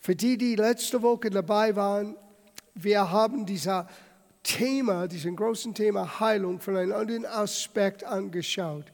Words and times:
Für 0.00 0.16
die, 0.16 0.38
die 0.38 0.56
letzte 0.56 1.02
Woche 1.02 1.28
dabei 1.28 1.76
waren, 1.76 2.16
wir 2.74 3.10
haben 3.10 3.44
dieser 3.44 3.86
Thema, 4.42 5.06
diesen 5.06 5.36
großen 5.36 5.74
Thema 5.74 6.18
Heilung 6.20 6.58
von 6.58 6.78
einem 6.78 6.92
anderen 6.94 7.26
Aspekt 7.26 8.02
angeschaut. 8.04 8.86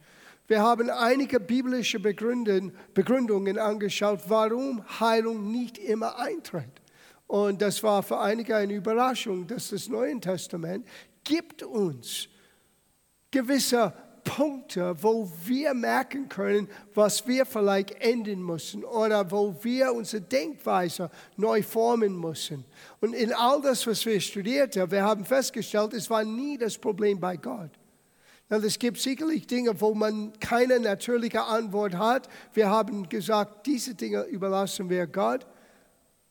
Wir 0.48 0.60
haben 0.60 0.90
einige 0.90 1.38
biblische 1.38 2.00
Begründungen 2.00 3.58
angeschaut, 3.58 4.22
warum 4.26 4.82
Heilung 4.98 5.52
nicht 5.52 5.78
immer 5.78 6.18
eintritt. 6.18 6.82
Und 7.28 7.62
das 7.62 7.82
war 7.84 8.02
für 8.02 8.18
einige 8.18 8.56
eine 8.56 8.74
Überraschung, 8.74 9.46
dass 9.46 9.70
das 9.70 9.88
Neue 9.88 10.18
Testament 10.18 10.86
gibt 11.22 11.62
uns 11.62 12.28
gewisse 13.30 13.92
Punkte, 14.26 14.94
wo 15.02 15.30
wir 15.44 15.72
merken 15.72 16.28
können, 16.28 16.68
was 16.94 17.26
wir 17.26 17.46
vielleicht 17.46 17.92
ändern 18.02 18.42
müssen 18.42 18.84
oder 18.84 19.30
wo 19.30 19.56
wir 19.62 19.94
unsere 19.94 20.20
Denkweise 20.20 21.10
neu 21.36 21.62
formen 21.62 22.20
müssen. 22.20 22.64
Und 23.00 23.14
in 23.14 23.32
all 23.32 23.62
das, 23.62 23.86
was 23.86 24.04
wir 24.04 24.20
studiert 24.20 24.76
haben, 24.76 24.90
wir 24.90 25.04
haben 25.04 25.24
festgestellt, 25.24 25.94
es 25.94 26.10
war 26.10 26.24
nie 26.24 26.58
das 26.58 26.76
Problem 26.76 27.18
bei 27.18 27.36
Gott. 27.36 27.70
Es 28.48 28.78
gibt 28.78 28.98
sicherlich 28.98 29.46
Dinge, 29.46 29.80
wo 29.80 29.94
man 29.94 30.32
keine 30.38 30.78
natürliche 30.78 31.42
Antwort 31.42 31.94
hat. 31.94 32.28
Wir 32.52 32.68
haben 32.68 33.08
gesagt, 33.08 33.66
diese 33.66 33.94
Dinge 33.94 34.22
überlassen 34.24 34.90
wir 34.90 35.06
Gott, 35.06 35.46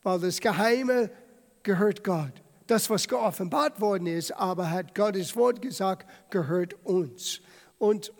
weil 0.03 0.19
das 0.19 0.39
Geheime 0.39 1.09
gehört 1.63 2.03
Gott. 2.03 2.33
Das, 2.67 2.89
was 2.89 3.07
geoffenbart 3.07 3.79
worden 3.79 4.07
ist, 4.07 4.31
aber 4.31 4.69
hat 4.69 4.95
Gottes 4.95 5.35
Wort 5.35 5.61
gesagt, 5.61 6.09
gehört 6.29 6.75
uns. 6.85 7.41
Und 7.85 8.11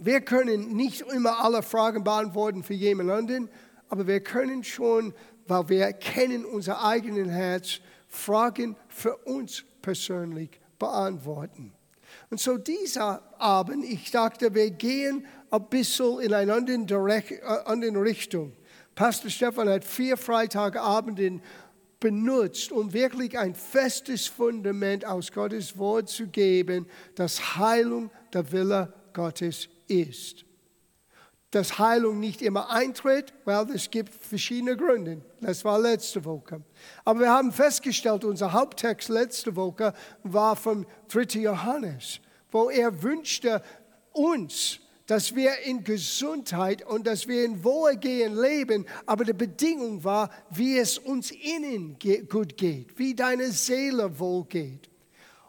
wir 0.00 0.22
können 0.22 0.74
nicht 0.74 1.02
immer 1.02 1.44
alle 1.44 1.62
Fragen 1.62 2.04
beantworten 2.04 2.62
für 2.62 2.72
jemanden, 2.72 3.50
aber 3.90 4.06
wir 4.06 4.20
können 4.20 4.64
schon, 4.64 5.12
weil 5.46 5.68
wir 5.68 5.92
kennen 5.92 6.46
unser 6.46 6.82
eigenes 6.82 7.28
Herz, 7.28 7.80
Fragen 8.08 8.74
für 8.88 9.14
uns 9.26 9.62
persönlich 9.82 10.58
beantworten. 10.78 11.74
Und 12.30 12.40
so 12.40 12.56
dieser 12.56 13.22
Abend, 13.38 13.84
ich 13.84 14.10
dachte, 14.10 14.54
wir 14.54 14.70
gehen 14.70 15.26
ein 15.50 15.68
bisschen 15.68 16.20
in 16.20 16.32
eine 16.32 16.54
andere 16.54 18.02
Richtung. 18.02 18.54
Pastor 18.94 19.30
Stefan 19.30 19.68
hat 19.68 19.84
vier 19.84 20.16
Freitagabenden 20.16 21.42
benutzt, 22.02 22.72
um 22.72 22.92
wirklich 22.92 23.38
ein 23.38 23.54
festes 23.54 24.26
Fundament 24.26 25.06
aus 25.06 25.30
Gottes 25.30 25.78
Wort 25.78 26.08
zu 26.08 26.26
geben, 26.26 26.86
dass 27.14 27.56
Heilung 27.56 28.10
der 28.32 28.50
Wille 28.50 28.92
Gottes 29.12 29.68
ist. 29.86 30.44
Dass 31.52 31.78
Heilung 31.78 32.18
nicht 32.18 32.42
immer 32.42 32.70
eintritt, 32.70 33.32
weil 33.44 33.70
es 33.70 33.88
gibt 33.88 34.12
verschiedene 34.12 34.76
Gründe. 34.76 35.22
Das 35.40 35.64
war 35.64 35.78
letzte 35.78 36.24
Woche. 36.24 36.62
Aber 37.04 37.20
wir 37.20 37.30
haben 37.30 37.52
festgestellt, 37.52 38.24
unser 38.24 38.52
Haupttext 38.52 39.08
letzte 39.08 39.54
Woche 39.54 39.94
war 40.24 40.56
vom 40.56 40.84
3. 41.08 41.38
Johannes, 41.38 42.18
wo 42.50 42.68
er 42.68 43.00
wünschte 43.04 43.62
uns, 44.10 44.80
dass 45.12 45.34
wir 45.34 45.58
in 45.66 45.84
Gesundheit 45.84 46.86
und 46.86 47.06
dass 47.06 47.28
wir 47.28 47.44
in 47.44 47.62
Wohlgehen 47.62 48.34
leben, 48.34 48.86
aber 49.04 49.26
die 49.26 49.34
Bedingung 49.34 50.02
war, 50.02 50.30
wie 50.48 50.78
es 50.78 50.96
uns 50.96 51.30
innen 51.30 51.98
gut 52.30 52.56
geht, 52.56 52.98
wie 52.98 53.14
deine 53.14 53.50
Seele 53.50 54.18
wohl 54.18 54.46
geht. 54.46 54.88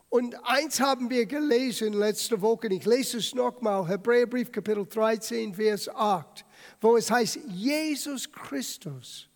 Und 0.09 0.35
eins 0.43 0.81
haben 0.81 1.09
wir 1.09 1.25
gelesen 1.27 1.93
letzte 1.93 2.41
Woche, 2.41 2.67
ich 2.67 2.83
lese 2.83 3.19
es 3.19 3.33
nochmal, 3.33 3.87
Hebräerbrief 3.87 4.51
Kapitel 4.51 4.85
13, 4.85 5.53
Vers 5.53 5.87
8, 5.87 6.43
wo 6.81 6.97
es 6.97 7.09
heißt, 7.09 7.39
Jesus 7.47 8.29
Christus 8.29 9.29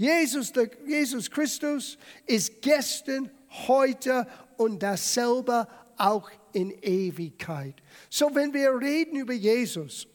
Jesus, 0.00 0.52
Jesus 0.86 1.30
Christus 1.30 1.98
ist 2.26 2.62
gestern, 2.62 3.30
heute 3.66 4.26
und 4.56 4.82
dasselbe 4.82 5.68
auch 6.00 6.30
in 6.52 6.70
Ewigkeit. 6.82 7.74
So, 8.08 8.34
wenn 8.34 8.52
wir 8.52 8.78
reden 8.80 9.16
über 9.16 9.32
Jesus, 9.32 10.06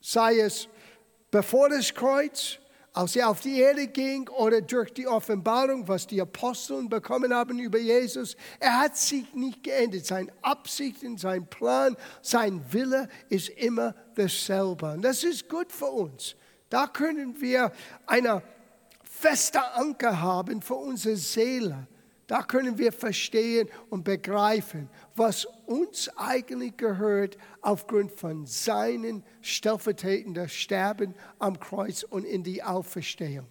sei 0.00 0.40
es 0.40 0.68
bevor 1.30 1.68
das 1.68 1.92
Kreuz, 1.92 2.58
als 2.94 3.16
er 3.16 3.30
auf 3.30 3.40
die 3.40 3.58
Erde 3.58 3.86
ging 3.86 4.28
oder 4.28 4.60
durch 4.60 4.92
die 4.92 5.06
Offenbarung, 5.06 5.88
was 5.88 6.06
die 6.06 6.20
Aposteln 6.20 6.88
bekommen 6.90 7.32
haben 7.32 7.58
über 7.58 7.78
Jesus, 7.78 8.36
er 8.60 8.80
hat 8.80 8.96
sich 8.98 9.32
nicht 9.34 9.62
geändert. 9.62 10.04
Seine 10.04 10.30
Absichten, 10.42 11.16
sein 11.16 11.46
Plan, 11.46 11.96
sein 12.20 12.62
Wille 12.70 13.08
ist 13.30 13.48
immer 13.48 13.94
dasselbe. 14.14 14.92
Und 14.92 15.02
das 15.02 15.24
ist 15.24 15.48
gut 15.48 15.72
für 15.72 15.86
uns. 15.86 16.36
Da 16.68 16.86
können 16.86 17.40
wir 17.40 17.72
eine 18.06 18.42
fester 19.02 19.76
Anker 19.76 20.20
haben 20.20 20.60
für 20.60 20.74
unsere 20.74 21.16
Seele. 21.16 21.86
Da 22.26 22.42
können 22.42 22.78
wir 22.78 22.92
verstehen 22.92 23.68
und 23.90 24.04
begreifen, 24.04 24.88
was 25.14 25.44
uns 25.66 26.08
eigentlich 26.16 26.76
gehört 26.76 27.36
aufgrund 27.60 28.12
von 28.12 28.46
seinen 28.46 29.24
stellvertretenden 29.40 30.48
Sterben 30.48 31.14
am 31.38 31.58
Kreuz 31.58 32.04
und 32.04 32.24
in 32.24 32.42
die 32.42 32.62
Auferstehung. 32.62 33.46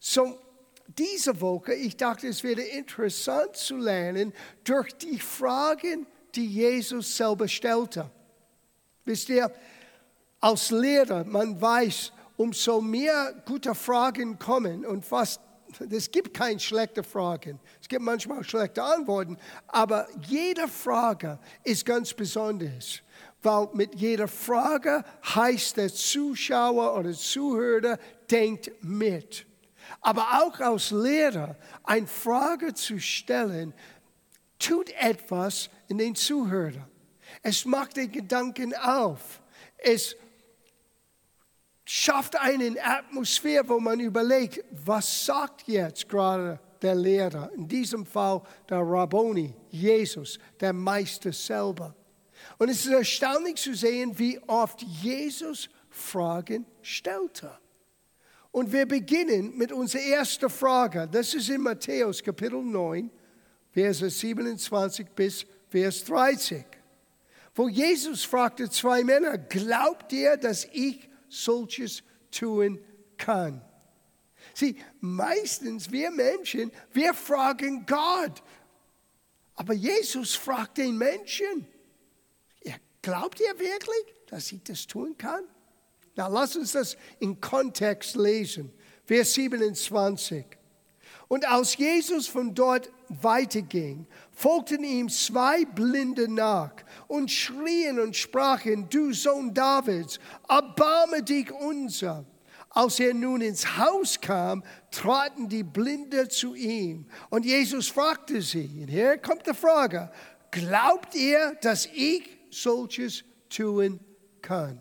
So, 0.00 0.38
diese 0.86 1.40
Woche, 1.40 1.74
ich 1.74 1.96
dachte, 1.96 2.28
es 2.28 2.42
wäre 2.42 2.62
interessant 2.62 3.54
zu 3.56 3.76
lernen 3.76 4.32
durch 4.64 4.92
die 4.94 5.20
Fragen, 5.20 6.06
die 6.34 6.46
Jesus 6.46 7.16
selber 7.16 7.46
stellte. 7.46 8.10
Wisst 9.04 9.28
ihr, 9.28 9.52
als 10.40 10.70
Lehrer, 10.70 11.24
man 11.24 11.60
weiß, 11.60 12.12
umso 12.36 12.80
mehr 12.80 13.34
gute 13.44 13.74
Fragen 13.74 14.38
kommen 14.38 14.86
und 14.86 15.04
fast 15.04 15.40
es 15.90 16.10
gibt 16.10 16.34
keine 16.34 16.58
schlechten 16.60 17.04
Fragen. 17.04 17.60
Es 17.80 17.88
gibt 17.88 18.02
manchmal 18.02 18.42
schlechte 18.44 18.82
Antworten, 18.82 19.36
aber 19.66 20.08
jede 20.26 20.68
Frage 20.68 21.38
ist 21.64 21.84
ganz 21.84 22.12
besonders, 22.14 23.00
weil 23.42 23.68
mit 23.72 23.94
jeder 23.94 24.28
Frage 24.28 25.04
heißt 25.34 25.76
der 25.76 25.92
Zuschauer 25.92 26.98
oder 26.98 27.12
Zuhörer 27.12 27.98
denkt 28.30 28.70
mit. 28.82 29.46
Aber 30.00 30.42
auch 30.42 30.60
als 30.60 30.90
Lehrer 30.90 31.56
eine 31.84 32.06
Frage 32.06 32.74
zu 32.74 32.98
stellen, 32.98 33.72
tut 34.58 34.90
etwas 34.98 35.70
in 35.88 35.98
den 35.98 36.14
Zuhörer. 36.14 36.88
Es 37.42 37.64
macht 37.64 37.96
den 37.96 38.10
Gedanken 38.10 38.74
auf. 38.74 39.40
Es 39.78 40.16
schafft 41.90 42.36
eine 42.36 42.76
Atmosphäre, 42.84 43.66
wo 43.66 43.80
man 43.80 43.98
überlegt, 43.98 44.62
was 44.84 45.24
sagt 45.24 45.66
jetzt 45.68 46.06
gerade 46.06 46.60
der 46.82 46.94
Lehrer, 46.94 47.50
in 47.56 47.66
diesem 47.66 48.04
Fall 48.04 48.42
der 48.68 48.80
Rabboni, 48.80 49.54
Jesus, 49.70 50.38
der 50.60 50.74
Meister 50.74 51.32
selber. 51.32 51.94
Und 52.58 52.68
es 52.68 52.84
ist 52.84 52.92
erstaunlich 52.92 53.56
zu 53.56 53.74
sehen, 53.74 54.18
wie 54.18 54.38
oft 54.46 54.82
Jesus 54.82 55.70
Fragen 55.88 56.66
stellte. 56.82 57.50
Und 58.50 58.70
wir 58.70 58.84
beginnen 58.84 59.56
mit 59.56 59.72
unserer 59.72 60.02
ersten 60.02 60.50
Frage. 60.50 61.08
Das 61.10 61.32
ist 61.32 61.48
in 61.48 61.62
Matthäus 61.62 62.22
Kapitel 62.22 62.62
9, 62.62 63.10
Verse 63.70 64.10
27 64.10 65.08
bis 65.14 65.46
Vers 65.70 66.04
30. 66.04 66.66
Wo 67.54 67.66
Jesus 67.66 68.24
fragte 68.24 68.68
zwei 68.68 69.02
Männer, 69.02 69.38
glaubt 69.38 70.12
ihr, 70.12 70.36
dass 70.36 70.66
ich 70.66 71.07
solches 71.28 72.02
tun 72.30 72.82
kann. 73.16 73.62
Sieh, 74.54 74.76
meistens 75.00 75.90
wir 75.90 76.10
Menschen, 76.10 76.72
wir 76.92 77.14
fragen 77.14 77.86
Gott. 77.86 78.42
Aber 79.54 79.74
Jesus 79.74 80.34
fragt 80.34 80.78
den 80.78 80.96
Menschen, 80.96 81.66
glaubt 83.02 83.40
ihr 83.40 83.58
wirklich, 83.58 84.14
dass 84.26 84.52
ich 84.52 84.62
das 84.62 84.86
tun 84.86 85.16
kann? 85.16 85.44
Na, 86.14 86.26
lass 86.26 86.56
uns 86.56 86.72
das 86.72 86.96
in 87.20 87.40
Kontext 87.40 88.16
lesen. 88.16 88.72
Vers 89.04 89.34
27. 89.34 90.44
Und 91.28 91.48
als 91.48 91.76
Jesus 91.76 92.26
von 92.26 92.54
dort 92.54 92.90
weiterging, 93.08 94.06
folgten 94.32 94.84
ihm 94.84 95.08
zwei 95.08 95.64
Blinde 95.64 96.28
nach 96.28 96.72
und 97.06 97.30
schrien 97.30 97.98
und 97.98 98.16
sprachen, 98.16 98.88
du 98.88 99.12
Sohn 99.12 99.52
Davids, 99.52 100.18
erbarme 100.48 101.22
dich 101.22 101.50
unser. 101.52 102.24
Als 102.70 103.00
er 103.00 103.14
nun 103.14 103.40
ins 103.40 103.78
Haus 103.78 104.20
kam, 104.20 104.62
traten 104.90 105.48
die 105.48 105.64
Blinde 105.64 106.28
zu 106.28 106.54
ihm. 106.54 107.06
Und 107.30 107.44
Jesus 107.44 107.88
fragte 107.88 108.42
sie, 108.42 108.82
und 108.82 108.88
hier 108.88 109.16
kommt 109.18 109.46
die 109.46 109.54
Frage, 109.54 110.10
glaubt 110.50 111.14
ihr, 111.14 111.56
dass 111.62 111.86
ich 111.86 112.28
solches 112.50 113.24
tun 113.48 113.98
kann? 114.42 114.80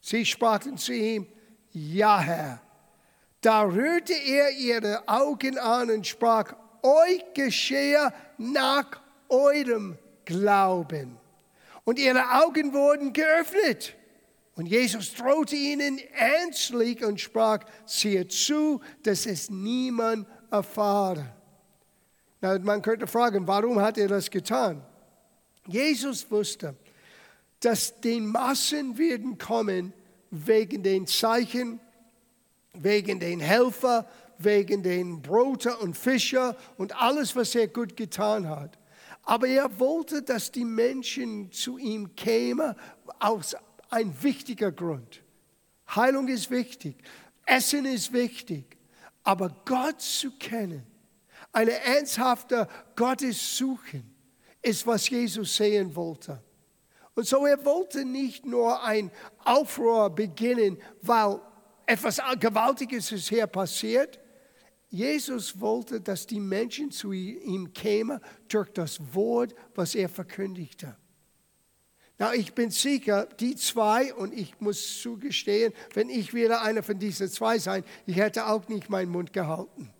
Sie 0.00 0.24
sprachen 0.24 0.78
zu 0.78 0.94
ihm, 0.94 1.26
ja 1.72 2.20
Herr. 2.20 2.62
Da 3.40 3.62
rührte 3.62 4.12
er 4.12 4.50
ihre 4.52 5.08
Augen 5.08 5.58
an 5.58 5.90
und 5.90 6.06
sprach, 6.06 6.54
euch 6.82 7.24
geschehe 7.34 8.12
nach 8.38 9.00
eurem 9.28 9.98
Glauben. 10.24 11.18
Und 11.84 11.98
ihre 11.98 12.42
Augen 12.42 12.72
wurden 12.72 13.12
geöffnet 13.12 13.96
Und 14.56 14.66
Jesus 14.66 15.14
drohte 15.14 15.56
ihnen 15.56 15.98
ernstlich 16.12 17.02
und 17.02 17.18
sprach, 17.18 17.60
siehe 17.86 18.28
zu, 18.28 18.80
dass 19.02 19.24
es 19.24 19.48
niemand 19.48 20.26
erfahre. 20.50 21.34
Na, 22.42 22.58
man 22.58 22.82
könnte 22.82 23.06
fragen, 23.06 23.46
warum 23.46 23.80
hat 23.80 23.96
er 23.96 24.08
das 24.08 24.30
getan? 24.30 24.82
Jesus 25.66 26.30
wusste, 26.30 26.74
dass 27.60 28.00
die 28.00 28.20
Massen 28.20 28.98
werden 28.98 29.38
kommen 29.38 29.92
wegen 30.30 30.82
den 30.82 31.06
Zeichen, 31.06 31.80
wegen 32.74 33.18
den 33.18 33.40
Helfer, 33.40 34.06
wegen 34.44 34.82
den 34.82 35.22
Brote 35.22 35.76
und 35.76 35.96
Fischer 35.96 36.56
und 36.76 37.00
alles, 37.00 37.36
was 37.36 37.54
er 37.54 37.68
gut 37.68 37.96
getan 37.96 38.48
hat. 38.48 38.78
Aber 39.22 39.46
er 39.46 39.78
wollte, 39.78 40.22
dass 40.22 40.50
die 40.50 40.64
Menschen 40.64 41.52
zu 41.52 41.78
ihm 41.78 42.14
kämen 42.16 42.74
aus 43.18 43.54
ein 43.90 44.14
wichtiger 44.22 44.72
Grund. 44.72 45.22
Heilung 45.94 46.28
ist 46.28 46.50
wichtig, 46.50 46.96
Essen 47.44 47.84
ist 47.84 48.12
wichtig, 48.12 48.78
aber 49.24 49.54
Gott 49.64 50.00
zu 50.00 50.30
kennen, 50.32 50.86
eine 51.52 51.72
ernsthafte 51.72 52.68
Gottes 52.94 53.56
suchen, 53.56 54.14
ist, 54.62 54.86
was 54.86 55.08
Jesus 55.08 55.56
sehen 55.56 55.94
wollte. 55.96 56.42
Und 57.14 57.26
so 57.26 57.44
er 57.44 57.64
wollte 57.64 58.04
nicht 58.04 58.46
nur 58.46 58.82
ein 58.82 59.10
Aufruhr 59.44 60.10
beginnen, 60.10 60.80
weil 61.02 61.40
etwas 61.86 62.20
Gewaltiges 62.38 63.10
ist 63.10 63.28
hier 63.28 63.46
passiert. 63.46 64.20
Jesus 64.90 65.60
wollte, 65.60 66.00
dass 66.00 66.26
die 66.26 66.40
Menschen 66.40 66.90
zu 66.90 67.12
ihm 67.12 67.72
kämen 67.72 68.20
durch 68.48 68.68
das 68.70 68.98
Wort, 69.14 69.54
was 69.74 69.94
er 69.94 70.08
verkündigte. 70.08 70.96
Na, 72.18 72.34
ich 72.34 72.52
bin 72.52 72.70
sicher, 72.70 73.26
die 73.38 73.56
zwei, 73.56 74.12
und 74.12 74.34
ich 74.34 74.60
muss 74.60 75.00
zugestehen, 75.00 75.72
wenn 75.94 76.10
ich 76.10 76.34
wäre 76.34 76.60
einer 76.60 76.82
von 76.82 76.98
diesen 76.98 77.30
zwei 77.30 77.58
sein, 77.58 77.84
ich 78.04 78.16
hätte 78.16 78.46
auch 78.46 78.68
nicht 78.68 78.90
meinen 78.90 79.10
Mund 79.10 79.32
gehalten. 79.32 79.90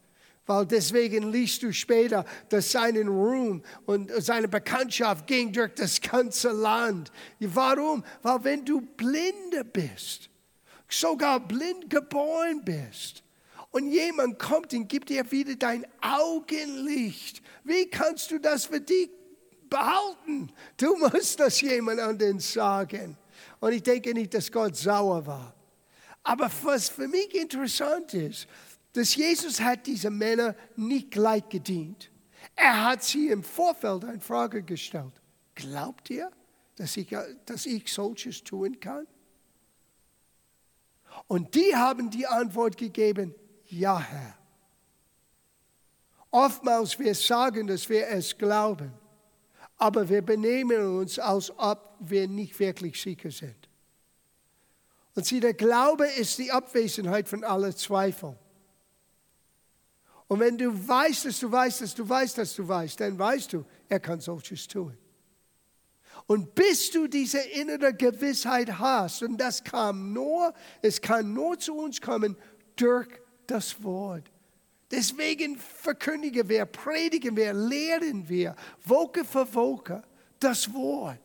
Weil 0.44 0.66
deswegen 0.66 1.30
liest 1.30 1.62
du 1.62 1.72
später, 1.72 2.24
dass 2.48 2.72
sein 2.72 2.96
Ruhm 3.06 3.62
und 3.86 4.10
seine 4.18 4.48
Bekanntschaft 4.48 5.28
ging 5.28 5.52
durch 5.52 5.72
das 5.74 6.00
ganze 6.00 6.50
Land. 6.50 7.12
Warum? 7.38 8.04
Weil 8.22 8.44
wenn 8.44 8.64
du 8.64 8.80
blinde 8.80 9.64
bist, 9.64 10.28
sogar 10.88 11.38
blind 11.38 11.88
geboren 11.88 12.62
bist, 12.64 13.22
und 13.70 13.90
jemand 13.90 14.38
kommt 14.38 14.72
und 14.74 14.88
gibt 14.88 15.10
dir 15.10 15.30
wieder 15.30 15.54
dein 15.56 15.86
Augenlicht, 16.00 17.42
wie 17.64 17.86
kannst 17.88 18.30
du 18.30 18.38
das 18.38 18.66
für 18.66 18.80
dich 18.80 19.10
behalten. 19.68 20.52
Du 20.76 20.96
musst 21.12 21.40
das 21.40 21.60
jemand 21.60 22.00
anderen 22.00 22.40
sagen. 22.40 23.16
Und 23.60 23.72
ich 23.72 23.82
denke 23.82 24.12
nicht, 24.12 24.34
dass 24.34 24.50
Gott 24.50 24.76
sauer 24.76 25.24
war. 25.26 25.54
Aber 26.22 26.50
was 26.62 26.88
für 26.88 27.08
mich 27.08 27.34
interessant 27.34 28.12
ist, 28.12 28.46
dass 28.92 29.14
Jesus 29.14 29.60
hat 29.60 29.86
diese 29.86 30.10
Männer 30.10 30.54
nicht 30.76 31.12
gleich 31.12 31.48
gedient. 31.48 32.10
Er 32.56 32.84
hat 32.84 33.04
sie 33.04 33.28
im 33.28 33.42
Vorfeld 33.42 34.04
eine 34.04 34.20
Frage 34.20 34.62
gestellt. 34.62 35.12
Glaubt 35.54 36.10
ihr, 36.10 36.30
dass 36.76 36.96
ich, 36.96 37.16
dass 37.46 37.66
ich 37.66 37.92
solches 37.92 38.42
tun 38.42 38.80
kann? 38.80 39.06
Und 41.26 41.54
die 41.54 41.74
haben 41.74 42.10
die 42.10 42.26
Antwort 42.26 42.76
gegeben, 42.76 43.34
ja 43.70 43.98
Herr. 43.98 44.34
Oftmals 46.30 46.98
wir 46.98 47.14
sagen, 47.14 47.66
dass 47.66 47.88
wir 47.88 48.06
es 48.08 48.36
glauben 48.36 48.92
aber 49.80 50.06
wir 50.06 50.20
benehmen 50.20 50.98
uns, 50.98 51.18
als 51.18 51.50
ob 51.58 51.96
wir 52.00 52.28
nicht 52.28 52.58
wirklich 52.60 53.00
sicher 53.00 53.30
sind. 53.30 53.56
Und 55.14 55.24
sieh, 55.24 55.40
der 55.40 55.54
Glaube 55.54 56.06
ist 56.06 56.38
die 56.38 56.52
Abwesenheit 56.52 57.26
von 57.26 57.42
aller 57.42 57.74
Zweifel. 57.74 58.38
Und 60.28 60.38
wenn 60.38 60.58
du 60.58 60.70
weißt, 60.86 61.24
dass 61.24 61.40
du 61.40 61.50
weißt, 61.50 61.80
dass 61.80 61.94
du 61.94 62.06
weißt, 62.06 62.38
dass 62.38 62.54
du 62.54 62.68
weißt, 62.68 63.00
dann 63.00 63.18
weißt 63.18 63.54
du, 63.54 63.64
er 63.88 64.00
kann 64.00 64.20
solches 64.20 64.68
tun. 64.68 64.96
Und 66.26 66.54
bis 66.54 66.90
du 66.90 67.06
diese 67.06 67.40
innere 67.40 67.94
Gewissheit 67.94 68.78
hast, 68.78 69.22
und 69.22 69.38
das 69.38 69.64
kam 69.64 70.12
nur, 70.12 70.52
es 70.82 71.00
kann 71.00 71.32
nur 71.32 71.58
zu 71.58 71.74
uns 71.74 72.02
kommen 72.02 72.36
durch 72.76 73.08
das 73.50 73.82
Wort. 73.82 74.30
Deswegen 74.90 75.56
verkündigen 75.58 76.48
wir, 76.48 76.64
predigen 76.66 77.36
wir, 77.36 77.52
lehren 77.52 78.28
wir, 78.28 78.56
Woche 78.84 79.24
für 79.24 79.52
Woche 79.54 80.02
das 80.40 80.72
Wort. 80.72 81.20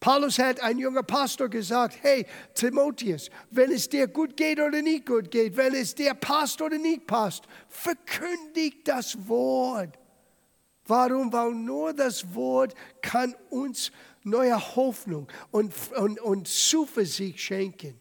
Paulus 0.00 0.38
hat 0.38 0.60
ein 0.60 0.78
junger 0.78 1.02
Pastor 1.02 1.48
gesagt, 1.48 1.98
hey 2.02 2.24
Timotheus, 2.54 3.30
wenn 3.50 3.72
es 3.72 3.88
dir 3.88 4.06
gut 4.06 4.36
geht 4.36 4.60
oder 4.60 4.80
nicht 4.80 5.06
gut 5.06 5.30
geht, 5.30 5.56
wenn 5.56 5.74
es 5.74 5.94
dir 5.94 6.14
passt 6.14 6.62
oder 6.62 6.78
nicht 6.78 7.06
passt, 7.06 7.44
verkündig 7.68 8.84
das 8.84 9.16
Wort. 9.28 9.98
Warum? 10.86 11.32
Weil 11.32 11.52
nur 11.52 11.92
das 11.92 12.34
Wort 12.34 12.74
kann 13.02 13.34
uns 13.50 13.90
neue 14.22 14.56
Hoffnung 14.76 15.26
und, 15.50 15.74
und, 15.96 16.20
und 16.20 16.48
Zuversicht 16.48 17.40
schenken. 17.40 17.98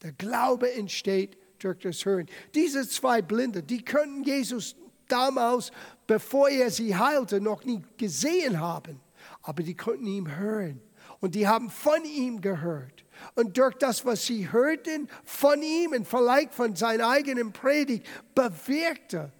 Der 0.00 0.12
Glaube 0.12 0.72
entsteht 0.72 1.36
das 1.62 2.04
Hören. 2.04 2.26
Diese 2.54 2.88
zwei 2.88 3.22
Blinde, 3.22 3.62
die 3.62 3.84
könnten 3.84 4.24
Jesus 4.24 4.76
damals, 5.08 5.70
bevor 6.06 6.48
er 6.48 6.70
sie 6.70 6.96
heilte, 6.96 7.40
noch 7.40 7.64
nie 7.64 7.82
gesehen 7.96 8.60
haben. 8.60 9.00
Aber 9.42 9.62
die 9.62 9.76
konnten 9.76 10.06
ihn 10.06 10.36
hören. 10.36 10.80
Und 11.20 11.34
die 11.34 11.46
haben 11.46 11.70
von 11.70 12.04
ihm 12.04 12.40
gehört. 12.40 13.04
Und 13.34 13.56
durch 13.56 13.74
das, 13.74 14.04
was 14.04 14.26
sie 14.26 14.50
hörten 14.50 15.08
von 15.24 15.62
ihm 15.62 15.92
und 15.92 16.06
vielleicht 16.06 16.52
von 16.52 16.74
seiner 16.74 17.08
eigenen 17.08 17.52
Predigt, 17.52 18.06
bewirkte 18.34 19.32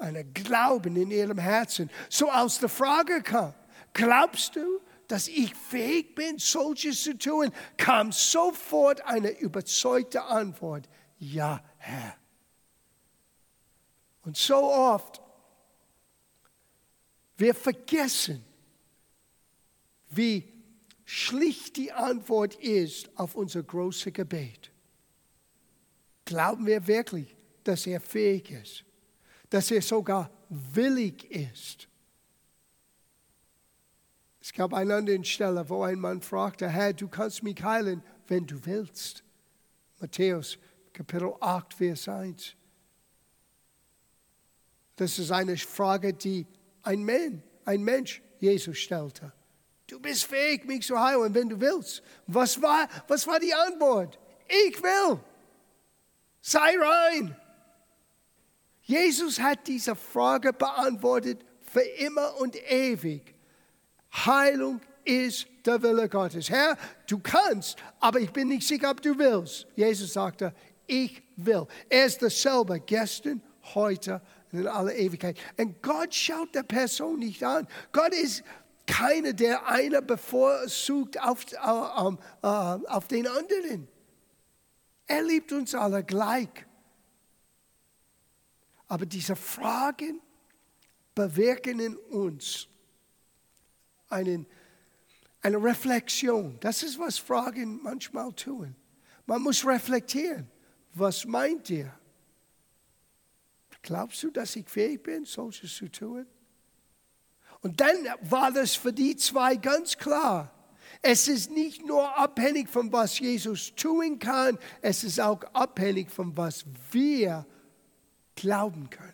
einen 0.00 0.32
Glauben 0.32 0.96
in 0.96 1.10
ihrem 1.10 1.38
Herzen. 1.38 1.90
So 2.08 2.30
als 2.30 2.58
die 2.58 2.68
Frage 2.68 3.22
kam, 3.22 3.54
glaubst 3.92 4.56
du, 4.56 4.80
dass 5.08 5.28
ich 5.28 5.54
fähig 5.54 6.14
bin, 6.14 6.38
solches 6.38 7.02
zu 7.02 7.16
tun, 7.16 7.50
kam 7.76 8.12
sofort 8.12 9.00
eine 9.02 9.30
überzeugte 9.30 10.22
Antwort. 10.24 10.88
Ja, 11.18 11.62
Herr. 11.78 12.16
Und 14.22 14.36
so 14.36 14.56
oft, 14.56 15.20
wir 17.36 17.54
vergessen, 17.54 18.44
wie 20.10 20.52
schlicht 21.04 21.76
die 21.76 21.92
Antwort 21.92 22.54
ist 22.56 23.08
auf 23.16 23.36
unser 23.36 23.62
großes 23.62 24.12
Gebet. 24.12 24.72
Glauben 26.24 26.66
wir 26.66 26.86
wirklich, 26.86 27.36
dass 27.62 27.86
er 27.86 28.00
fähig 28.00 28.50
ist, 28.50 28.84
dass 29.50 29.70
er 29.70 29.82
sogar 29.82 30.30
willig 30.48 31.30
ist, 31.30 31.88
es 34.46 34.52
gab 34.52 34.72
eine 34.74 34.94
andere 34.94 35.24
Stelle, 35.24 35.68
wo 35.68 35.82
ein 35.82 35.98
Mann 35.98 36.22
fragte, 36.22 36.68
Herr, 36.68 36.92
du 36.92 37.08
kannst 37.08 37.42
mich 37.42 37.60
heilen, 37.64 38.00
wenn 38.28 38.46
du 38.46 38.64
willst. 38.64 39.24
Matthäus 39.98 40.56
Kapitel 40.92 41.34
8, 41.40 41.74
Vers 41.74 42.08
1. 42.08 42.54
Das 44.94 45.18
ist 45.18 45.32
eine 45.32 45.56
Frage, 45.56 46.12
die 46.12 46.46
ein 46.82 47.04
Mann, 47.04 47.42
ein 47.64 47.82
Mensch 47.82 48.22
Jesus 48.38 48.78
stellte. 48.78 49.32
Du 49.88 49.98
bist 49.98 50.22
fähig, 50.22 50.64
mich 50.64 50.86
zu 50.86 50.96
heilen, 50.96 51.34
wenn 51.34 51.48
du 51.48 51.60
willst. 51.60 52.00
Was 52.28 52.62
war, 52.62 52.88
was 53.08 53.26
war 53.26 53.40
die 53.40 53.52
Antwort? 53.52 54.16
Ich 54.46 54.80
will. 54.80 55.18
Sei 56.40 56.72
rein. 56.78 57.36
Jesus 58.82 59.40
hat 59.40 59.66
diese 59.66 59.96
Frage 59.96 60.52
beantwortet 60.52 61.44
für 61.62 61.80
immer 61.80 62.40
und 62.40 62.54
ewig. 62.70 63.35
Heilung 64.12 64.80
ist 65.04 65.46
der 65.64 65.82
Wille 65.82 66.08
Gottes. 66.08 66.50
Herr, 66.50 66.76
du 67.06 67.18
kannst, 67.18 67.76
aber 68.00 68.20
ich 68.20 68.32
bin 68.32 68.48
nicht 68.48 68.66
sicher, 68.66 68.90
ob 68.90 69.00
du 69.00 69.16
willst. 69.18 69.66
Jesus 69.76 70.12
sagte, 70.12 70.54
ich 70.86 71.22
will. 71.36 71.66
Er 71.88 72.06
ist 72.06 72.22
dasselbe 72.22 72.80
gestern, 72.80 73.42
heute 73.74 74.20
und 74.52 74.60
in 74.60 74.66
aller 74.66 74.94
Ewigkeit. 74.94 75.38
Und 75.58 75.82
Gott 75.82 76.14
schaut 76.14 76.54
der 76.54 76.62
Person 76.62 77.18
nicht 77.18 77.42
an. 77.42 77.66
Gott 77.92 78.14
ist 78.14 78.42
keiner, 78.86 79.32
der 79.32 79.66
einer 79.66 80.00
bevorzugt 80.00 81.20
auf, 81.20 81.44
uh, 81.54 82.10
uh, 82.42 82.86
auf 82.86 83.08
den 83.08 83.26
anderen. 83.26 83.88
Er 85.06 85.22
liebt 85.22 85.52
uns 85.52 85.74
alle 85.74 86.04
gleich. 86.04 86.48
Aber 88.88 89.06
diese 89.06 89.34
Fragen 89.34 90.20
bewirken 91.14 91.80
in 91.80 91.96
uns 91.96 92.68
einen, 94.08 94.46
eine 95.42 95.62
Reflexion. 95.62 96.58
Das 96.60 96.82
ist, 96.82 96.98
was 96.98 97.18
Fragen 97.18 97.82
manchmal 97.82 98.32
tun. 98.32 98.74
Man 99.26 99.42
muss 99.42 99.66
reflektieren. 99.66 100.48
Was 100.94 101.24
meint 101.24 101.68
ihr? 101.70 101.92
Glaubst 103.82 104.22
du, 104.22 104.30
dass 104.30 104.56
ich 104.56 104.68
fähig 104.68 105.02
bin, 105.02 105.24
solches 105.24 105.74
zu 105.76 105.90
tun? 105.90 106.26
Und 107.60 107.80
dann 107.80 107.96
war 108.22 108.50
das 108.50 108.74
für 108.74 108.92
die 108.92 109.16
zwei 109.16 109.56
ganz 109.56 109.96
klar. 109.96 110.52
Es 111.02 111.28
ist 111.28 111.50
nicht 111.50 111.84
nur 111.84 112.16
abhängig 112.16 112.68
von 112.68 112.92
was 112.92 113.18
Jesus 113.18 113.74
tun 113.74 114.18
kann, 114.18 114.58
es 114.82 115.04
ist 115.04 115.20
auch 115.20 115.42
abhängig 115.52 116.10
von 116.10 116.36
was 116.36 116.64
wir 116.90 117.46
glauben 118.34 118.88
können. 118.90 119.12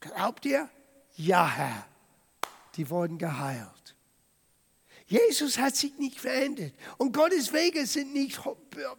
Glaubt 0.00 0.46
ihr? 0.46 0.70
Ja, 1.18 1.48
Herr. 1.48 1.86
Die 2.76 2.88
wurden 2.88 3.18
geheilt. 3.18 3.96
Jesus 5.06 5.58
hat 5.58 5.74
sich 5.74 5.98
nicht 5.98 6.20
verändert. 6.20 6.72
Und 6.96 7.12
Gottes 7.12 7.52
Wege 7.52 7.84
sind 7.86 8.12
nicht 8.12 8.40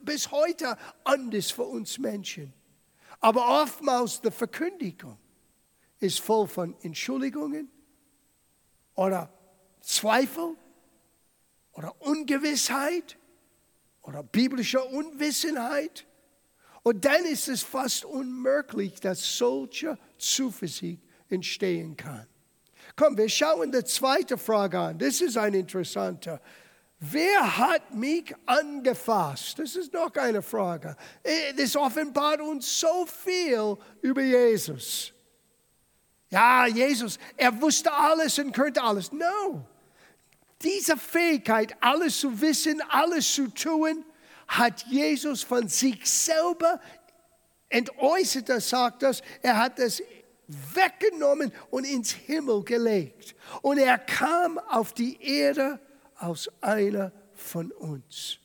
bis 0.01 0.29
heute 0.31 0.77
anders 1.05 1.51
für 1.51 1.63
uns 1.63 1.97
Menschen. 1.97 2.53
Aber 3.21 3.61
oftmals 3.61 4.19
die 4.19 4.31
Verkündigung 4.31 5.17
ist 5.99 6.19
voll 6.19 6.47
von 6.47 6.75
Entschuldigungen 6.81 7.69
oder 8.95 9.31
Zweifel 9.79 10.57
oder 11.71 11.95
Ungewissheit 12.01 13.17
oder 14.01 14.23
biblischer 14.23 14.85
Unwissenheit. 14.89 16.05
Und 16.83 17.05
dann 17.05 17.23
ist 17.25 17.47
es 17.47 17.63
fast 17.63 18.03
unmöglich, 18.03 18.99
dass 18.99 19.37
solche 19.37 19.97
Zuversicht 20.17 21.01
entstehen 21.29 21.95
kann. 21.95 22.25
Komm, 22.95 23.17
wir 23.17 23.29
schauen 23.29 23.71
die 23.71 23.83
zweite 23.83 24.37
Frage 24.37 24.79
an. 24.79 24.97
Das 24.97 25.21
ist 25.21 25.37
ein 25.37 25.53
interessanter. 25.53 26.41
Wer 26.99 27.57
hat 27.57 27.95
mich 27.95 28.35
angefasst? 28.45 29.57
Das 29.57 29.75
ist 29.75 29.93
noch 29.93 30.13
eine 30.15 30.41
Frage. 30.41 30.97
Äh, 31.23 31.53
das 31.53 31.75
offenbart 31.77 32.41
uns 32.41 32.79
so 32.79 33.05
viel 33.05 33.77
über 34.01 34.21
Jesus. 34.21 35.13
Ja, 36.29 36.67
Jesus, 36.67 37.17
er 37.37 37.59
wusste 37.61 37.91
alles 37.91 38.37
und 38.37 38.51
könnte 38.51 38.83
alles. 38.83 39.11
No. 39.11 39.65
Diese 40.61 40.97
Fähigkeit, 40.97 41.75
alles 41.79 42.19
zu 42.19 42.41
wissen, 42.41 42.81
alles 42.89 43.33
zu 43.33 43.47
tun, 43.47 44.03
hat 44.47 44.85
Jesus 44.87 45.41
von 45.41 45.69
sich 45.69 46.05
selber 46.05 46.81
entäußert, 47.69 48.61
sagt 48.61 49.03
das, 49.03 49.21
er 49.41 49.57
hat 49.57 49.79
es 49.79 50.03
weggenommen 50.73 51.51
und 51.69 51.85
ins 51.85 52.11
Himmel 52.11 52.63
gelegt. 52.63 53.35
Und 53.61 53.77
er 53.77 53.97
kam 53.97 54.57
auf 54.57 54.93
die 54.93 55.21
Erde 55.21 55.79
aus 56.17 56.49
einer 56.61 57.11
von 57.33 57.71
uns. 57.71 58.39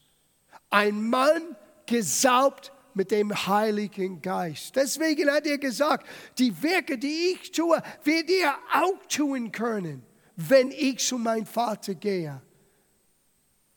Ein 0.71 1.09
Mann 1.09 1.57
gesaubt 1.87 2.73
mit 2.95 3.11
dem 3.11 3.35
Heiligen 3.47 4.23
Geist. 4.23 4.77
Deswegen 4.77 5.31
hat 5.31 5.47
er 5.47 5.59
gesagt, 5.59 6.07
die 6.39 6.63
Werke, 6.63 6.97
die 6.97 7.33
ich 7.35 7.51
tue, 7.51 7.83
werdet 8.05 8.31
ihr 8.31 8.55
auch 8.73 9.07
tun 9.09 9.51
können, 9.51 10.05
wenn 10.37 10.71
ich 10.71 10.99
zu 11.07 11.19
meinem 11.19 11.47
Vater 11.47 11.95
gehe. 11.95 12.41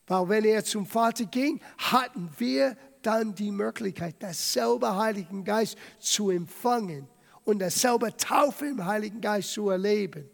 Weil 0.06 0.30
wenn 0.30 0.46
er 0.46 0.64
zum 0.64 0.86
Vater 0.86 1.26
ging, 1.26 1.60
hatten 1.78 2.30
wir 2.38 2.78
dann 3.02 3.34
die 3.34 3.52
Möglichkeit, 3.52 4.16
dasselbe 4.20 4.96
Heiligen 4.96 5.44
Geist 5.44 5.78
zu 6.00 6.30
empfangen 6.30 7.08
und 7.48 7.60
dasselbe 7.60 8.16
Taufe 8.18 8.66
im 8.68 8.86
Heiligen 8.86 9.22
Geist 9.22 9.54
zu 9.54 9.70
erleben. 9.70 10.30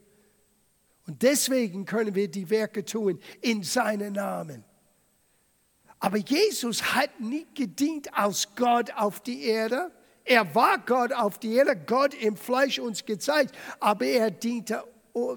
Und 1.06 1.22
deswegen 1.22 1.86
können 1.86 2.16
wir 2.16 2.28
die 2.28 2.50
Werke 2.50 2.84
tun 2.84 3.20
in 3.40 3.62
seinem 3.62 4.14
Namen. 4.14 4.64
Aber 6.00 6.18
Jesus 6.18 6.96
hat 6.96 7.20
nicht 7.20 7.54
gedient 7.54 8.12
als 8.18 8.56
Gott 8.56 8.92
auf 8.96 9.20
die 9.20 9.44
Erde. 9.44 9.92
Er 10.26 10.56
war 10.56 10.80
Gott 10.80 11.14
auf 11.14 11.38
die 11.38 11.54
Erde, 11.54 11.76
Gott 11.76 12.16
im 12.16 12.36
Fleisch 12.36 12.80
uns 12.80 13.06
gezeigt, 13.06 13.56
aber 13.80 14.06
er 14.06 14.32
diente 14.32 14.84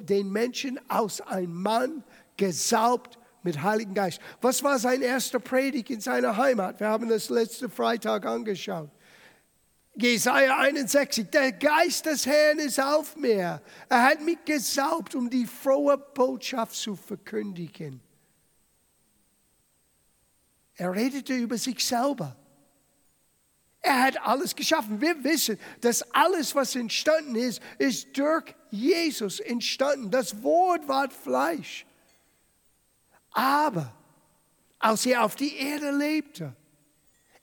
den 0.01 0.31
Menschen 0.31 0.81
als 0.89 1.21
ein 1.21 1.53
Mann, 1.53 2.03
gesaubt 2.39 3.19
mit 3.43 3.63
Heiligen 3.63 3.93
Geist. 3.93 4.19
Was 4.41 4.65
war 4.65 4.79
sein 4.79 5.03
erster 5.03 5.41
Predigt 5.41 5.91
in 5.91 6.01
seiner 6.01 6.39
Heimat? 6.39 6.81
Wir 6.81 6.89
haben 6.89 7.11
das 7.11 7.29
letzte 7.29 7.69
Freitag 7.69 8.25
angeschaut. 8.25 8.89
Jesaja 9.99 10.59
61, 10.59 11.31
der 11.31 11.53
Geist 11.53 12.05
des 12.05 12.27
Herrn 12.27 12.59
ist 12.59 12.79
auf 12.79 13.17
mir. 13.17 13.63
Er 13.89 14.03
hat 14.03 14.21
mich 14.21 14.45
gesaubt, 14.45 15.15
um 15.15 15.31
die 15.31 15.47
frohe 15.47 15.97
Botschaft 15.97 16.75
zu 16.75 16.97
verkündigen. 16.97 18.03
Er 20.75 20.93
redete 20.93 21.35
über 21.35 21.57
sich 21.57 21.83
selber. 21.83 22.37
Er 23.81 24.03
hat 24.03 24.21
alles 24.21 24.55
geschaffen. 24.55 25.01
Wir 25.01 25.25
wissen, 25.25 25.59
dass 25.81 26.03
alles, 26.13 26.55
was 26.55 26.77
entstanden 26.77 27.37
ist, 27.37 27.63
ist 27.79 28.19
durch 28.19 28.55
Jesus 28.71 29.41
entstanden. 29.41 30.11
Das 30.11 30.43
Wort 30.43 30.87
war 30.87 31.09
Fleisch. 31.09 31.87
Aber 33.31 33.95
als 34.79 35.07
er 35.07 35.25
auf 35.25 35.37
die 35.37 35.57
Erde 35.57 35.91
lebte, 35.91 36.55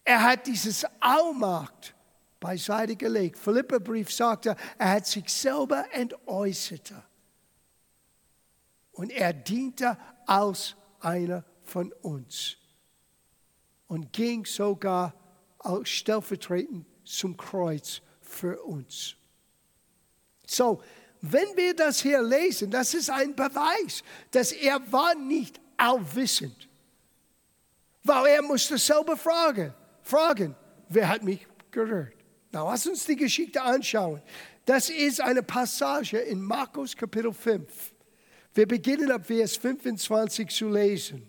er 0.04 0.22
hat 0.22 0.46
dieses 0.46 0.86
Allmacht 1.00 1.96
beiseite 2.44 2.98
gelegt. 2.98 3.40
Philipperbrief 3.40 4.12
sagte, 4.12 4.58
er 4.78 4.92
hat 4.92 5.08
sich 5.08 5.30
selber 5.30 5.86
entäußerte. 5.94 7.02
Und 8.92 9.12
er 9.12 9.32
diente 9.32 9.98
als 10.28 10.76
einer 11.00 11.46
von 11.64 11.92
uns 12.02 12.58
und 13.88 14.12
ging 14.12 14.46
sogar 14.46 15.14
stellvertretend 15.84 16.86
zum 17.06 17.38
Kreuz 17.38 18.02
für 18.22 18.62
uns. 18.62 19.16
So, 20.46 20.82
wenn 21.22 21.56
wir 21.56 21.74
das 21.74 22.02
hier 22.02 22.22
lesen, 22.22 22.70
das 22.70 22.94
ist 22.94 23.10
ein 23.10 23.34
Beweis, 23.34 24.04
dass 24.32 24.52
er 24.52 24.80
war 24.92 25.16
nicht 25.16 25.62
allwissend. 25.78 26.68
Weil 28.04 28.28
er 28.28 28.42
musste 28.42 28.78
selber 28.78 29.16
fragen, 29.16 29.74
fragen, 30.02 30.56
wer 30.90 31.08
hat 31.08 31.24
mich 31.24 31.48
gerührt? 31.72 32.23
Na, 32.54 32.64
lass 32.64 32.86
uns 32.86 33.06
die 33.06 33.16
Geschichte 33.16 33.60
anschauen. 33.64 34.22
Das 34.66 34.92
ist 34.92 35.20
eine 35.20 35.42
Passage 35.42 36.20
in 36.20 36.40
Markus 36.40 36.96
Kapitel 36.96 37.34
5. 37.34 37.68
Wir 38.54 38.68
beginnen 38.68 39.12
ab 39.12 39.26
Vers 39.26 39.58
25 39.58 40.50
zu 40.50 40.70
lesen. 40.70 41.28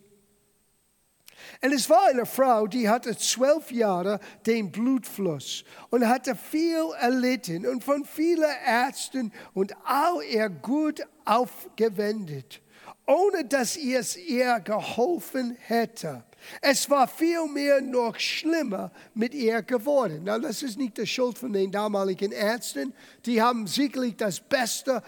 Und 1.63 1.73
es 1.73 1.89
war 1.89 2.09
eine 2.09 2.27
Frau, 2.27 2.67
die 2.67 2.91
hatte 2.91 3.17
zwölf 3.17 3.71
Jahre 3.73 4.21
den 4.45 4.71
Blutfluss 4.71 5.65
und 5.89 6.07
hatte 6.07 6.37
viel 6.37 6.91
erlitten 7.01 7.67
und 7.67 7.83
von 7.83 8.05
vielen 8.05 8.45
Ärzten 8.67 9.33
und 9.55 9.75
all 9.83 10.23
ihr 10.25 10.51
Gut 10.51 11.01
aufgewendet, 11.25 12.61
ohne 13.07 13.47
dass 13.47 13.79
es 13.79 14.19
ihr 14.19 14.61
geholfen 14.61 15.57
hätte. 15.59 16.23
Es 16.61 16.89
war 16.91 17.09
vielmehr 17.09 17.81
noch 17.81 18.19
schlimmer 18.19 18.91
mit 19.15 19.35
ihr 19.35 19.63
geworden. 19.63 20.23
Na, 20.25 20.39
das 20.39 20.63
ist 20.63 20.79
nicht 20.79 20.97
die 20.99 21.07
Schuld 21.07 21.39
von 21.39 21.53
den 21.53 21.71
damaligen 21.71 22.33
Ärzten. 22.33 22.95
Die 23.27 23.41
haben 23.41 23.67
sicherlich 23.67 24.17
das 24.17 24.41
Beste 24.41 25.03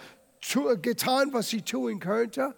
getan, 0.82 1.32
was 1.32 1.48
sie 1.48 1.62
tun 1.62 2.00
könnten. 2.00 2.54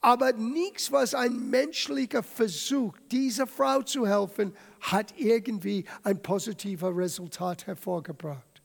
Aber 0.00 0.32
nichts, 0.32 0.90
was 0.90 1.14
ein 1.14 1.50
menschlicher 1.50 2.22
Versuch, 2.22 2.96
dieser 3.10 3.46
Frau 3.46 3.82
zu 3.82 4.06
helfen, 4.06 4.56
hat 4.80 5.12
irgendwie 5.18 5.84
ein 6.02 6.22
positives 6.22 6.96
Resultat 6.96 7.66
hervorgebracht. 7.66 8.62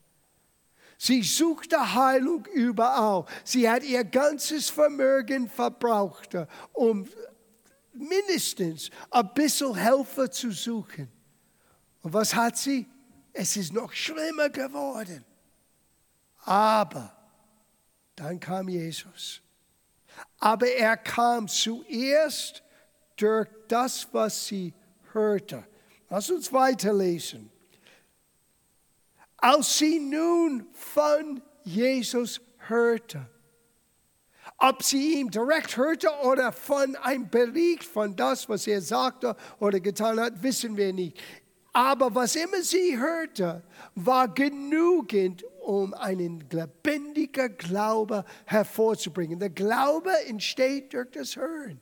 Sie 0.97 1.23
suchte 1.23 1.93
Heilung 1.93 2.45
überall. 2.53 3.25
Sie 3.43 3.69
hat 3.69 3.83
ihr 3.83 4.05
ganzes 4.05 4.69
Vermögen 4.69 5.49
verbraucht, 5.49 6.37
um 6.71 7.05
mindestens 7.95 8.89
ein 9.11 9.33
bisschen 9.33 9.75
Helfer 9.75 10.29
zu 10.29 10.51
suchen. 10.51 11.11
Und 12.01 12.13
was 12.13 12.35
hat 12.35 12.57
sie? 12.57 12.87
Es 13.33 13.57
ist 13.57 13.73
noch 13.73 13.91
schlimmer 13.91 14.49
geworden. 14.49 15.25
Aber 16.43 17.15
dann 18.15 18.39
kam 18.39 18.69
Jesus. 18.69 19.41
Aber 20.39 20.67
er 20.67 20.95
kam 20.95 21.47
zuerst 21.47 22.63
durch 23.17 23.47
das, 23.67 24.07
was 24.11 24.47
sie 24.47 24.73
hörte. 25.11 25.65
Lass 26.09 26.29
uns 26.29 26.53
weiterlesen. 26.53 27.51
Als 29.37 29.77
sie 29.77 29.99
nun 29.99 30.67
von 30.73 31.41
Jesus 31.63 32.39
hörte, 32.67 33.29
ob 34.57 34.83
sie 34.83 35.19
ihn 35.19 35.29
direkt 35.29 35.77
hörte 35.77 36.09
oder 36.23 36.51
von 36.51 36.95
einem 36.97 37.29
Bericht 37.29 37.83
von 37.83 38.15
das, 38.15 38.47
was 38.47 38.67
er 38.67 38.81
sagte 38.81 39.35
oder 39.59 39.79
getan 39.79 40.19
hat, 40.19 40.41
wissen 40.41 40.77
wir 40.77 40.93
nicht. 40.93 41.21
Aber 41.73 42.15
was 42.15 42.37
immer 42.37 42.61
sie 42.61 42.97
hörte, 42.97 43.61
war 43.95 44.33
genügend, 44.33 45.43
um 45.61 45.93
einen 45.93 46.45
lebendigen 46.49 47.57
Glaube 47.57 48.23
hervorzubringen. 48.45 49.39
Der 49.39 49.49
Glaube 49.49 50.11
entsteht 50.27 50.93
durch 50.93 51.11
das 51.11 51.35
Hören. 51.35 51.81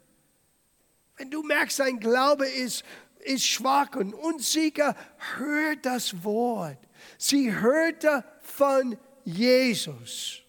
Wenn 1.18 1.30
du 1.30 1.44
merkst, 1.44 1.80
dein 1.80 2.00
Glaube 2.00 2.48
ist, 2.48 2.84
ist 3.20 3.46
schwach 3.46 3.96
und 3.96 4.14
unsicher, 4.14 4.96
hör 5.38 5.76
das 5.76 6.24
Wort. 6.24 6.80
Sie 7.18 7.54
hörte 7.54 8.24
von 8.42 8.98
Jesus. 9.24 10.43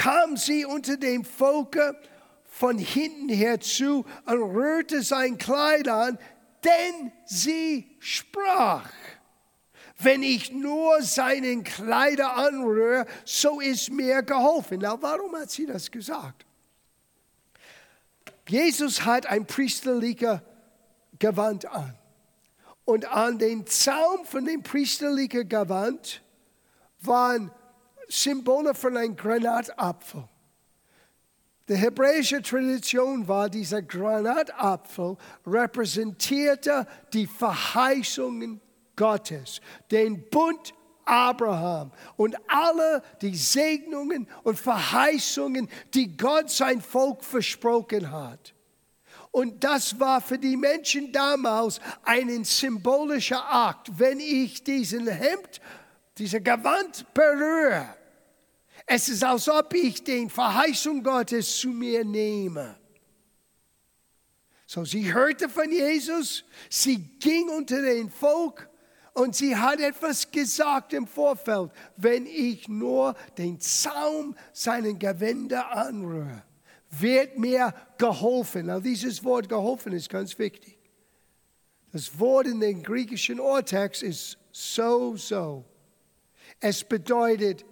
Kam 0.00 0.38
sie 0.38 0.64
unter 0.64 0.96
dem 0.96 1.26
Volke 1.26 1.94
von 2.46 2.78
hinten 2.78 3.28
herzu 3.28 4.06
und 4.24 4.42
rührte 4.56 5.02
sein 5.02 5.36
Kleid 5.36 5.88
an, 5.88 6.18
denn 6.64 7.12
sie 7.26 7.86
sprach, 7.98 8.88
wenn 9.98 10.22
ich 10.22 10.52
nur 10.52 11.02
seinen 11.02 11.64
Kleider 11.64 12.34
anrühre, 12.34 13.04
so 13.26 13.60
ist 13.60 13.92
mir 13.92 14.22
geholfen. 14.22 14.78
Na, 14.80 14.96
warum 15.02 15.36
hat 15.36 15.50
sie 15.50 15.66
das 15.66 15.90
gesagt? 15.90 16.46
Jesus 18.48 19.04
hat 19.04 19.26
ein 19.26 19.46
priesterlicher 19.46 20.42
Gewand 21.18 21.66
an. 21.66 21.94
Und 22.86 23.04
an 23.04 23.38
den 23.38 23.66
Zaum 23.66 24.24
von 24.24 24.46
dem 24.46 24.62
priesterlichen 24.62 25.46
Gewand 25.46 26.22
waren 27.00 27.52
Symbole 28.10 28.74
von 28.74 28.96
einem 28.96 29.16
Granatapfel. 29.16 30.24
Die 31.68 31.76
hebräische 31.76 32.42
Tradition 32.42 33.28
war, 33.28 33.48
dieser 33.48 33.80
Granatapfel 33.80 35.16
repräsentierte 35.46 36.86
die 37.12 37.28
Verheißungen 37.28 38.60
Gottes, 38.96 39.60
den 39.90 40.28
Bund 40.28 40.74
Abraham 41.04 41.92
und 42.16 42.36
alle 42.48 43.02
die 43.22 43.36
Segnungen 43.36 44.28
und 44.42 44.58
Verheißungen, 44.58 45.68
die 45.94 46.16
Gott 46.16 46.50
sein 46.50 46.80
Volk 46.80 47.24
versprochen 47.24 48.10
hat. 48.10 48.52
Und 49.30 49.62
das 49.62 49.98
war 50.00 50.20
für 50.20 50.38
die 50.38 50.56
Menschen 50.56 51.12
damals 51.12 51.80
ein 52.02 52.42
symbolischer 52.42 53.44
Akt. 53.48 53.90
Wenn 53.96 54.18
ich 54.18 54.64
diesen 54.64 55.06
Hemd, 55.06 55.60
diese 56.18 56.40
Gewand 56.40 57.06
berühre, 57.14 57.99
es 58.86 59.08
ist, 59.08 59.24
als 59.24 59.48
ob 59.48 59.72
ich 59.74 60.02
den 60.02 60.30
Verheißung 60.30 61.02
Gottes 61.02 61.58
zu 61.58 61.68
mir 61.68 62.04
nehme. 62.04 62.78
So, 64.66 64.84
sie 64.84 65.12
hörte 65.12 65.48
von 65.48 65.70
Jesus, 65.70 66.44
sie 66.68 66.98
ging 67.18 67.48
unter 67.48 67.82
den 67.82 68.08
Volk 68.08 68.68
und 69.14 69.34
sie 69.34 69.56
hat 69.56 69.80
etwas 69.80 70.30
gesagt 70.30 70.92
im 70.92 71.06
Vorfeld, 71.06 71.72
wenn 71.96 72.26
ich 72.26 72.68
nur 72.68 73.14
den 73.36 73.60
Zaum 73.60 74.36
seinen 74.52 74.98
Gewänder 74.98 75.70
anrühre, 75.72 76.44
wird 76.90 77.36
mir 77.36 77.74
geholfen. 77.98 78.66
Now, 78.66 78.80
dieses 78.80 79.22
Wort 79.24 79.48
geholfen 79.48 79.92
ist 79.92 80.08
ganz 80.08 80.38
wichtig. 80.38 80.78
Das 81.92 82.18
Wort 82.18 82.46
in 82.46 82.60
den 82.60 82.82
griechischen 82.82 83.40
Urtext 83.40 84.02
ist 84.02 84.38
so, 84.52 85.16
so. 85.16 85.64
Es 86.60 86.84
bedeutet 86.84 87.64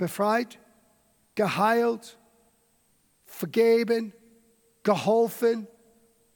befreit, 0.00 0.58
geheilt, 1.34 2.18
vergeben, 3.26 4.14
geholfen, 4.82 5.68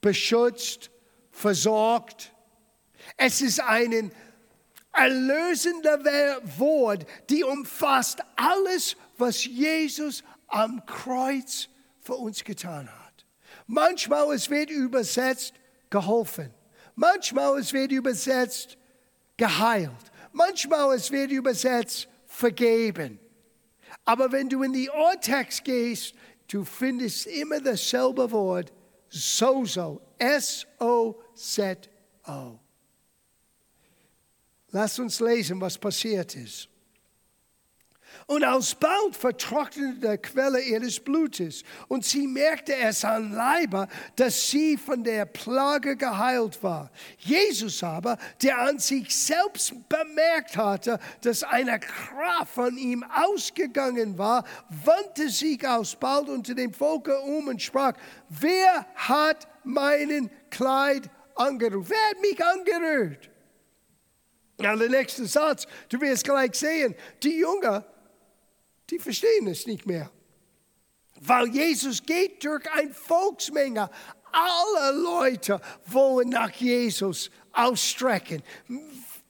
beschützt, 0.02 0.90
versorgt. 1.30 2.34
Es 3.16 3.40
ist 3.40 3.60
ein 3.60 4.12
erlösender 4.92 5.98
Wort, 6.58 7.06
die 7.30 7.42
umfasst 7.42 8.20
alles, 8.36 8.96
was 9.16 9.46
Jesus 9.46 10.22
am 10.48 10.84
Kreuz 10.84 11.68
für 12.00 12.16
uns 12.16 12.44
getan 12.44 12.86
hat. 12.86 13.24
Manchmal 13.66 14.34
es 14.34 14.50
wird 14.50 14.68
übersetzt 14.68 15.54
geholfen. 15.88 16.52
Manchmal 16.96 17.58
es 17.58 17.72
wird 17.72 17.92
übersetzt 17.92 18.76
geheilt. 19.38 20.12
Manchmal 20.32 20.94
es 20.94 21.10
wird 21.10 21.30
übersetzt 21.30 22.08
vergeben. 22.26 23.18
Aber 24.04 24.30
wenn 24.32 24.48
du 24.48 24.62
in 24.62 24.72
die 24.72 24.90
Urtext 24.90 25.64
gehst, 25.64 26.14
du 26.48 26.64
findest 26.64 27.26
immer 27.26 27.60
dasselbe 27.60 28.30
Wort, 28.30 28.72
sozo, 29.08 30.00
S-O-Z-O. 30.18 31.18
Lass 34.70 34.98
uns 34.98 35.20
lesen, 35.20 35.60
was 35.60 35.78
passiert 35.78 36.34
ist. 36.34 36.68
Und 38.26 38.42
alsbald 38.42 39.14
vertrocknete 39.14 40.00
der 40.00 40.18
Quelle 40.18 40.60
ihres 40.60 40.98
Blutes. 40.98 41.62
Und 41.88 42.04
sie 42.04 42.26
merkte 42.26 42.74
es 42.74 43.04
an 43.04 43.32
Leiber, 43.32 43.86
dass 44.16 44.50
sie 44.50 44.78
von 44.78 45.04
der 45.04 45.26
Plage 45.26 45.96
geheilt 45.96 46.62
war. 46.62 46.90
Jesus 47.18 47.82
aber, 47.82 48.16
der 48.42 48.58
an 48.58 48.78
sich 48.78 49.14
selbst 49.14 49.74
bemerkt 49.88 50.56
hatte, 50.56 50.98
dass 51.20 51.42
eine 51.42 51.78
Kraft 51.78 52.54
von 52.54 52.76
ihm 52.78 53.04
ausgegangen 53.14 54.16
war, 54.16 54.44
wandte 54.84 55.28
sich 55.28 55.66
alsbald 55.68 56.28
unter 56.28 56.54
dem 56.54 56.72
Volke 56.72 57.18
um 57.20 57.48
und 57.48 57.60
sprach, 57.60 57.92
wer 58.30 58.86
hat 58.94 59.46
meinen 59.64 60.30
Kleid 60.50 61.10
angerührt? 61.34 61.90
Wer 61.90 62.10
hat 62.10 62.20
mich 62.22 62.44
angerührt? 62.44 63.30
Na, 64.58 64.76
der 64.76 64.88
nächste 64.88 65.26
Satz, 65.26 65.66
du 65.88 66.00
wirst 66.00 66.24
gleich 66.24 66.54
sehen, 66.54 66.94
die 67.22 67.38
Jünger 67.38 67.84
die 68.90 68.98
verstehen 68.98 69.46
es 69.46 69.66
nicht 69.66 69.86
mehr. 69.86 70.10
Weil 71.20 71.48
Jesus 71.48 72.02
geht 72.04 72.44
durch 72.44 72.70
eine 72.72 72.92
Volksmenge. 72.92 73.88
Alle 74.32 75.00
Leute 75.00 75.60
wollen 75.86 76.30
nach 76.30 76.50
Jesus 76.50 77.30
ausstrecken. 77.52 78.42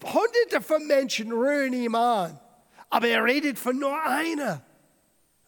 Hunderte 0.03 0.61
von 0.63 0.87
Menschen 0.87 1.33
rühren 1.33 1.73
ihm 1.73 1.95
an. 1.95 2.39
Aber 2.91 3.09
er 3.09 3.25
redet 3.25 3.59
von 3.59 3.79
nur 3.79 4.01
einer. 4.03 4.63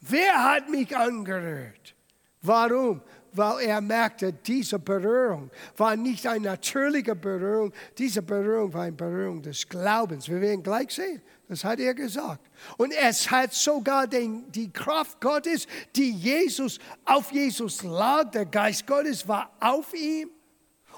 Wer 0.00 0.44
hat 0.44 0.68
mich 0.68 0.96
angerührt? 0.96 1.94
Warum? 2.42 3.02
Weil 3.36 3.66
er 3.66 3.80
merkte, 3.80 4.32
diese 4.32 4.78
Berührung 4.78 5.50
war 5.76 5.94
nicht 5.94 6.26
eine 6.26 6.46
natürliche 6.46 7.14
Berührung, 7.14 7.72
diese 7.98 8.22
Berührung 8.22 8.72
war 8.72 8.82
eine 8.82 8.92
Berührung 8.92 9.42
des 9.42 9.68
Glaubens. 9.68 10.28
Wir 10.28 10.40
werden 10.40 10.62
gleich 10.62 10.90
sehen. 10.90 11.20
Das 11.48 11.62
hat 11.62 11.78
er 11.78 11.94
gesagt. 11.94 12.44
Und 12.76 12.92
es 12.92 13.30
hat 13.30 13.52
sogar 13.52 14.06
den, 14.06 14.50
die 14.50 14.72
Kraft 14.72 15.20
Gottes, 15.20 15.66
die 15.94 16.10
Jesus 16.10 16.78
auf 17.04 17.30
Jesus 17.30 17.82
lag, 17.82 18.30
der 18.30 18.46
Geist 18.46 18.86
Gottes 18.86 19.28
war 19.28 19.52
auf 19.60 19.94
ihm, 19.94 20.30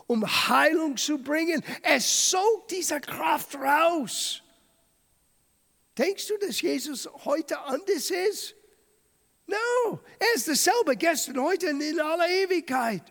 um 0.07 0.24
Heilung 0.24 0.96
zu 0.96 1.18
bringen. 1.18 1.62
Es 1.83 2.31
sog 2.31 2.68
diese 2.68 3.01
Kraft 3.01 3.57
raus. 3.57 4.42
Denkst 5.98 6.29
du, 6.29 6.38
dass 6.38 6.61
Jesus 6.61 7.09
heute 7.24 7.59
anders 7.59 8.11
ist? 8.11 8.55
No, 9.49 10.01
er 10.19 10.35
ist 10.35 10.47
dasselbe 10.47 10.95
gestern, 10.95 11.43
heute 11.43 11.71
und 11.71 11.81
in 11.81 11.99
aller 11.99 12.29
Ewigkeit. 12.29 13.03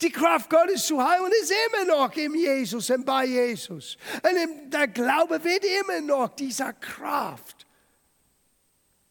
Die 0.00 0.10
Kraft 0.10 0.48
Gottes 0.48 0.86
zu 0.86 1.02
heilen 1.02 1.32
ist 1.42 1.52
immer 1.66 1.84
noch 1.84 2.14
in 2.16 2.34
Jesus 2.34 2.90
und 2.90 3.04
bei 3.04 3.24
Jesus. 3.26 3.96
Und 4.22 4.70
der 4.70 4.86
Glaube 4.86 5.42
wird 5.42 5.64
immer 5.64 6.00
noch 6.00 6.28
dieser 6.36 6.72
Kraft 6.74 7.66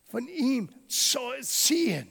von 0.10 0.28
ihm 0.30 0.70
ziehen. 0.88 2.08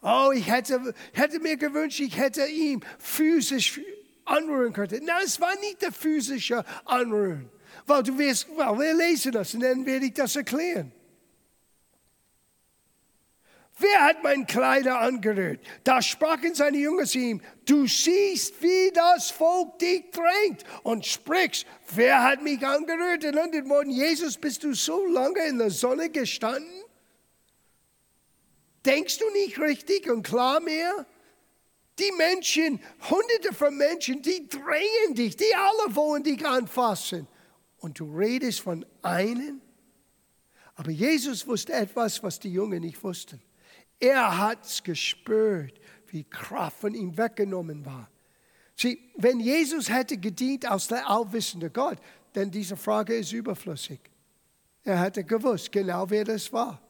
Oh, 0.00 0.32
ich 0.34 0.46
hätte, 0.46 0.94
hätte 1.12 1.40
mir 1.40 1.56
gewünscht, 1.56 2.00
ich 2.00 2.16
hätte 2.16 2.46
ihn 2.46 2.82
physisch 2.98 3.80
anrühren 4.24 4.72
können. 4.72 5.04
Nein, 5.04 5.22
es 5.24 5.40
war 5.40 5.54
nicht 5.60 5.82
der 5.82 5.92
physische 5.92 6.64
Anrühren. 6.86 7.50
Weil 7.86 8.02
du 8.02 8.16
wirst, 8.18 8.48
well, 8.56 8.78
wir 8.78 8.94
lesen 8.94 9.32
das 9.32 9.52
und 9.52 9.60
dann 9.60 9.84
werde 9.84 10.06
ich 10.06 10.14
das 10.14 10.36
erklären. 10.36 10.92
Wer 13.76 14.02
hat 14.02 14.22
mein 14.22 14.46
Kleider 14.46 15.00
angerührt? 15.00 15.60
Da 15.82 16.00
sprachen 16.00 16.54
seine 16.54 16.78
Jünger 16.78 17.06
zu 17.06 17.18
ihm, 17.18 17.42
du 17.64 17.88
siehst, 17.88 18.62
wie 18.62 18.92
das 18.92 19.32
Volk 19.32 19.80
dich 19.80 20.04
drängt 20.12 20.64
und 20.84 21.04
sprichst, 21.04 21.66
wer 21.92 22.22
hat 22.22 22.40
mich 22.42 22.64
angerührt? 22.64 23.24
Und 23.24 23.36
an 23.36 23.66
Morgen, 23.66 23.90
Jesus, 23.90 24.36
bist 24.36 24.62
du 24.62 24.74
so 24.74 25.04
lange 25.06 25.44
in 25.48 25.58
der 25.58 25.70
Sonne 25.70 26.08
gestanden? 26.08 26.70
Denkst 28.86 29.18
du 29.18 29.28
nicht 29.30 29.58
richtig 29.58 30.08
und 30.08 30.22
klar 30.22 30.60
mehr? 30.60 31.06
Die 31.98 32.12
Menschen, 32.16 32.80
hunderte 33.10 33.54
von 33.54 33.76
Menschen, 33.76 34.22
die 34.22 34.48
drängen 34.48 35.14
dich, 35.14 35.36
die 35.36 35.54
alle 35.54 35.96
wollen 35.96 36.22
dich 36.22 36.46
anfassen. 36.46 37.26
Und 37.78 37.98
du 37.98 38.16
redest 38.16 38.60
von 38.60 38.86
einem? 39.02 39.60
Aber 40.76 40.90
Jesus 40.90 41.46
wusste 41.46 41.72
etwas, 41.72 42.22
was 42.22 42.38
die 42.38 42.52
Jungen 42.52 42.80
nicht 42.80 43.02
wussten. 43.02 43.40
Er 44.04 44.36
hat 44.36 44.66
es 44.66 44.82
gespürt, 44.82 45.80
wie 46.08 46.24
Kraft 46.24 46.78
von 46.78 46.94
ihm 46.94 47.16
weggenommen 47.16 47.86
war. 47.86 48.10
Sieh, 48.76 48.98
wenn 49.16 49.40
Jesus 49.40 49.88
hätte 49.88 50.18
gedient 50.18 50.70
als 50.70 50.88
der 50.88 51.08
allwissende 51.08 51.70
Gott, 51.70 51.96
denn 52.34 52.50
diese 52.50 52.76
Frage 52.76 53.16
ist 53.16 53.32
überflüssig. 53.32 54.00
Er 54.82 55.00
hätte 55.00 55.24
gewusst, 55.24 55.72
genau 55.72 56.04
wer 56.10 56.22
das 56.22 56.52
war. 56.52 56.82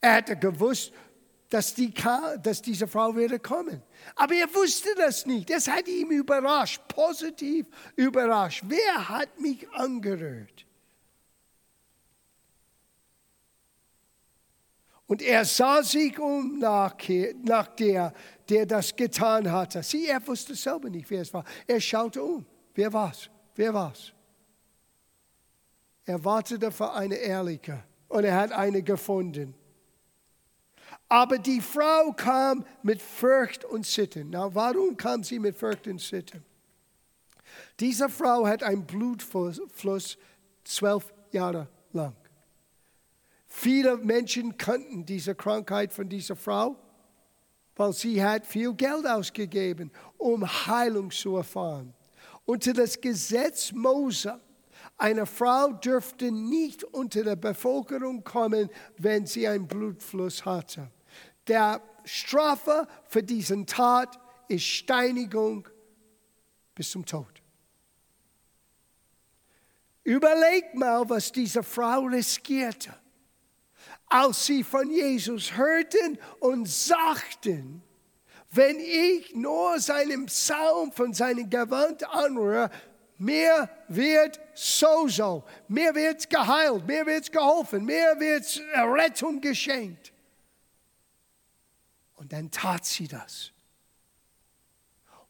Er 0.00 0.14
hätte 0.14 0.36
gewusst, 0.36 0.92
dass, 1.50 1.72
die, 1.72 1.94
dass 2.42 2.62
diese 2.62 2.88
Frau 2.88 3.14
würde 3.14 3.38
kommen. 3.38 3.80
Aber 4.16 4.34
er 4.34 4.52
wusste 4.52 4.88
das 4.96 5.24
nicht. 5.24 5.48
Das 5.48 5.68
hat 5.68 5.86
ihn 5.86 6.10
überrascht, 6.10 6.82
positiv 6.88 7.68
überrascht. 7.94 8.64
Wer 8.66 9.08
hat 9.08 9.38
mich 9.38 9.70
angerührt? 9.70 10.66
Und 15.08 15.22
er 15.22 15.44
sah 15.46 15.82
sich 15.82 16.18
um 16.18 16.58
nach, 16.58 16.94
nach 17.42 17.68
der, 17.68 18.12
der 18.48 18.66
das 18.66 18.94
getan 18.94 19.50
hatte. 19.50 19.82
Sie, 19.82 20.06
er 20.06 20.24
wusste 20.26 20.54
selber 20.54 20.90
nicht, 20.90 21.10
wer 21.10 21.22
es 21.22 21.32
war. 21.32 21.44
Er 21.66 21.80
schaute 21.80 22.22
um. 22.22 22.44
Wer 22.74 22.92
war's? 22.92 23.30
Wer 23.54 23.72
war's? 23.72 24.12
Er 26.04 26.22
wartete 26.22 26.70
für 26.70 26.92
eine 26.92 27.16
Ehrliche 27.16 27.82
und 28.08 28.24
er 28.24 28.36
hat 28.36 28.52
eine 28.52 28.82
gefunden. 28.82 29.54
Aber 31.08 31.38
die 31.38 31.62
Frau 31.62 32.12
kam 32.12 32.66
mit 32.82 33.00
Furcht 33.00 33.64
und 33.64 33.86
Sitten. 33.86 34.28
Na, 34.30 34.54
warum 34.54 34.94
kam 34.94 35.24
sie 35.24 35.38
mit 35.38 35.56
Furcht 35.56 35.86
und 35.86 36.02
Sitten? 36.02 36.44
Diese 37.80 38.10
Frau 38.10 38.46
hat 38.46 38.62
einen 38.62 38.84
Blutfluss 38.84 40.18
zwölf 40.64 41.14
Jahre 41.30 41.66
lang. 41.92 42.14
Viele 43.60 43.96
Menschen 43.96 44.56
kannten 44.56 45.04
diese 45.04 45.34
Krankheit 45.34 45.92
von 45.92 46.08
dieser 46.08 46.36
Frau, 46.36 46.76
weil 47.74 47.92
sie 47.92 48.22
hat 48.22 48.46
viel 48.46 48.72
Geld 48.72 49.04
ausgegeben, 49.04 49.90
um 50.16 50.46
Heilung 50.46 51.10
zu 51.10 51.34
erfahren. 51.34 51.92
Unter 52.44 52.72
das 52.72 53.00
Gesetz 53.00 53.72
Mose, 53.72 54.40
eine 54.96 55.26
Frau 55.26 55.72
dürfte 55.72 56.30
nicht 56.30 56.84
unter 56.84 57.24
der 57.24 57.34
Bevölkerung 57.34 58.22
kommen, 58.22 58.70
wenn 58.96 59.26
sie 59.26 59.48
einen 59.48 59.66
Blutfluss 59.66 60.44
hatte. 60.44 60.92
Der 61.48 61.82
Strafe 62.04 62.86
für 63.08 63.24
diesen 63.24 63.66
Tat 63.66 64.20
ist 64.46 64.62
Steinigung 64.62 65.68
bis 66.76 66.92
zum 66.92 67.04
Tod. 67.04 67.42
Überleg 70.04 70.76
mal, 70.76 71.10
was 71.10 71.32
diese 71.32 71.64
Frau 71.64 72.02
riskierte 72.02 72.94
als 74.08 74.46
sie 74.46 74.64
von 74.64 74.90
Jesus 74.90 75.56
hörten 75.56 76.18
und 76.40 76.68
sagten, 76.68 77.82
wenn 78.50 78.78
ich 78.80 79.34
nur 79.34 79.78
seinen 79.78 80.26
Psalm 80.26 80.90
von 80.92 81.12
seinem 81.12 81.50
Gewand 81.50 82.08
anrühre, 82.08 82.70
mir 83.18 83.68
wird 83.88 84.40
so 84.54 85.08
so, 85.08 85.44
mir 85.66 85.94
wird 85.94 86.30
geheilt, 86.30 86.86
mir 86.86 87.04
wird 87.04 87.30
geholfen, 87.30 87.84
mir 87.84 88.18
wird 88.18 88.62
Rettung 88.74 89.40
geschenkt. 89.40 90.12
Und 92.14 92.32
dann 92.32 92.50
tat 92.50 92.84
sie 92.84 93.06
das. 93.06 93.52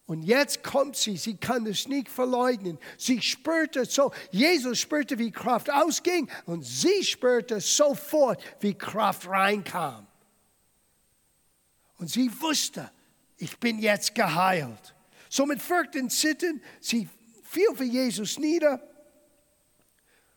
Und 0.09 0.23
jetzt 0.23 0.65
kommt 0.65 0.97
sie, 0.97 1.19
sie 1.19 1.37
kann 1.37 1.67
es 1.67 1.87
nicht 1.87 2.09
verleugnen. 2.09 2.79
Sie 2.97 3.21
spürte 3.21 3.85
so, 3.85 4.11
Jesus 4.31 4.79
spürte, 4.79 5.19
wie 5.19 5.31
Kraft 5.31 5.71
ausging 5.71 6.31
und 6.47 6.65
sie 6.65 7.05
spürte 7.05 7.61
sofort, 7.61 8.43
wie 8.61 8.73
Kraft 8.73 9.29
reinkam. 9.29 10.07
Und 11.99 12.09
sie 12.11 12.31
wusste, 12.41 12.91
ich 13.37 13.59
bin 13.59 13.81
jetzt 13.81 14.15
geheilt. 14.15 14.95
So 15.29 15.45
mit 15.45 15.61
Furcht 15.61 15.95
und 15.95 16.11
Sitten, 16.11 16.63
sie 16.81 17.07
fiel 17.43 17.75
für 17.75 17.85
Jesus 17.85 18.39
nieder, 18.39 18.81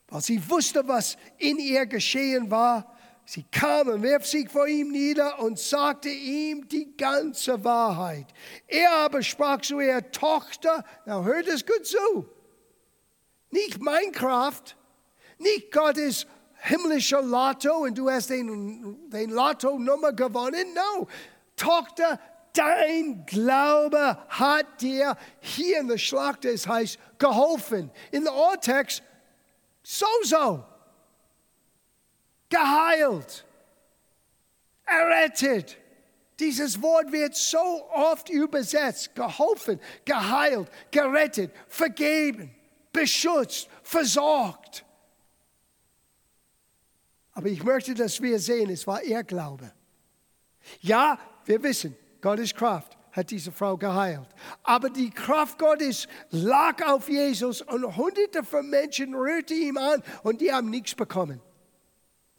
weil 0.10 0.22
sie 0.22 0.50
wusste, 0.50 0.86
was 0.86 1.16
in 1.38 1.58
ihr 1.60 1.86
geschehen 1.86 2.52
war. 2.52 2.91
Sie 3.34 3.46
kam 3.50 3.88
und 3.88 4.04
warf 4.04 4.26
sich 4.26 4.50
vor 4.50 4.68
ihm 4.68 4.92
nieder 4.92 5.40
und 5.40 5.58
sagte 5.58 6.10
ihm 6.10 6.68
die 6.68 6.98
ganze 6.98 7.64
Wahrheit. 7.64 8.26
Er 8.68 8.92
aber 8.92 9.24
sprach 9.24 9.62
zu 9.62 9.80
ihr, 9.80 10.12
Tochter, 10.12 10.84
now 11.06 11.24
hört 11.24 11.48
es 11.48 11.66
gut 11.66 11.86
zu, 11.86 12.28
nicht 13.50 13.82
mein 13.82 14.12
Kraft, 14.12 14.76
nicht 15.38 15.72
Gottes 15.72 16.28
himmlischer 16.56 17.22
Lotto 17.22 17.74
und 17.86 17.98
du 17.98 18.10
hast 18.10 18.32
den, 18.32 19.10
den 19.10 19.30
Lotto-Nummer 19.30 20.12
gewonnen. 20.12 20.74
No, 20.76 21.08
Tochter, 21.56 22.20
dein 22.52 23.26
Glaube 23.28 24.18
hat 24.28 24.82
dir 24.82 25.16
hier 25.40 25.80
in 25.80 25.88
der 25.88 25.98
Schlacht, 25.98 26.44
es 26.44 26.68
heißt, 26.68 27.00
geholfen. 27.18 27.92
In 28.12 28.26
der 28.26 28.34
Urtext, 28.34 29.02
so 29.84 30.06
so 30.24 30.66
geheilt, 32.52 33.46
errettet. 34.86 35.78
Dieses 36.40 36.82
Wort 36.82 37.12
wird 37.12 37.36
so 37.36 37.90
oft 37.92 38.30
übersetzt, 38.30 39.16
geholfen, 39.16 39.80
geheilt, 40.06 40.70
gerettet, 40.92 41.52
vergeben, 41.68 42.54
beschützt, 42.92 43.68
versorgt. 43.84 44.84
Aber 47.34 47.48
ich 47.48 47.64
möchte, 47.64 47.94
dass 47.94 48.22
wir 48.22 48.40
sehen, 48.40 48.70
es 48.70 48.86
war 48.86 49.02
ihr 49.04 49.24
Glaube. 49.24 49.72
Ja, 50.82 51.18
wir 51.46 51.62
wissen, 51.64 51.96
Gottes 52.22 52.54
Kraft 52.54 52.98
hat 53.12 53.30
diese 53.30 53.52
Frau 53.52 53.78
geheilt. 53.78 54.28
Aber 54.64 54.90
die 54.90 55.10
Kraft 55.10 55.60
Gottes 55.60 56.08
lag 56.30 56.86
auf 56.88 57.08
Jesus 57.08 57.62
und 57.62 57.96
hunderte 57.96 58.44
von 58.44 58.70
Menschen 58.70 59.14
rührte 59.16 59.54
ihm 59.54 59.78
an 59.78 60.02
und 60.24 60.42
die 60.42 60.52
haben 60.52 60.70
nichts 60.70 60.96
bekommen. 60.96 61.42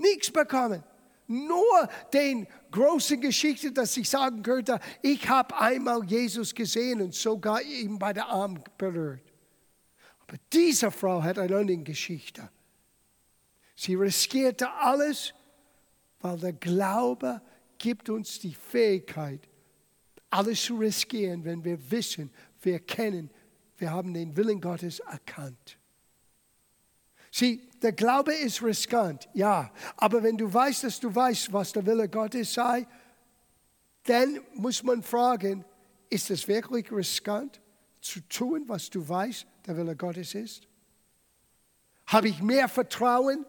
Nichts 0.03 0.31
bekommen. 0.31 0.83
Nur 1.29 1.89
den 2.13 2.47
großen 2.71 3.21
Geschichte, 3.21 3.73
dass 3.73 3.97
ich 3.97 4.11
sagen 4.11 4.43
könnte, 4.43 4.81
ich 5.01 5.29
habe 5.29 5.57
einmal 5.57 6.05
Jesus 6.05 6.55
gesehen 6.55 7.01
und 7.01 7.15
sogar 7.15 7.63
ihn 7.63 7.99
bei 7.99 8.13
der 8.13 8.27
Arm 8.27 8.63
berührt. 8.77 9.23
Aber 10.21 10.37
diese 10.53 10.91
Frau 10.91 11.23
hat 11.23 11.39
eine 11.39 11.57
andere 11.57 11.79
Geschichte. 11.79 12.51
Sie 13.77 13.95
riskierte 13.95 14.71
alles, 14.71 15.33
weil 16.21 16.39
der 16.39 16.53
Glaube 16.53 17.41
gibt 17.79 18.11
uns 18.11 18.39
die 18.39 18.55
Fähigkeit, 18.55 19.49
alles 20.31 20.63
zu 20.65 20.77
riskieren, 20.77 21.45
wenn 21.45 21.65
wir 21.65 21.91
wissen, 21.91 22.31
wir 22.61 22.79
kennen, 22.81 23.31
wir 23.77 23.91
haben 23.91 24.15
den 24.15 24.37
Willen 24.37 24.61
Gottes 24.61 25.01
erkannt. 25.01 25.79
Sieh, 27.35 27.67
der 27.81 27.93
Glaube 27.93 28.35
ist 28.35 28.63
riskant, 28.63 29.27
ja. 29.33 29.73
Aber 29.97 30.23
wenn 30.23 30.37
du 30.37 30.53
weißt, 30.53 30.85
dass 30.85 31.01
du 31.01 31.13
weißt, 31.13 31.51
was 31.51 31.73
der 31.73 31.85
Wille 31.87 32.07
Gottes 32.07 32.53
sei, 32.53 32.87
dann 34.05 34.41
muss 34.55 34.83
man 34.83 35.03
fragen, 35.03 35.65
ist 36.11 36.31
es 36.31 36.47
wirklich 36.47 36.93
riskant 36.93 37.61
zu 38.03 38.21
tun, 38.29 38.65
was 38.67 38.91
du 38.91 39.09
weißt, 39.09 39.47
der 39.67 39.77
Wille 39.79 39.97
Gottes 39.97 40.35
ist? 40.35 40.69
Habe 42.07 42.29
ich 42.29 42.43
mehr 42.43 42.69
Vertrauen 42.69 43.47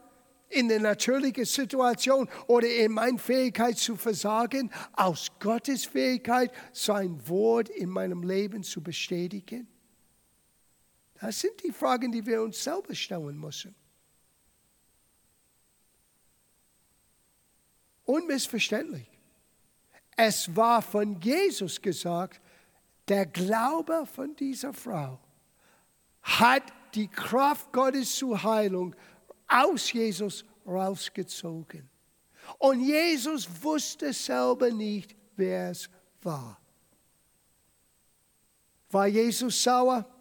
in 0.47 0.69
der 0.69 0.79
natürlichen 0.79 1.43
Situation 1.43 2.29
oder 2.47 2.69
in 2.69 2.93
meine 2.93 3.19
Fähigkeit 3.19 3.77
zu 3.77 3.97
versagen, 3.97 4.71
aus 4.93 5.29
Gottes 5.39 5.83
Fähigkeit, 5.83 6.53
sein 6.71 7.19
Wort 7.27 7.67
in 7.67 7.89
meinem 7.89 8.23
Leben 8.23 8.63
zu 8.63 8.81
bestätigen? 8.81 9.67
Das 11.23 11.39
sind 11.39 11.63
die 11.63 11.71
Fragen, 11.71 12.11
die 12.11 12.25
wir 12.25 12.41
uns 12.41 12.61
selber 12.61 12.93
stellen 12.93 13.39
müssen. 13.39 13.73
Unmissverständlich. 18.03 19.07
Es 20.17 20.53
war 20.53 20.81
von 20.81 21.21
Jesus 21.21 21.81
gesagt, 21.81 22.41
der 23.07 23.25
Glaube 23.25 24.05
von 24.05 24.35
dieser 24.35 24.73
Frau 24.73 25.17
hat 26.23 26.63
die 26.93 27.07
Kraft 27.07 27.71
Gottes 27.71 28.17
zur 28.17 28.43
Heilung 28.43 28.93
aus 29.47 29.93
Jesus 29.93 30.43
rausgezogen. 30.67 31.89
Und 32.57 32.81
Jesus 32.81 33.47
wusste 33.63 34.11
selber 34.11 34.69
nicht, 34.71 35.15
wer 35.37 35.71
es 35.71 35.89
war. 36.21 36.59
War 38.89 39.07
Jesus 39.07 39.63
sauer? 39.63 40.12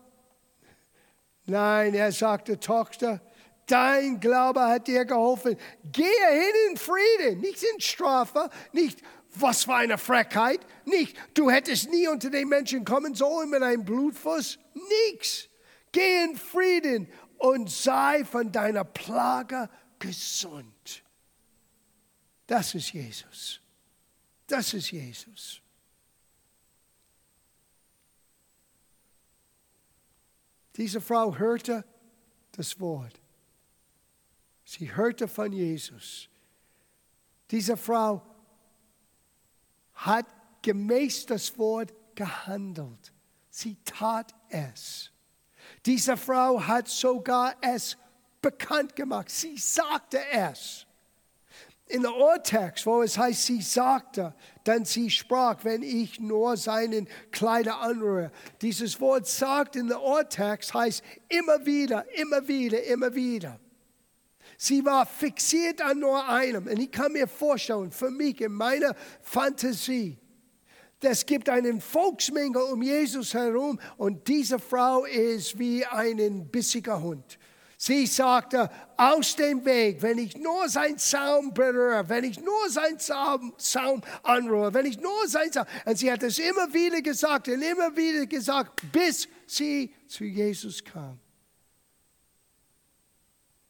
Nein, 1.47 1.95
er 1.95 2.13
sagte, 2.13 2.61
Tochter, 2.61 3.21
dein 3.67 4.21
Glaube 4.21 4.61
hat 4.61 4.87
dir 4.87 5.05
geholfen. 5.05 5.57
Gehe 5.91 6.31
hin 6.31 6.71
in 6.71 6.77
Frieden, 6.77 7.41
nicht 7.41 7.63
in 7.63 7.81
Strafe, 7.81 8.49
nicht 8.73 9.01
was 9.35 9.65
für 9.65 9.75
eine 9.75 9.99
Frechheit, 9.99 10.61
nicht 10.85 11.17
du 11.35 11.51
hättest 11.51 11.91
nie 11.91 12.07
unter 12.07 12.31
den 12.31 12.49
Menschen 12.49 12.85
kommen 12.85 13.15
sollen 13.15 13.51
mit 13.51 13.63
einem 13.63 13.85
Blutfuß, 13.85 14.59
nichts. 15.09 15.49
Geh 15.91 16.25
in 16.25 16.37
Frieden 16.37 17.09
und 17.39 17.71
sei 17.71 18.25
von 18.25 18.53
deiner 18.53 18.85
Plage 18.85 19.69
gesund. 19.99 21.03
Das 22.47 22.75
ist 22.75 22.93
Jesus. 22.93 23.61
Das 24.47 24.75
ist 24.75 24.91
Jesus. 24.91 25.62
Diese 30.77 31.01
Frau 31.01 31.37
hörte 31.37 31.85
das 32.53 32.79
Wort. 32.81 33.21
Sie 34.65 34.95
hörte 34.95 35.29
von 35.29 35.53
Jesus. 35.53 36.29
Diese 37.51 37.77
Frau 37.77 38.23
hat 39.95 40.27
gemäß 40.63 41.27
das 41.27 41.59
Wort 41.59 41.93
gehandelt. 42.15 43.13
Sie 43.51 43.77
tat 43.85 44.35
es. 44.49 45.11
Diese 45.85 46.17
Frau 46.17 46.61
hat 46.61 46.89
sogar 46.89 47.55
es 47.61 47.97
bekannt 48.41 48.97
gemacht. 48.97 49.31
Sie 49.31 49.57
sagte 49.59 50.19
es. 50.31 50.87
in 51.93 52.01
der 52.01 52.15
Urtext, 52.15 52.87
wo 52.87 53.03
es 53.03 53.19
heißt, 53.19 53.45
sie 53.45 53.61
sagte, 53.61 54.35
dann 54.65 54.85
sie 54.85 55.11
sprach, 55.11 55.65
wenn 55.65 55.83
ich 55.83 56.21
nur 56.21 56.57
seinen 56.57 57.09
Kleider 57.31 57.81
anrühre. 57.81 58.31
Dieses 58.61 59.01
Wort 59.01 59.27
sagt 59.27 59.77
in 59.77 59.89
der 59.89 60.03
Urtext 60.03 60.75
heißt 60.75 61.03
immer 61.29 61.65
wieder, 61.67 62.05
immer 62.17 62.47
wieder, 62.47 62.83
immer 62.85 63.15
wieder. 63.15 63.59
Sie 64.57 64.85
war 64.85 65.07
fixiert 65.07 65.81
an 65.83 65.99
nur 65.99 66.29
einem. 66.29 66.67
Und 66.67 66.79
ich 66.79 66.91
kann 66.91 67.13
mir 67.13 67.27
vorstellen, 67.27 67.91
für 67.91 68.11
mich 68.11 68.41
in 68.41 68.53
meiner 68.53 68.95
Fantasie, 69.21 70.19
es 71.01 71.27
gibt 71.27 71.49
einen 71.49 71.81
Volksmenge 71.81 72.63
um 72.65 72.81
Jesus 72.81 73.35
herum 73.35 73.81
und 73.97 74.29
diese 74.29 74.61
Frau 74.61 75.05
ist 75.05 75.59
wie 75.59 75.85
ein 75.85 76.49
bissiger 76.49 77.03
Hund. 77.03 77.39
Sie 77.85 78.07
sagte, 78.07 78.71
aus 78.97 79.35
dem 79.35 79.65
Weg, 79.65 80.03
wenn 80.03 80.17
ich 80.17 80.37
nur 80.37 80.69
sein 80.69 80.99
Saum 80.99 81.53
berühre, 81.53 82.09
wenn 82.09 82.23
ich 82.23 82.41
nur 82.41 82.71
sein 82.71 82.97
Saum, 83.01 83.55
Saum 83.57 84.03
anrühre, 84.23 84.73
wenn 84.73 84.87
ich 84.87 85.01
nur 85.01 85.27
sein 85.27 85.51
Saum. 85.51 85.67
Und 85.85 85.99
sie 85.99 86.13
hat 86.13 86.23
es 86.23 86.39
immer 86.39 86.73
wieder 86.73 87.03
gesagt 87.03 87.49
und 87.49 87.61
immer 87.61 87.97
wieder 87.97 88.25
gesagt, 88.27 88.83
bis 88.93 89.27
sie 89.49 89.93
zu 90.07 90.23
Jesus 90.23 90.85
kam. 90.85 91.19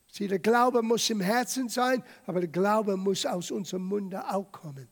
Sie, 0.08 0.28
der 0.28 0.40
Glaube 0.40 0.82
muss 0.82 1.08
im 1.08 1.22
Herzen 1.22 1.70
sein, 1.70 2.04
aber 2.26 2.40
der 2.40 2.50
Glaube 2.50 2.98
muss 2.98 3.24
aus 3.24 3.50
unserem 3.50 3.86
Munde 3.86 4.22
auch 4.28 4.52
kommen. 4.52 4.88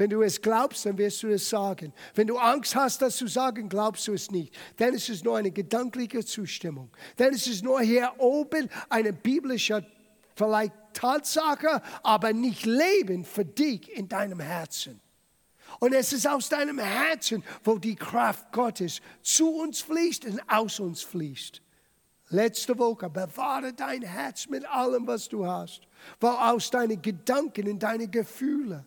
Wenn 0.00 0.08
du 0.08 0.22
es 0.22 0.40
glaubst, 0.40 0.86
dann 0.86 0.96
wirst 0.96 1.22
du 1.22 1.28
es 1.28 1.50
sagen. 1.50 1.92
Wenn 2.14 2.26
du 2.26 2.38
Angst 2.38 2.74
hast, 2.74 3.02
das 3.02 3.18
zu 3.18 3.26
sagen, 3.26 3.68
glaubst 3.68 4.08
du 4.08 4.14
es 4.14 4.30
nicht. 4.30 4.56
Ist 4.78 5.10
es 5.10 5.22
nur 5.22 5.36
eine 5.36 5.50
gedankliche 5.50 6.24
Zustimmung. 6.24 6.90
Ist 7.18 7.46
es 7.46 7.62
nur 7.62 7.82
hier 7.82 8.10
oben 8.16 8.70
eine 8.88 9.12
biblische 9.12 9.84
vielleicht 10.34 10.72
Tatsache, 10.94 11.82
aber 12.02 12.32
nicht 12.32 12.64
Leben 12.64 13.26
für 13.26 13.44
dich 13.44 13.94
in 13.94 14.08
deinem 14.08 14.40
Herzen. 14.40 15.02
Und 15.80 15.92
es 15.92 16.14
ist 16.14 16.26
aus 16.26 16.48
deinem 16.48 16.78
Herzen, 16.78 17.44
wo 17.62 17.76
die 17.76 17.94
Kraft 17.94 18.52
Gottes 18.52 19.02
zu 19.20 19.50
uns 19.50 19.82
fließt 19.82 20.24
und 20.24 20.40
aus 20.48 20.80
uns 20.80 21.02
fließt. 21.02 21.60
Letzte 22.30 22.78
Woche, 22.78 23.10
bewahre 23.10 23.74
dein 23.74 24.00
Herz 24.00 24.48
mit 24.48 24.64
allem, 24.64 25.06
was 25.06 25.28
du 25.28 25.44
hast, 25.44 25.82
weil 26.20 26.36
aus 26.36 26.70
deinen 26.70 27.02
Gedanken 27.02 27.68
und 27.68 27.82
deinen 27.82 28.10
Gefühlen 28.10 28.86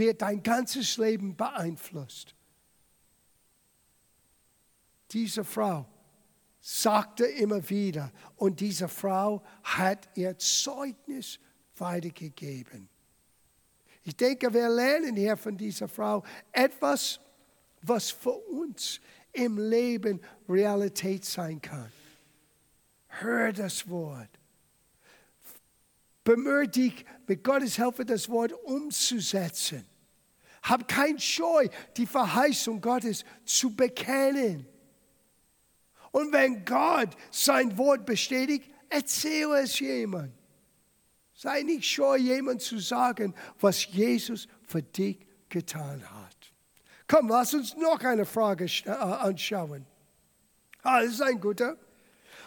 wird 0.00 0.22
dein 0.22 0.42
ganzes 0.42 0.96
Leben 0.96 1.36
beeinflusst. 1.36 2.34
Diese 5.10 5.44
Frau 5.44 5.86
sagte 6.58 7.26
immer 7.26 7.68
wieder 7.68 8.10
und 8.36 8.60
diese 8.60 8.88
Frau 8.88 9.42
hat 9.62 10.08
ihr 10.16 10.38
Zeugnis 10.38 11.38
weitergegeben. 11.76 12.88
Ich 14.02 14.16
denke, 14.16 14.52
wir 14.54 14.70
lernen 14.70 15.16
hier 15.16 15.36
von 15.36 15.56
dieser 15.56 15.86
Frau 15.86 16.24
etwas, 16.50 17.20
was 17.82 18.10
für 18.10 18.32
uns 18.32 19.00
im 19.32 19.58
Leben 19.58 20.18
Realität 20.48 21.26
sein 21.26 21.60
kann. 21.60 21.92
Hör 23.08 23.52
das 23.52 23.86
Wort. 23.88 24.39
Bemühe 26.30 26.68
dich, 26.68 27.04
mit 27.26 27.42
Gottes 27.42 27.74
Hilfe 27.74 28.04
das 28.04 28.28
Wort 28.28 28.52
umzusetzen. 28.52 29.84
Hab 30.62 30.86
kein 30.86 31.18
Scheu, 31.18 31.66
die 31.96 32.06
Verheißung 32.06 32.80
Gottes 32.80 33.24
zu 33.44 33.74
bekennen. 33.74 34.64
Und 36.12 36.32
wenn 36.32 36.64
Gott 36.64 37.16
sein 37.32 37.76
Wort 37.76 38.06
bestätigt, 38.06 38.70
erzähle 38.88 39.62
es 39.62 39.80
jemand. 39.80 40.32
Sei 41.34 41.64
nicht 41.64 41.84
scheu, 41.84 42.16
jemand 42.16 42.62
zu 42.62 42.78
sagen, 42.78 43.34
was 43.58 43.84
Jesus 43.86 44.46
für 44.62 44.82
dich 44.84 45.18
getan 45.48 46.00
hat. 46.12 46.52
Komm, 47.08 47.28
lass 47.28 47.54
uns 47.54 47.76
noch 47.76 47.98
eine 48.04 48.24
Frage 48.24 48.66
äh, 48.84 48.90
anschauen. 48.90 49.84
Ah, 50.84 51.02
das 51.02 51.14
ist 51.14 51.22
ein 51.22 51.40
guter. 51.40 51.76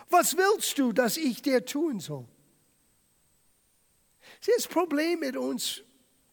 Was 0.10 0.38
willst 0.38 0.80
du, 0.80 0.94
dass 0.94 1.18
ich 1.18 1.42
dir 1.42 1.66
tun 1.66 2.00
soll? 2.00 2.30
Das 4.46 4.68
Problem 4.68 5.20
mit 5.20 5.38
uns 5.38 5.82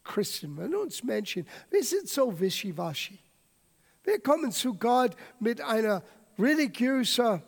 Christen, 0.03 0.55
mit 0.55 0.73
uns 0.73 1.03
Menschen, 1.03 1.47
wir 1.69 1.83
sind 1.83 2.09
so 2.09 2.37
wischiwaschi. 2.39 3.19
Wir 4.03 4.19
kommen 4.19 4.51
zu 4.51 4.73
Gott 4.73 5.15
mit 5.39 5.61
einer 5.61 6.03
religiösen, 6.37 7.41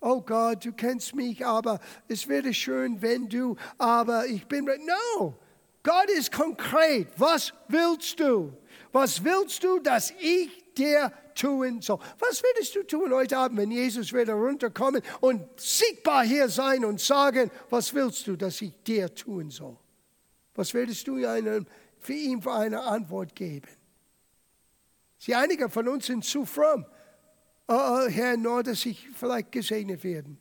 oh 0.00 0.20
Gott, 0.20 0.64
du 0.64 0.72
kennst 0.72 1.14
mich, 1.14 1.44
aber 1.44 1.80
es 2.08 2.28
wäre 2.28 2.52
schön, 2.52 3.00
wenn 3.00 3.28
du, 3.28 3.56
aber 3.78 4.26
ich 4.26 4.46
bin, 4.46 4.66
no, 4.66 5.34
Gott 5.82 6.10
ist 6.10 6.30
konkret. 6.30 7.08
Was 7.16 7.52
willst 7.68 8.20
du? 8.20 8.52
Was 8.92 9.24
willst 9.24 9.64
du, 9.64 9.78
dass 9.80 10.12
ich 10.20 10.72
dir 10.74 11.10
tun 11.34 11.80
soll? 11.80 11.98
Was 12.18 12.42
würdest 12.42 12.76
du 12.76 12.82
tun 12.86 13.12
heute 13.12 13.36
Abend, 13.36 13.58
wenn 13.58 13.70
Jesus 13.70 14.12
wieder 14.12 14.34
runterkommen 14.34 15.02
und 15.20 15.42
sichtbar 15.58 16.24
hier 16.24 16.48
sein 16.48 16.84
und 16.84 17.00
sagen, 17.00 17.50
was 17.70 17.92
willst 17.94 18.26
du, 18.26 18.36
dass 18.36 18.60
ich 18.60 18.72
dir 18.82 19.12
tun 19.14 19.50
soll? 19.50 19.76
Was 20.54 20.72
würdest 20.74 21.06
du 21.08 21.16
einem, 21.26 21.66
für 21.98 22.12
ihn 22.12 22.42
für 22.42 22.52
eine 22.52 22.82
Antwort 22.82 23.34
geben? 23.34 23.68
Sie 25.18 25.34
einige 25.34 25.68
von 25.68 25.88
uns 25.88 26.06
sind 26.06 26.24
zu 26.24 26.44
fromm. 26.44 26.84
Oh, 27.66 27.74
oh, 27.74 28.08
Herr, 28.08 28.36
nur, 28.36 28.62
dass 28.62 28.84
ich 28.84 29.08
vielleicht 29.14 29.52
gesegnet 29.52 30.04
werden. 30.04 30.38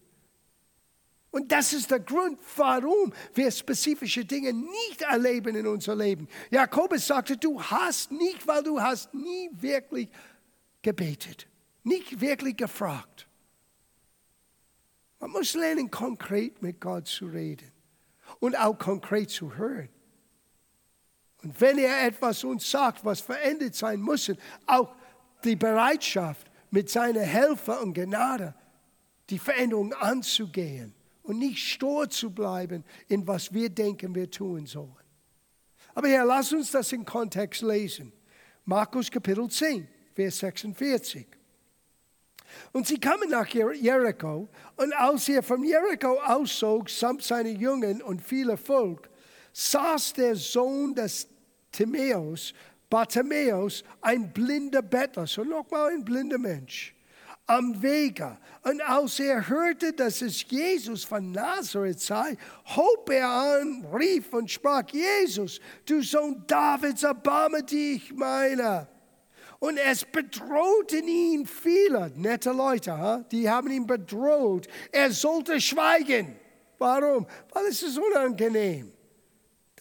Und 1.32 1.52
das 1.52 1.74
ist 1.74 1.90
der 1.90 2.00
Grund, 2.00 2.38
warum 2.58 3.12
wir 3.34 3.50
spezifische 3.50 4.24
Dinge 4.24 4.54
nicht 4.54 5.02
erleben 5.02 5.56
in 5.56 5.66
unser 5.66 5.96
Leben. 5.96 6.28
Jakobus 6.52 7.08
sagte, 7.08 7.38
du 7.38 7.60
hast 7.60 8.12
nicht, 8.12 8.46
weil 8.46 8.62
du 8.62 8.80
hast 8.80 9.12
nie 9.16 9.50
wirklich 9.54 10.10
gebetet, 10.84 11.48
nicht 11.84 12.22
wirklich 12.22 12.56
gefragt. 12.56 13.28
Man 15.20 15.32
muss 15.32 15.56
lernen, 15.56 15.90
konkret 15.90 16.62
mit 16.62 16.80
Gott 16.80 17.08
zu 17.08 17.26
reden 17.26 17.72
und 18.40 18.56
auch 18.56 18.78
konkret 18.78 19.32
zu 19.32 19.56
hören. 19.56 19.90
Und 21.44 21.60
wenn 21.60 21.78
er 21.78 22.08
etwas 22.08 22.44
uns 22.44 22.70
sagt, 22.70 23.04
was 23.04 23.20
verändert 23.20 23.76
sein 23.76 24.00
muss, 24.00 24.32
auch 24.66 24.96
die 25.44 25.56
Bereitschaft, 25.56 26.50
mit 26.74 26.90
seiner 26.90 27.22
Hilfe 27.22 27.80
und 27.82 27.94
Gnade 27.94 28.56
die 29.30 29.38
Veränderung 29.38 29.94
anzugehen 29.94 30.96
und 31.22 31.38
nicht 31.38 31.60
stur 31.60 32.10
zu 32.10 32.32
bleiben 32.32 32.84
in 33.08 33.28
was 33.28 33.54
wir 33.54 33.70
denken, 33.70 34.16
wir 34.16 34.32
tun 34.32 34.66
sollen. 34.66 34.98
Aber 35.94 36.08
Herr, 36.08 36.26
lass 36.26 36.52
uns 36.52 36.72
das 36.72 36.92
in 36.92 37.06
Kontext 37.06 37.62
lesen. 37.62 38.12
Markus 38.66 39.12
Kapitel 39.12 39.48
10, 39.48 39.88
Vers 40.16 40.40
46. 40.40 41.28
Und 42.72 42.88
sie 42.88 43.00
kamen 43.00 43.30
nach 43.30 43.48
Jericho, 43.48 44.50
und 44.76 44.94
als 44.94 45.30
er 45.30 45.44
von 45.44 45.64
Jericho 45.64 46.20
auszog, 46.22 46.90
samt 46.90 47.22
seiner 47.22 47.50
Jungen 47.50 48.02
und 48.02 48.20
vieler 48.20 48.58
Volk, 48.58 49.12
saß 49.52 50.14
der 50.14 50.36
Sohn 50.36 50.96
des 50.96 51.28
Timäus, 51.74 52.54
Bartimäus, 52.90 53.84
ein 54.02 54.32
blinder 54.32 54.82
Bettler, 54.82 55.28
so 55.28 55.44
nochmal 55.44 55.92
ein 55.92 56.06
blinder 56.06 56.38
Mensch, 56.38 56.96
am 57.48 57.82
Wege. 57.82 58.38
Und 58.62 58.80
als 58.82 59.20
er 59.20 59.50
hörte, 59.50 59.92
dass 59.92 60.22
es 60.22 60.48
Jesus 60.48 61.04
von 61.04 61.32
Nazareth 61.32 62.00
sei, 62.00 62.38
hob 62.76 63.10
er 63.10 63.28
an, 63.28 63.86
rief 63.94 64.32
und 64.32 64.50
sprach, 64.50 64.88
Jesus, 64.92 65.60
du 65.86 66.02
Sohn 66.02 66.44
Davids, 66.48 67.04
erbarme 67.04 67.64
dich 67.64 68.14
meiner. 68.14 68.88
Und 69.60 69.78
es 69.78 70.06
bedrohten 70.06 71.08
ihn 71.08 71.48
viele, 71.48 72.12
nette 72.16 72.52
Leute, 72.52 73.26
die 73.32 73.50
haben 73.50 73.72
ihn 73.72 73.88
bedroht. 73.88 74.68
Er 74.92 75.12
sollte 75.12 75.60
schweigen. 75.60 76.36
Warum? 76.78 77.26
Weil 77.52 77.66
es 77.66 77.82
ist 77.82 77.98
unangenehm. 77.98 78.93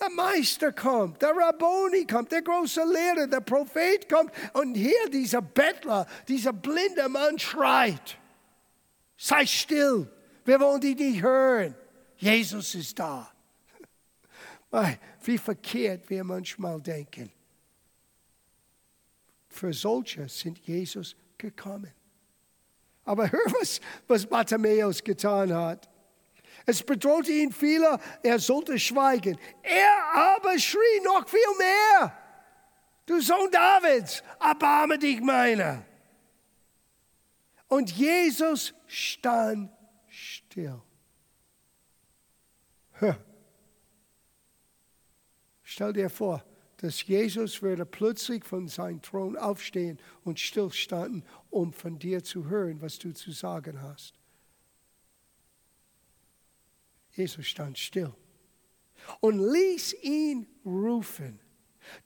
Der 0.03 0.11
Meister 0.11 0.73
kommt, 0.73 1.23
der 1.23 1.31
Rabboni 1.31 2.05
kommt, 2.05 2.33
der 2.33 2.43
große 2.43 2.83
Lehrer, 2.83 3.29
der 3.29 3.41
Prophet 3.41 4.09
kommt 4.09 4.33
und 4.53 4.75
hier 4.75 5.09
dieser 5.13 5.41
Bettler, 5.41 6.09
dieser 6.27 6.53
blinde 6.53 7.09
Mann 7.09 7.39
schreit. 7.39 8.19
Sei 9.17 9.47
still, 9.47 10.11
wir 10.45 10.59
wollen 10.59 10.81
dich 10.81 10.97
nicht 10.97 11.23
hören. 11.23 11.77
Jesus 12.17 12.75
ist 12.75 12.99
da. 12.99 13.31
Wie 15.23 15.39
verkehrt 15.39 16.11
wir 16.11 16.25
manchmal 16.25 16.81
denken. 16.81 17.31
Für 19.51 19.73
solche 19.73 20.29
sind 20.29 20.59
Jesus 20.67 21.15
gekommen. 21.39 21.93
Aber 23.05 23.31
hör, 23.31 23.53
was, 23.61 23.81
was 24.09 24.27
Bartimäus 24.27 25.05
getan 25.05 25.55
hat. 25.55 25.92
Es 26.67 26.83
bedrohte 26.83 27.33
ihn 27.33 27.53
viele, 27.53 27.99
er 28.23 28.39
sollte 28.39 28.79
schweigen. 28.79 29.39
Er 29.63 30.37
aber 30.37 30.59
schrie 30.59 31.01
noch 31.05 31.29
viel 31.29 31.41
mehr. 31.59 32.19
Du 33.07 33.21
Sohn 33.21 33.51
Davids, 33.51 34.23
erbarme 34.41 34.99
dich 34.99 35.21
meiner. 35.21 35.85
Und 37.69 37.91
Jesus 37.91 38.75
stand 38.87 39.71
still. 40.09 40.81
Stell 45.63 45.93
dir 45.95 46.11
vor, 46.11 46.45
dass 46.77 47.07
Jesus 47.07 47.63
würde 47.63 47.87
plötzlich 47.87 48.45
von 48.45 48.69
seinem 48.69 49.01
Thron 49.01 49.37
aufstehen 49.37 49.99
und 50.25 50.39
stillstanden, 50.39 51.25
um 51.49 51.73
von 51.73 51.99
dir 51.99 52.23
zu 52.23 52.49
hören, 52.49 52.83
was 52.83 52.99
du 52.99 53.13
zu 53.13 53.33
sagen 53.33 53.81
hast. 53.81 54.22
Jesus 57.13 57.47
stand 57.47 57.79
still 57.79 58.13
und 59.21 59.39
ließ 59.39 59.95
ihn 60.03 60.47
rufen. 60.65 61.39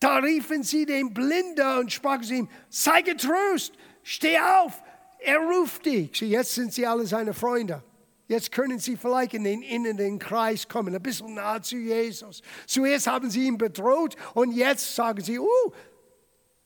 Da 0.01 0.19
riefen 0.19 0.63
sie 0.63 0.87
den 0.87 1.13
Blinder 1.13 1.79
und 1.81 1.93
sprachen 1.93 2.23
zu 2.23 2.35
ihm, 2.35 2.49
sei 2.69 3.03
getröst, 3.03 3.75
steh 4.03 4.39
auf, 4.39 4.83
er 5.19 5.39
ruft 5.39 5.87
dich. 5.87 6.21
Jetzt 6.21 6.55
sind 6.55 6.73
sie 6.73 6.87
alle 6.87 7.07
seine 7.07 7.35
Freunde. 7.35 7.83
Jetzt 8.29 8.51
können 8.51 8.79
sie 8.81 8.97
vielleicht 8.97 9.35
in 9.35 9.45
den 9.45 9.63
inneren 9.63 10.19
Kreis 10.19 10.67
kommen, 10.67 10.95
ein 10.95 11.03
bisschen 11.03 11.35
nahe 11.35 11.63
zu 11.63 11.77
Jesus. 11.77 12.43
Zuerst 12.67 13.07
haben 13.07 13.31
sie 13.31 13.47
ihn 13.47 13.57
bedroht 13.57 14.17
und 14.35 14.53
jetzt 14.53 14.97
sagen 14.97 15.23
sie, 15.23 15.39
uh, 15.39 15.73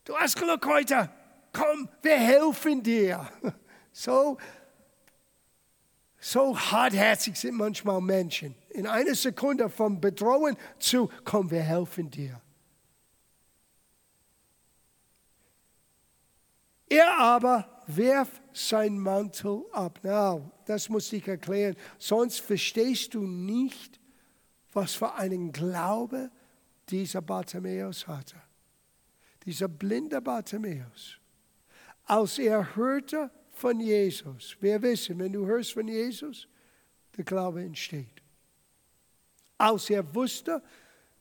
du 0.05 0.17
hast 0.17 0.37
Glück 0.37 0.65
heute, 0.67 1.11
komm, 1.53 1.89
wir 2.03 2.17
helfen 2.17 2.83
dir. 2.83 3.29
So, 3.93 4.39
so 6.21 6.57
hartherzig 6.57 7.37
sind 7.37 7.57
manchmal 7.57 8.01
Menschen. 8.01 8.55
In 8.71 8.87
einer 8.87 9.15
Sekunde 9.15 9.71
vom 9.71 10.01
Bedrohen 10.01 10.57
zu, 10.79 11.09
komm, 11.25 11.51
wir 11.51 11.63
helfen 11.63 12.11
dir. 12.11 12.41
Er 16.89 17.19
aber 17.19 17.83
werf 17.87 18.41
sein 18.53 18.99
Mantel 18.99 19.65
ab. 19.73 20.01
Na, 20.03 20.41
das 20.67 20.89
muss 20.89 21.13
ich 21.13 21.27
erklären, 21.27 21.77
sonst 21.99 22.41
verstehst 22.41 23.15
du 23.15 23.23
nicht, 23.23 23.99
was 24.73 24.95
für 24.95 25.15
einen 25.15 25.53
Glaube 25.53 26.31
dieser 26.89 27.23
Bartimäus 27.23 28.07
hatte. 28.07 28.37
Dieser 29.45 29.69
blinde 29.69 30.21
Bartimäus. 30.21 31.19
Als 32.05 32.39
er 32.39 32.77
hörte 32.77 33.31
von 33.61 33.79
Jesus, 33.79 34.57
wir 34.61 34.81
wissen, 34.81 35.19
wenn 35.19 35.33
du 35.33 35.47
hörst 35.47 35.73
von 35.73 35.87
Jesus, 35.87 36.49
der 37.17 37.25
Glaube 37.25 37.63
entsteht. 37.63 38.23
Als 39.59 39.91
er 39.91 40.15
wusste, 40.15 40.63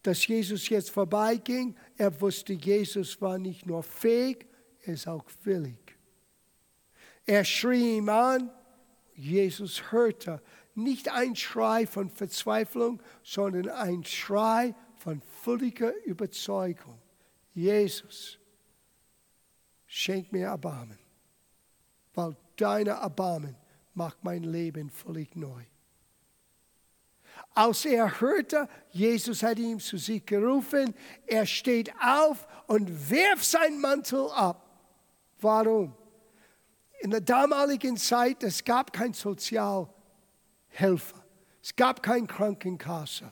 dass 0.02 0.26
Jesus 0.26 0.70
jetzt 0.70 0.90
vorbeiging, 0.90 1.76
er 1.98 2.22
wusste, 2.22 2.54
Jesus 2.54 3.22
war 3.22 3.38
nicht 3.38 3.66
nur 3.66 3.84
fähig, 3.84 4.48
er 4.84 4.94
ist 4.94 5.08
auch 5.08 5.26
willig. 5.44 5.98
Er 7.26 7.44
schrie 7.44 7.98
ihm 7.98 8.10
an. 8.10 8.50
Jesus 9.14 9.92
hörte 9.92 10.42
nicht 10.74 11.10
ein 11.10 11.36
Schrei 11.36 11.86
von 11.86 12.10
Verzweiflung, 12.10 13.02
sondern 13.22 13.68
ein 13.70 14.06
Schrei 14.06 14.74
von 14.96 15.22
völliger 15.22 15.94
Überzeugung. 16.06 16.98
Jesus, 17.54 18.40
schenk 19.86 20.32
mir 20.32 20.48
Erbarmen, 20.48 20.98
weil 22.20 22.36
deine 22.58 22.92
Erbarmen 22.92 23.56
macht 23.94 24.24
mein 24.24 24.44
Leben 24.44 24.90
völlig 24.90 25.36
neu. 25.36 25.64
Als 27.54 27.86
er 27.86 28.20
hörte, 28.20 28.68
Jesus 28.92 29.42
hat 29.44 29.58
ihm 29.60 29.80
zu 29.80 29.98
sich 29.98 30.26
gerufen, 30.26 30.94
er 31.26 31.46
steht 31.46 31.92
auf 32.04 32.48
und 32.68 33.10
wirft 33.10 33.46
seinen 33.46 33.80
Mantel 33.80 34.30
ab. 34.32 34.66
Warum? 35.42 35.96
in 37.00 37.12
der 37.12 37.22
damaligen 37.22 37.98
Zeit, 37.98 38.44
es 38.44 38.64
gab 38.64 38.94
kein 38.94 39.14
Sozialhelfer. 39.14 39.90
Es 41.62 41.76
gab 41.76 42.04
kein 42.04 42.28
Krankenkasse. 42.28 43.32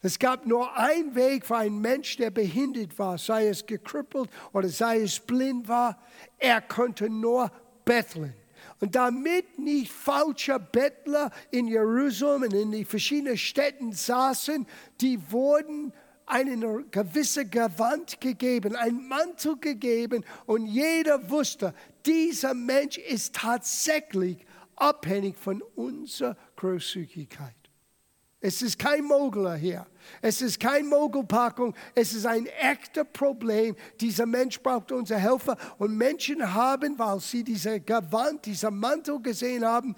Es 0.00 0.18
gab 0.18 0.46
nur 0.46 0.76
einen 0.76 1.14
Weg 1.14 1.46
für 1.46 1.56
einen 1.56 1.80
Mensch, 1.80 2.16
der 2.16 2.30
behindert 2.30 2.98
war, 2.98 3.16
sei 3.16 3.48
es 3.48 3.64
gekrüppelt 3.64 4.28
oder 4.52 4.68
sei 4.68 5.00
es 5.00 5.18
blind 5.18 5.66
war. 5.68 5.98
Er 6.38 6.60
konnte 6.60 7.08
nur 7.08 7.50
betteln. 7.84 8.34
Und 8.80 8.94
damit 8.94 9.58
nicht 9.58 9.92
falsche 9.92 10.58
Bettler 10.58 11.30
in 11.50 11.68
Jerusalem 11.68 12.42
und 12.42 12.52
in 12.52 12.72
den 12.72 12.84
verschiedenen 12.84 13.38
Städten 13.38 13.92
saßen, 13.92 14.66
die 15.00 15.18
wurden 15.30 15.92
eine 16.26 16.84
gewisse 16.90 17.46
Gewand 17.46 18.20
gegeben, 18.20 18.76
ein 18.76 19.06
Mantel 19.08 19.56
gegeben 19.58 20.24
und 20.46 20.66
jeder 20.66 21.30
wusste, 21.30 21.74
dieser 22.06 22.54
Mensch 22.54 22.98
ist 22.98 23.34
tatsächlich 23.34 24.38
abhängig 24.76 25.36
von 25.36 25.62
unserer 25.76 26.36
Großzügigkeit. 26.56 27.54
Es 28.46 28.60
ist 28.60 28.78
kein 28.78 29.04
Mogler 29.04 29.54
hier. 29.54 29.86
Es 30.20 30.42
ist 30.42 30.60
kein 30.60 30.86
Mogelpackung. 30.86 31.74
Es 31.94 32.12
ist 32.12 32.26
ein 32.26 32.44
echtes 32.44 33.06
Problem. 33.10 33.74
Dieser 33.98 34.26
Mensch 34.26 34.60
braucht 34.60 34.92
unsere 34.92 35.18
Helfer. 35.18 35.56
Und 35.78 35.96
Menschen 35.96 36.52
haben, 36.52 36.98
weil 36.98 37.20
sie 37.20 37.42
diese 37.42 37.80
Gewand, 37.80 38.44
diesen 38.44 38.78
Mantel 38.78 39.18
gesehen 39.22 39.64
haben, 39.64 39.96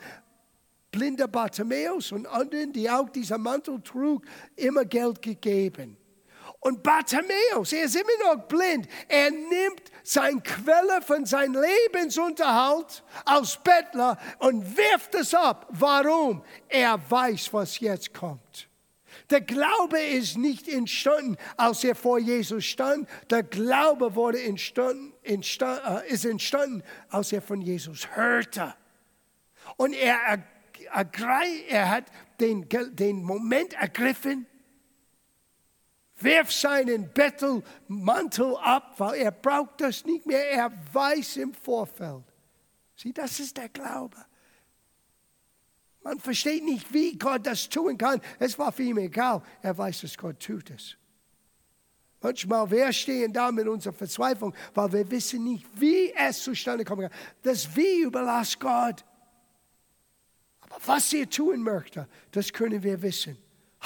blinder 0.93 1.27
Bartimäus 1.27 2.13
und 2.13 2.29
anderen, 2.29 2.73
die 2.73 2.89
auch 2.89 3.11
diesen 3.11 3.43
Mantel 3.43 3.83
trug, 3.83 4.25
immer 4.55 4.85
Geld 4.85 5.21
gegeben. 5.21 5.97
Und 6.67 6.83
Bartimäus, 6.83 7.73
er 7.73 7.85
ist 7.85 7.95
immer 7.95 8.35
noch 8.35 8.43
blind. 8.49 8.89
Er 9.07 9.31
nimmt 9.31 9.93
seine 10.03 10.41
Quelle 10.41 11.01
von 11.01 11.25
seinem 11.25 11.63
Lebensunterhalt 11.63 13.05
als 13.25 13.57
Bettler 13.63 14.19
und 14.41 14.77
wirft 14.77 15.15
es 15.15 15.33
ab. 15.33 15.69
Warum? 15.71 16.43
Er 16.69 16.99
weiß, 17.09 17.53
was 17.53 17.79
jetzt 17.79 18.13
kommt. 18.13 18.69
Der 19.31 19.43
Glaube 19.43 20.01
ist 20.01 20.39
nicht 20.39 20.67
entstanden, 20.67 21.37
als 21.57 21.85
er 21.85 21.95
vor 21.95 22.19
Jesus 22.19 22.65
stand. 22.65 23.09
Der 23.31 23.45
Glaube 23.45 24.17
wurde 24.17 24.43
entstanden, 24.43 25.13
entstand, 25.23 25.81
äh, 25.87 26.13
ist 26.13 26.25
entstanden, 26.25 26.83
als 27.11 27.31
er 27.31 27.43
von 27.43 27.63
Jesus 27.63 28.09
hörte. 28.17 28.75
Und 29.77 29.93
er, 29.93 30.43
ergreif, 30.93 31.63
er 31.69 31.91
hat 31.91 32.07
den, 32.41 32.69
den 32.69 33.23
Moment 33.23 33.75
ergriffen 33.75 34.49
Wirf 36.19 36.51
seinen 36.51 37.13
Bettelmantel 37.13 38.57
ab, 38.57 38.95
weil 38.99 39.21
er 39.21 39.31
braucht 39.31 39.81
das 39.81 40.05
nicht 40.05 40.25
mehr. 40.25 40.51
Er 40.51 40.73
weiß 40.93 41.37
im 41.37 41.53
Vorfeld. 41.53 42.25
Sieh, 42.97 43.13
das 43.13 43.39
ist 43.39 43.57
der 43.57 43.69
Glaube. 43.69 44.17
Man 46.03 46.19
versteht 46.19 46.65
nicht, 46.65 46.93
wie 46.93 47.19
Gott 47.19 47.47
das 47.47 47.69
tun 47.69 47.99
kann. 47.99 48.21
Es 48.39 48.59
war 48.59 48.73
für 48.73 48.85
ihn 48.85 48.97
egal. 48.97 49.43
Er 49.61 49.77
weiß, 49.77 50.03
dass 50.03 50.17
Gott 50.17 50.41
tut 50.41 50.71
es. 50.71 50.97
Manchmal 52.23 52.71
wir 52.71 52.93
stehen 52.93 53.33
da 53.33 53.53
mit 53.53 53.69
unserer 53.69 53.93
Verzweiflung, 53.93 54.55
weil 54.75 54.93
wir 54.93 55.11
wissen 55.11 55.45
nicht, 55.45 55.67
wie 55.75 56.13
es 56.15 56.43
zustande 56.43 56.85
kommen 56.85 57.11
kann. 57.11 57.19
Das 57.43 57.77
Wie 57.77 58.03
überlasst 58.03 58.59
Gott. 58.59 59.05
Aber 60.61 60.77
was 60.87 61.13
er 61.13 61.29
tun 61.29 61.63
möchte, 61.63 62.09
das 62.31 62.53
können 62.53 62.83
wir 62.83 63.03
wissen. 63.03 63.37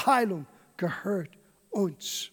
Heilung 0.07 0.47
gehört 0.77 1.40
uns. 1.71 2.31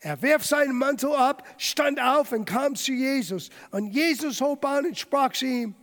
Er 0.00 0.20
wirft 0.22 0.46
seinen 0.46 0.76
Mantel 0.76 1.12
ab, 1.12 1.46
stand 1.58 2.00
auf 2.00 2.32
und 2.32 2.46
kam 2.46 2.74
zu 2.74 2.92
Jesus. 2.92 3.50
Und 3.70 3.88
Jesus 3.88 4.40
hob 4.40 4.64
an 4.64 4.86
und 4.86 4.98
sprach 4.98 5.32
zu 5.32 5.44
ihm, 5.44 5.74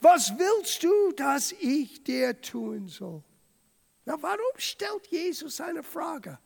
was 0.00 0.32
willst 0.38 0.82
du, 0.82 1.12
dass 1.12 1.52
ich 1.52 2.02
dir 2.04 2.40
tun 2.40 2.88
soll? 2.88 3.22
Na, 4.04 4.16
warum 4.20 4.38
stellt 4.56 5.06
Jesus 5.08 5.60
eine 5.60 5.82
Frage? 5.82 6.38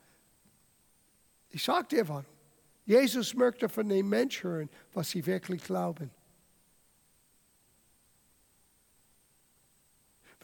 Ich 1.50 1.62
sage 1.62 1.88
dir 1.88 2.08
warum. 2.08 2.24
Jesus 2.84 3.32
möchte 3.34 3.68
von 3.68 3.88
den 3.88 4.08
Menschen 4.08 4.50
hören, 4.50 4.70
was 4.92 5.10
sie 5.10 5.24
wirklich 5.24 5.62
glauben. 5.62 6.10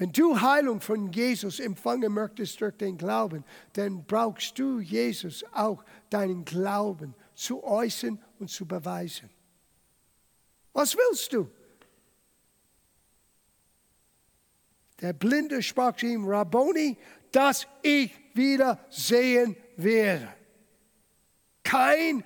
Wenn 0.01 0.13
du 0.13 0.41
Heilung 0.41 0.81
von 0.81 1.13
Jesus 1.13 1.61
empfangen 1.61 2.15
möchtest 2.15 2.59
durch 2.63 2.75
den 2.75 2.97
Glauben, 2.97 3.45
dann 3.75 4.03
brauchst 4.07 4.59
du 4.59 4.81
Jesus 4.81 5.45
auch 5.53 5.85
deinen 6.09 6.43
Glauben 6.43 7.15
zu 7.35 7.63
äußern 7.63 8.19
und 8.39 8.49
zu 8.49 8.65
beweisen. 8.65 9.29
Was 10.73 10.97
willst 10.97 11.35
du? 11.35 11.51
Der 15.03 15.13
Blinde 15.13 15.63
sprach 15.63 15.95
zu 15.95 16.07
ihm, 16.07 16.27
Rabboni, 16.27 16.97
dass 17.31 17.67
ich 17.83 18.11
wieder 18.33 18.83
sehen 18.89 19.55
werde. 19.77 20.33
Kein 21.63 22.25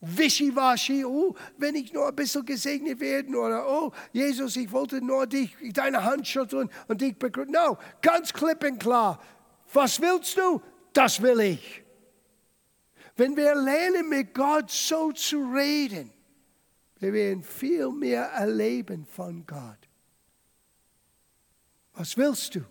wischiwaschi, 0.00 1.04
oh, 1.04 1.34
wenn 1.58 1.74
ich 1.74 1.92
nur 1.92 2.08
ein 2.08 2.16
bisschen 2.16 2.44
gesegnet 2.44 3.00
werde 3.00 3.36
oder 3.36 3.68
oh, 3.68 3.92
Jesus, 4.12 4.56
ich 4.56 4.70
wollte 4.72 5.00
nur 5.00 5.26
dich, 5.26 5.54
deine 5.72 6.02
Hand 6.02 6.26
schütteln 6.26 6.70
und 6.88 7.00
dich 7.00 7.16
begrüßen. 7.16 7.52
No, 7.52 7.78
ganz 8.00 8.32
klipp 8.32 8.64
und 8.64 8.78
klar. 8.78 9.20
Was 9.72 10.00
willst 10.00 10.36
du? 10.36 10.60
Das 10.92 11.20
will 11.20 11.40
ich. 11.40 11.82
Wenn 13.16 13.36
wir 13.36 13.54
lernen, 13.54 14.08
mit 14.08 14.34
Gott 14.34 14.70
so 14.70 15.12
zu 15.12 15.38
reden, 15.52 16.10
wir 16.98 17.12
werden 17.12 17.42
viel 17.42 17.90
mehr 17.90 18.24
erleben 18.24 19.06
von 19.06 19.44
Gott. 19.46 19.78
Was 21.92 22.16
willst 22.16 22.54
du? 22.54 22.64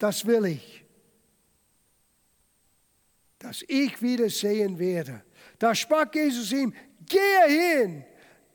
das 0.00 0.24
will 0.26 0.46
ich, 0.46 0.82
dass 3.38 3.62
ich 3.68 4.00
wieder 4.00 4.30
sehen 4.30 4.78
werde. 4.78 5.22
Da 5.60 5.74
sprach 5.74 6.06
Jesus 6.12 6.50
ihm, 6.52 6.74
gehe 7.06 7.46
hin, 7.46 8.04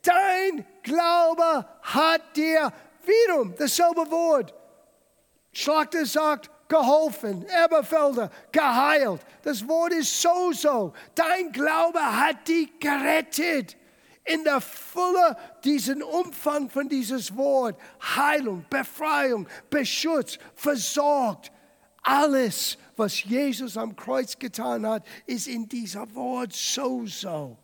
dein 0.02 0.66
Glaube 0.82 1.66
hat 1.84 2.36
dir 2.36 2.74
wiederum 3.06 3.54
dasselbe 3.56 4.10
Wort. 4.10 4.54
Schlachter 5.54 6.04
sagt, 6.06 6.50
geholfen, 6.68 7.46
Eberfelder, 7.64 8.32
geheilt. 8.52 9.22
Das 9.44 9.68
Wort 9.68 9.94
ist 9.94 10.20
so, 10.20 10.52
so. 10.52 10.94
Dein 11.14 11.52
Glaube 11.52 12.00
hat 12.00 12.48
dich 12.48 12.80
gerettet. 12.80 13.78
In 14.24 14.44
der 14.44 14.60
Fülle 14.60 15.38
diesen 15.64 16.02
Umfang 16.02 16.68
von 16.68 16.90
dieses 16.90 17.38
Wort, 17.38 17.80
Heilung, 18.16 18.66
Befreiung, 18.68 19.48
Beschutz, 19.70 20.40
versorgt. 20.56 21.52
Alles, 22.02 22.80
was 22.98 23.24
Jesus 23.24 23.78
am 23.78 23.96
Kreuz 23.96 24.38
getan 24.38 24.86
hat, 24.86 25.06
ist 25.26 25.48
in 25.48 25.68
dieser 25.68 26.14
Wort 26.16 26.54
so, 26.54 27.06
so. 27.06 27.58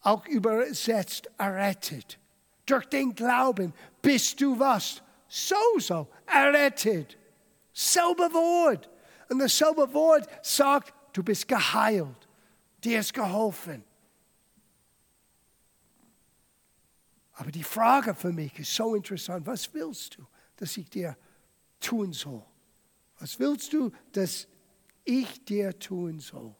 Auch 0.00 0.26
übersetzt, 0.26 1.28
errettet. 1.38 2.18
Durch 2.66 2.86
den 2.86 3.14
Glauben 3.14 3.72
bist 4.02 4.40
du 4.40 4.58
was? 4.58 5.02
So, 5.28 5.56
so, 5.78 6.08
errettet. 6.26 7.16
Selbe 7.72 8.32
Wort. 8.32 8.88
Und 9.28 9.38
dasselbe 9.40 9.92
Wort 9.92 10.28
sagt, 10.42 10.94
du 11.12 11.22
bist 11.22 11.46
geheilt. 11.46 12.28
Dir 12.82 13.00
ist 13.00 13.12
geholfen. 13.12 13.84
Aber 17.34 17.52
die 17.52 17.62
Frage 17.62 18.14
für 18.14 18.32
mich 18.32 18.58
ist 18.58 18.74
so 18.74 18.94
interessant. 18.94 19.46
Was 19.46 19.72
willst 19.72 20.16
du, 20.18 20.26
dass 20.56 20.76
ich 20.76 20.90
dir 20.90 21.16
tun 21.78 22.12
soll? 22.12 22.44
Was 23.18 23.38
willst 23.38 23.72
du, 23.72 23.90
dass 24.12 24.46
ich 25.04 25.44
dir 25.44 25.78
tun 25.78 26.20
soll? 26.20 26.54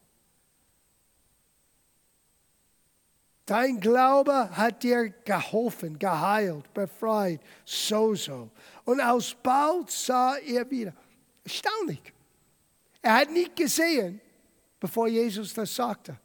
Dein 3.47 3.81
Glaube 3.81 4.51
hat 4.51 4.83
dir 4.83 5.09
geholfen, 5.09 5.99
geheilt, 5.99 6.71
befreit, 6.75 7.41
so, 7.65 8.15
so. 8.15 8.51
Und 8.85 9.01
alsbald 9.01 9.91
sah 9.91 10.37
er 10.37 10.71
wieder. 10.71 10.93
Erstaunlich. 11.45 12.13
Er 13.01 13.15
hat 13.15 13.31
nicht 13.31 13.57
gesehen, 13.57 14.21
bevor 14.79 15.09
Jesus 15.09 15.55
das 15.55 15.75
sagte. 15.75 16.19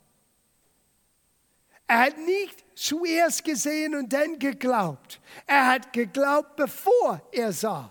Er 1.88 2.00
hat 2.00 2.18
nicht 2.18 2.66
zuerst 2.76 3.44
gesehen 3.46 3.96
und 3.96 4.12
dann 4.12 4.38
geglaubt. 4.38 5.22
Er 5.46 5.68
hat 5.68 5.94
geglaubt, 5.94 6.58
bevor 6.58 7.22
er 7.32 7.54
sah. 7.54 7.90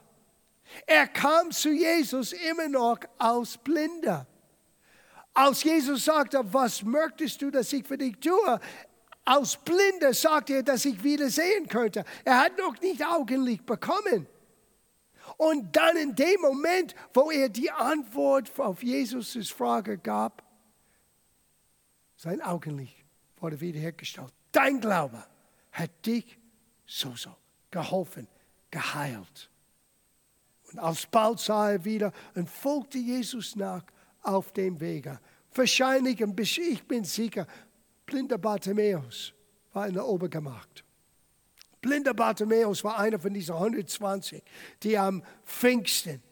Er 0.87 1.07
kam 1.07 1.51
zu 1.51 1.71
Jesus 1.71 2.33
immer 2.33 2.69
noch 2.69 2.99
als 3.19 3.59
Blinder. 3.59 4.27
Als 5.35 5.63
Jesus 5.63 6.05
sagte, 6.05 6.41
was 6.53 6.83
möchtest 6.83 7.41
du, 7.41 7.51
dass 7.51 7.73
ich 7.73 7.87
für 7.87 7.97
dich 7.97 8.19
tue? 8.19 8.61
Als 9.25 9.57
Blinder 9.57 10.13
sagte 10.13 10.55
er, 10.55 10.63
dass 10.63 10.85
ich 10.85 11.03
wieder 11.03 11.31
sehen 11.31 11.69
könnte. 11.69 12.05
Er 12.25 12.41
hat 12.41 12.59
noch 12.59 12.79
nicht 12.81 13.05
Augenlicht 13.05 13.65
bekommen. 13.65 14.27
Und 15.37 15.75
dann 15.75 15.97
in 15.97 16.15
dem 16.15 16.41
Moment, 16.41 16.95
wo 17.15 17.31
er 17.31 17.49
die 17.49 17.71
Antwort 17.71 18.59
auf 18.59 18.83
Jesus' 18.83 19.51
Frage 19.51 19.97
gab, 19.97 20.43
sein 22.17 22.43
Augenlicht 22.43 23.05
wurde 23.37 23.61
wiederhergestellt. 23.61 24.33
Dein 24.53 24.81
Glaube 24.81 25.25
hat 25.73 25.91
dich 26.05 26.39
so, 26.87 27.15
so 27.17 27.35
geholfen, 27.71 28.29
geheilt. 28.71 29.51
Und 30.73 30.79
alsbald 30.79 31.39
sah 31.39 31.73
er 31.73 31.85
wieder 31.85 32.13
und 32.35 32.49
folgte 32.49 32.99
Jesus 32.99 33.57
nach 33.57 33.83
auf 34.23 34.53
dem 34.53 34.81
Wege. 34.81 35.21
Wahrscheinlich, 35.55 36.21
ich 36.21 36.85
bin 36.85 37.05
sicher, 37.05 37.47
blinder 38.07 38.39
Bartimäus 38.39 39.33
war 39.73 39.87
in 39.87 39.95
der 39.95 40.07
Obergemacht. 40.07 40.85
Blinder 41.81 42.15
Bartimäus 42.15 42.85
war 42.85 42.99
einer 42.99 43.19
von 43.19 43.35
diesen 43.35 43.55
120, 43.55 44.43
die 44.83 44.97
am 44.97 45.23
Pfingsten 45.45 46.23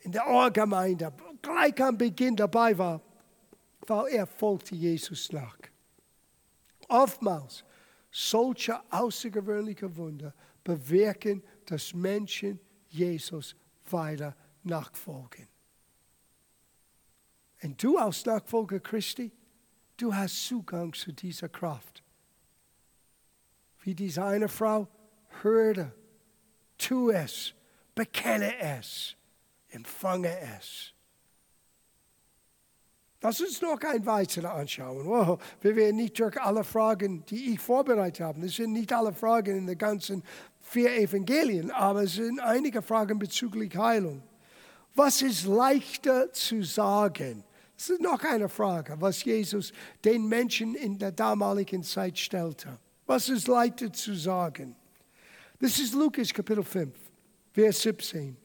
in 0.00 0.12
der 0.12 0.26
Ohrgemeinde 0.26 1.12
gleich 1.42 1.80
am 1.82 1.96
Beginn 1.96 2.34
dabei 2.34 2.76
war, 2.76 3.00
weil 3.86 4.08
er 4.08 4.26
folgte 4.26 4.74
Jesus 4.74 5.30
nach. 5.32 5.58
Oftmals 6.88 7.64
solche 8.10 8.80
außergewöhnliche 8.90 9.94
Wunder 9.96 10.34
bewirken, 10.62 11.42
dass 11.66 11.92
Menschen 11.92 12.58
Jesus 12.94 13.56
weiter 13.90 14.36
nachfolgen. 14.62 15.48
Und 17.62 17.82
du 17.82 17.98
als 17.98 18.24
Nachfolger 18.24 18.80
Christi, 18.80 19.32
du 19.96 20.14
hast 20.14 20.46
Zugang 20.46 20.92
zu 20.92 21.12
dieser 21.12 21.48
Kraft. 21.48 22.02
Wie 23.80 23.94
diese 23.94 24.24
eine 24.24 24.48
Frau, 24.48 24.88
hörte, 25.42 25.94
tu 26.78 27.10
es, 27.10 27.54
bekenne 27.94 28.58
es, 28.58 29.16
empfange 29.68 30.38
es. 30.58 30.93
Lass 33.24 33.40
uns 33.40 33.62
noch 33.62 33.80
ein 33.80 34.04
weiteres 34.04 34.50
anschauen. 34.50 35.06
Wow, 35.06 35.42
wir 35.62 35.74
werden 35.74 35.96
nicht 35.96 36.20
durch 36.20 36.38
alle 36.38 36.62
Fragen, 36.62 37.24
die 37.24 37.54
ich 37.54 37.58
vorbereitet 37.58 38.20
habe. 38.20 38.42
Das 38.42 38.52
sind 38.52 38.74
nicht 38.74 38.92
alle 38.92 39.14
Fragen 39.14 39.56
in 39.56 39.66
den 39.66 39.78
ganzen 39.78 40.22
vier 40.60 40.94
Evangelien, 40.94 41.70
aber 41.70 42.02
es 42.02 42.16
sind 42.16 42.38
einige 42.38 42.82
Fragen 42.82 43.18
bezüglich 43.18 43.74
Heilung. 43.74 44.22
Was 44.94 45.22
ist 45.22 45.46
leichter 45.46 46.30
zu 46.34 46.62
sagen? 46.62 47.44
Das 47.78 47.88
ist 47.88 48.02
noch 48.02 48.22
eine 48.24 48.50
Frage, 48.50 48.94
was 48.98 49.24
Jesus 49.24 49.72
den 50.04 50.28
Menschen 50.28 50.74
in 50.74 50.98
der 50.98 51.12
damaligen 51.12 51.82
Zeit 51.82 52.18
stellte. 52.18 52.78
Was 53.06 53.30
ist 53.30 53.48
leichter 53.48 53.90
zu 53.90 54.14
sagen? 54.14 54.76
Das 55.60 55.78
ist 55.78 55.94
Lukas 55.94 56.30
Kapitel 56.30 56.62
5, 56.62 56.94
Vers 57.54 57.80
17. 57.80 58.36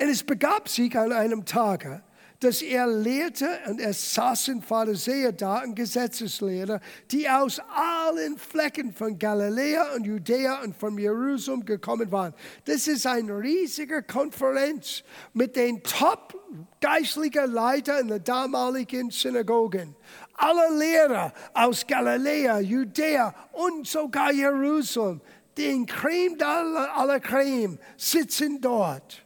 Und 0.00 0.08
es 0.08 0.24
begab 0.24 0.68
sich 0.68 0.98
an 0.98 1.12
einem 1.12 1.44
Tage, 1.44 2.02
dass 2.42 2.60
er 2.60 2.86
lehrte 2.86 3.48
und 3.68 3.80
es 3.80 4.14
saßen 4.14 4.62
Pharisäer 4.62 5.32
da 5.32 5.62
und 5.62 5.76
Gesetzeslehrer, 5.76 6.80
die 7.10 7.28
aus 7.28 7.60
allen 7.60 8.36
Flecken 8.36 8.92
von 8.92 9.18
Galiläa 9.18 9.94
und 9.94 10.04
Judäa 10.04 10.62
und 10.62 10.76
von 10.76 10.98
Jerusalem 10.98 11.64
gekommen 11.64 12.10
waren. 12.10 12.34
Das 12.64 12.88
ist 12.88 13.06
eine 13.06 13.38
riesige 13.38 14.02
Konferenz 14.02 15.04
mit 15.32 15.54
den 15.54 15.82
top 15.82 16.34
geistlichen 16.80 17.52
Leitern 17.52 18.00
in 18.00 18.08
der 18.08 18.18
damaligen 18.18 19.10
Synagogen. 19.10 19.94
Alle 20.34 20.76
Lehrer 20.78 21.32
aus 21.54 21.86
Galiläa, 21.86 22.60
Judäa 22.60 23.34
und 23.52 23.86
sogar 23.86 24.32
Jerusalem, 24.32 25.20
den 25.56 25.86
Creme 25.86 26.40
aller 26.42 27.20
Creme, 27.20 27.78
sitzen 27.96 28.60
dort 28.60 29.21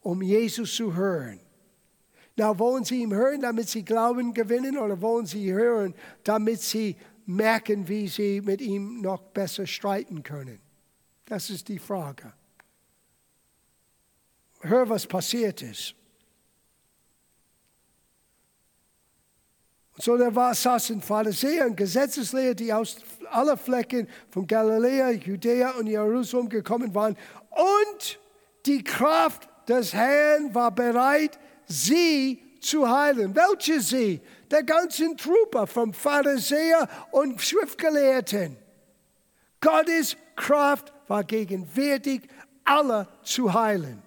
um 0.00 0.22
Jesus 0.22 0.74
zu 0.74 0.94
hören. 0.94 1.40
Na, 2.36 2.56
wollen 2.58 2.84
Sie 2.84 3.02
ihm 3.02 3.12
hören, 3.12 3.40
damit 3.40 3.68
Sie 3.68 3.84
Glauben 3.84 4.32
gewinnen, 4.32 4.78
oder 4.78 5.00
wollen 5.00 5.26
Sie 5.26 5.52
hören, 5.52 5.94
damit 6.22 6.60
Sie 6.60 6.96
merken, 7.26 7.88
wie 7.88 8.06
Sie 8.08 8.40
mit 8.40 8.60
ihm 8.60 9.00
noch 9.00 9.22
besser 9.22 9.66
streiten 9.66 10.22
können? 10.22 10.60
Das 11.24 11.50
ist 11.50 11.68
die 11.68 11.78
Frage. 11.78 12.32
Hör, 14.60 14.88
was 14.88 15.06
passiert 15.06 15.62
ist. 15.62 15.94
So 20.00 20.16
da 20.16 20.32
war, 20.32 20.54
saßen 20.54 21.02
Pharisäer 21.02 21.66
und 21.66 21.76
Gesetzeslehrer, 21.76 22.54
die 22.54 22.72
aus 22.72 22.98
aller 23.30 23.56
Flecken 23.56 24.08
von 24.30 24.46
Galiläa, 24.46 25.10
Judäa 25.10 25.72
und 25.72 25.88
Jerusalem 25.88 26.48
gekommen 26.48 26.94
waren. 26.94 27.16
Und 27.50 28.20
die 28.64 28.84
Kraft 28.84 29.48
des 29.68 29.92
Herrn 29.92 30.54
war 30.54 30.70
bereit, 30.70 31.38
sie 31.66 32.42
zu 32.60 32.88
heilen. 32.88 33.34
Welche 33.34 33.80
sie? 33.80 34.20
Der 34.50 34.62
ganzen 34.62 35.16
Truppe 35.16 35.66
vom 35.66 35.92
Pharisäer 35.92 36.88
und 37.10 37.40
Schriftgelehrten. 37.40 38.56
Gottes 39.60 40.16
Kraft 40.36 40.92
war 41.06 41.24
gegenwärtig, 41.24 42.22
alle 42.64 43.08
zu 43.22 43.52
heilen. 43.52 44.02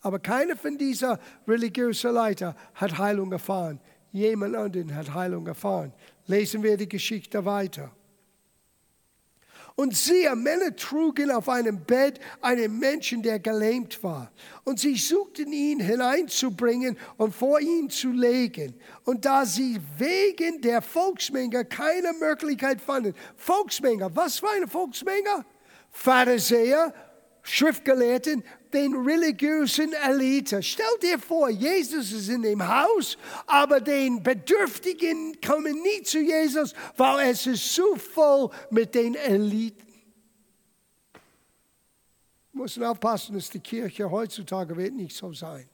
Aber 0.00 0.18
keiner 0.18 0.56
von 0.56 0.76
dieser 0.76 1.18
religiösen 1.46 2.12
Leiter 2.12 2.56
hat 2.74 2.98
Heilung 2.98 3.30
erfahren. 3.30 3.80
Jemand 4.10 4.56
anderen 4.56 4.94
hat 4.94 5.14
Heilung 5.14 5.46
erfahren. 5.46 5.92
Lesen 6.26 6.62
wir 6.62 6.76
die 6.76 6.88
Geschichte 6.88 7.44
weiter. 7.44 7.92
Und 9.74 9.96
siehe, 9.96 10.34
Männer 10.36 10.74
trugen 10.76 11.30
auf 11.30 11.48
einem 11.48 11.84
Bett 11.84 12.20
einen 12.40 12.78
Menschen, 12.78 13.22
der 13.22 13.38
gelähmt 13.38 14.02
war. 14.02 14.30
Und 14.64 14.80
sie 14.80 14.96
suchten 14.96 15.52
ihn 15.52 15.80
hineinzubringen 15.80 16.98
und 17.16 17.34
vor 17.34 17.60
ihn 17.60 17.88
zu 17.88 18.10
legen. 18.12 18.74
Und 19.04 19.24
da 19.24 19.46
sie 19.46 19.80
wegen 19.98 20.60
der 20.60 20.82
Volksmenge 20.82 21.64
keine 21.64 22.12
Möglichkeit 22.12 22.80
fanden, 22.80 23.14
Volksmenge, 23.36 24.10
was 24.14 24.38
für 24.38 24.50
eine 24.50 24.68
Volksmenge? 24.68 25.44
Pharisäer 25.90 26.92
Schriftgelehrten, 27.42 28.44
den 28.72 28.94
religiösen 28.94 29.92
Elite. 29.92 30.62
Stell 30.62 30.98
dir 31.02 31.18
vor, 31.18 31.50
Jesus 31.50 32.12
ist 32.12 32.28
in 32.28 32.42
dem 32.42 32.66
Haus, 32.66 33.18
aber 33.46 33.80
den 33.80 34.22
Bedürftigen 34.22 35.40
kommen 35.40 35.82
nie 35.82 36.02
zu 36.02 36.20
Jesus, 36.20 36.72
weil 36.96 37.30
es 37.30 37.46
ist 37.46 37.74
zu 37.74 37.96
voll 37.96 38.50
mit 38.70 38.94
den 38.94 39.14
Eliten. 39.14 39.86
Wir 42.52 42.62
müssen 42.62 42.84
aufpassen, 42.84 43.34
dass 43.34 43.50
die 43.50 43.60
Kirche 43.60 44.10
heutzutage 44.10 44.76
wird 44.76 44.94
nicht 44.94 45.16
so 45.16 45.32
sein. 45.32 45.68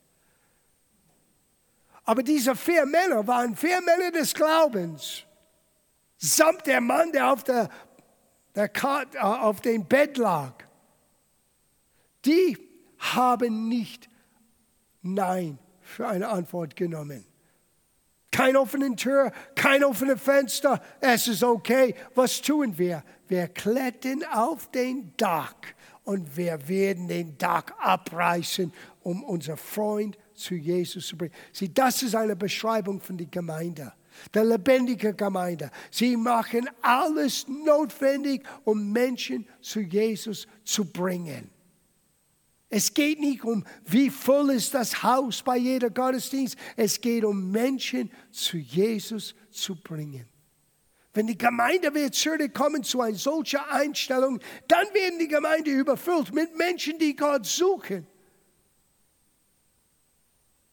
Aber 2.05 2.23
diese 2.23 2.55
vier 2.55 2.85
Männer 2.87 3.27
waren 3.27 3.55
vier 3.55 3.81
Männer 3.81 4.11
des 4.11 4.33
Glaubens, 4.33 5.23
samt 6.17 6.65
der 6.65 6.81
Mann, 6.81 7.11
der 7.11 7.31
auf, 7.31 7.43
der, 7.43 7.69
der, 8.55 8.71
äh, 8.73 9.19
auf 9.19 9.61
dem 9.61 9.85
Bett 9.85 10.17
lag. 10.17 10.68
Die 12.25 12.57
haben 12.97 13.69
nicht 13.69 14.09
Nein 15.01 15.57
für 15.81 16.07
eine 16.07 16.27
Antwort 16.27 16.75
genommen. 16.75 17.25
Kein 18.31 18.55
offenen 18.55 18.95
Tür, 18.95 19.31
kein 19.55 19.83
offenes 19.83 20.21
Fenster. 20.21 20.81
Es 21.01 21.27
ist 21.27 21.43
okay. 21.43 21.95
Was 22.15 22.41
tun 22.41 22.77
wir? 22.77 23.03
Wir 23.27 23.47
klettern 23.47 24.23
auf 24.31 24.69
den 24.71 25.13
Dach 25.17 25.55
und 26.03 26.37
wir 26.37 26.67
werden 26.67 27.07
den 27.07 27.37
Dach 27.37 27.65
abreißen, 27.79 28.71
um 29.01 29.23
unser 29.23 29.57
Freund 29.57 30.17
zu 30.33 30.55
Jesus 30.55 31.07
zu 31.07 31.17
bringen. 31.17 31.33
Sieh, 31.51 31.73
das 31.73 32.03
ist 32.03 32.15
eine 32.15 32.35
Beschreibung 32.35 33.01
von 33.01 33.17
der 33.17 33.27
Gemeinde, 33.27 33.93
der 34.33 34.45
lebendigen 34.45 35.15
Gemeinde. 35.17 35.71
Sie 35.91 36.15
machen 36.15 36.69
alles 36.81 37.47
notwendig, 37.47 38.43
um 38.63 38.91
Menschen 38.91 39.47
zu 39.61 39.81
Jesus 39.81 40.47
zu 40.63 40.85
bringen. 40.85 41.49
Es 42.69 42.93
geht 42.93 43.19
nicht 43.19 43.43
um, 43.43 43.65
wie 43.85 44.11
voll 44.11 44.51
ist 44.51 44.75
das 44.75 45.01
Haus 45.01 45.41
bei 45.41 45.57
jeder 45.57 45.89
Gottesdienst. 45.89 46.55
Es 46.75 47.01
geht 47.01 47.25
um 47.25 47.49
Menschen 47.49 48.11
zu 48.31 48.57
Jesus 48.57 49.33
zu 49.49 49.75
bringen. 49.75 50.27
Wenn 51.13 51.25
die 51.25 51.37
Gemeinde 51.37 51.93
wird 51.95 52.13
zurückkommen 52.13 52.83
zu 52.83 53.01
einer 53.01 53.17
solchen 53.17 53.59
Einstellung, 53.71 54.39
dann 54.67 54.85
werden 54.93 55.17
die 55.17 55.27
Gemeinde 55.27 55.71
überfüllt 55.71 56.31
mit 56.31 56.55
Menschen, 56.55 56.99
die 56.99 57.15
Gott 57.15 57.47
suchen. 57.47 58.05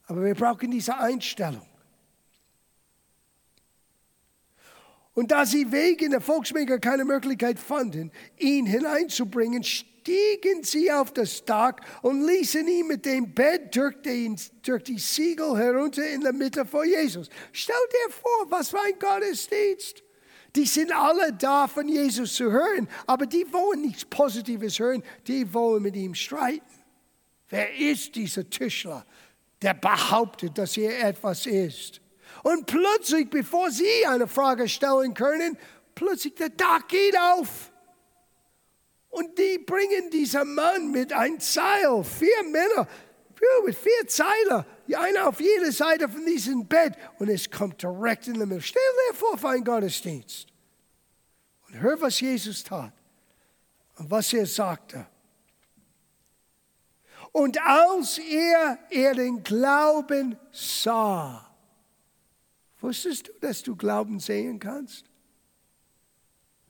Aber 0.05 0.23
wir 0.23 0.35
brauchen 0.35 0.69
diese 0.69 0.95
Einstellung. 0.95 1.65
Und 5.15 5.31
da 5.31 5.47
sie 5.47 5.71
wegen 5.71 6.11
der 6.11 6.21
Volksmenge 6.21 6.79
keine 6.79 7.03
Möglichkeit 7.03 7.57
fanden, 7.57 8.11
ihn 8.37 8.67
hineinzubringen, 8.67 9.63
stiegen 10.07 10.63
sie 10.63 10.91
auf 10.91 11.11
das 11.11 11.43
Dach 11.43 11.75
und 12.01 12.25
ließen 12.25 12.65
ihn 12.67 12.87
mit 12.87 13.05
dem 13.05 13.33
Bett 13.33 13.75
durch, 13.75 14.01
den, 14.01 14.39
durch 14.63 14.83
die 14.83 14.99
Siegel 14.99 15.57
herunter 15.57 16.07
in 16.07 16.21
der 16.21 16.33
Mitte 16.33 16.65
vor 16.65 16.85
Jesus. 16.85 17.29
Stell 17.51 17.75
dir 17.91 18.13
vor, 18.13 18.49
was 18.49 18.69
für 18.69 18.79
ein 18.79 18.97
Gottesdienst. 18.97 20.03
Die 20.55 20.65
sind 20.65 20.91
alle 20.93 21.33
da, 21.33 21.67
von 21.67 21.87
Jesus 21.87 22.35
zu 22.35 22.51
hören, 22.51 22.87
aber 23.05 23.25
die 23.25 23.45
wollen 23.51 23.81
nichts 23.81 24.05
Positives 24.05 24.79
hören, 24.79 25.03
die 25.27 25.53
wollen 25.53 25.83
mit 25.83 25.95
ihm 25.95 26.15
streiten. 26.15 26.65
Wer 27.49 27.75
ist 27.77 28.15
dieser 28.15 28.49
Tischler? 28.49 29.05
der 29.61 29.73
behauptet, 29.73 30.57
dass 30.57 30.77
er 30.77 31.03
etwas 31.03 31.45
ist. 31.45 32.01
Und 32.43 32.67
plötzlich, 32.67 33.29
bevor 33.29 33.71
sie 33.71 34.05
eine 34.07 34.27
Frage 34.27 34.69
stellen 34.69 35.13
können, 35.13 35.57
plötzlich 35.95 36.35
der 36.35 36.49
Dach 36.49 36.87
geht 36.87 37.17
auf. 37.17 37.71
Und 39.09 39.37
die 39.37 39.57
bringen 39.59 40.09
diesen 40.11 40.53
Mann 40.53 40.91
mit 40.91 41.13
einem 41.13 41.39
Seil, 41.39 42.03
vier 42.03 42.43
Männer, 42.43 42.87
mit 43.65 43.75
vier 43.75 44.07
Zeilen, 44.07 44.65
einer 44.95 45.27
auf 45.27 45.39
jeder 45.39 45.71
Seite 45.71 46.09
von 46.09 46.25
diesem 46.25 46.67
Bett. 46.67 46.93
Und 47.19 47.29
es 47.29 47.49
kommt 47.49 47.81
direkt 47.81 48.27
in 48.27 48.35
der 48.35 48.45
Mitte. 48.45 48.61
Stell 48.61 48.81
dir 49.09 49.15
vor 49.15 49.37
für 49.37 49.49
einen 49.49 49.63
Gottesdienst. 49.63 50.47
Und 51.67 51.79
hör, 51.79 51.99
was 52.01 52.19
Jesus 52.19 52.63
tat 52.63 52.93
und 53.97 54.09
was 54.09 54.31
er 54.33 54.45
sagte. 54.45 55.07
Und 57.31 57.61
als 57.61 58.17
er, 58.17 58.79
er 58.89 59.13
den 59.13 59.43
Glauben 59.43 60.37
sah, 60.51 61.53
wusstest 62.79 63.27
du, 63.27 63.31
dass 63.41 63.61
du 63.61 63.75
Glauben 63.75 64.19
sehen 64.19 64.59
kannst? 64.59 65.05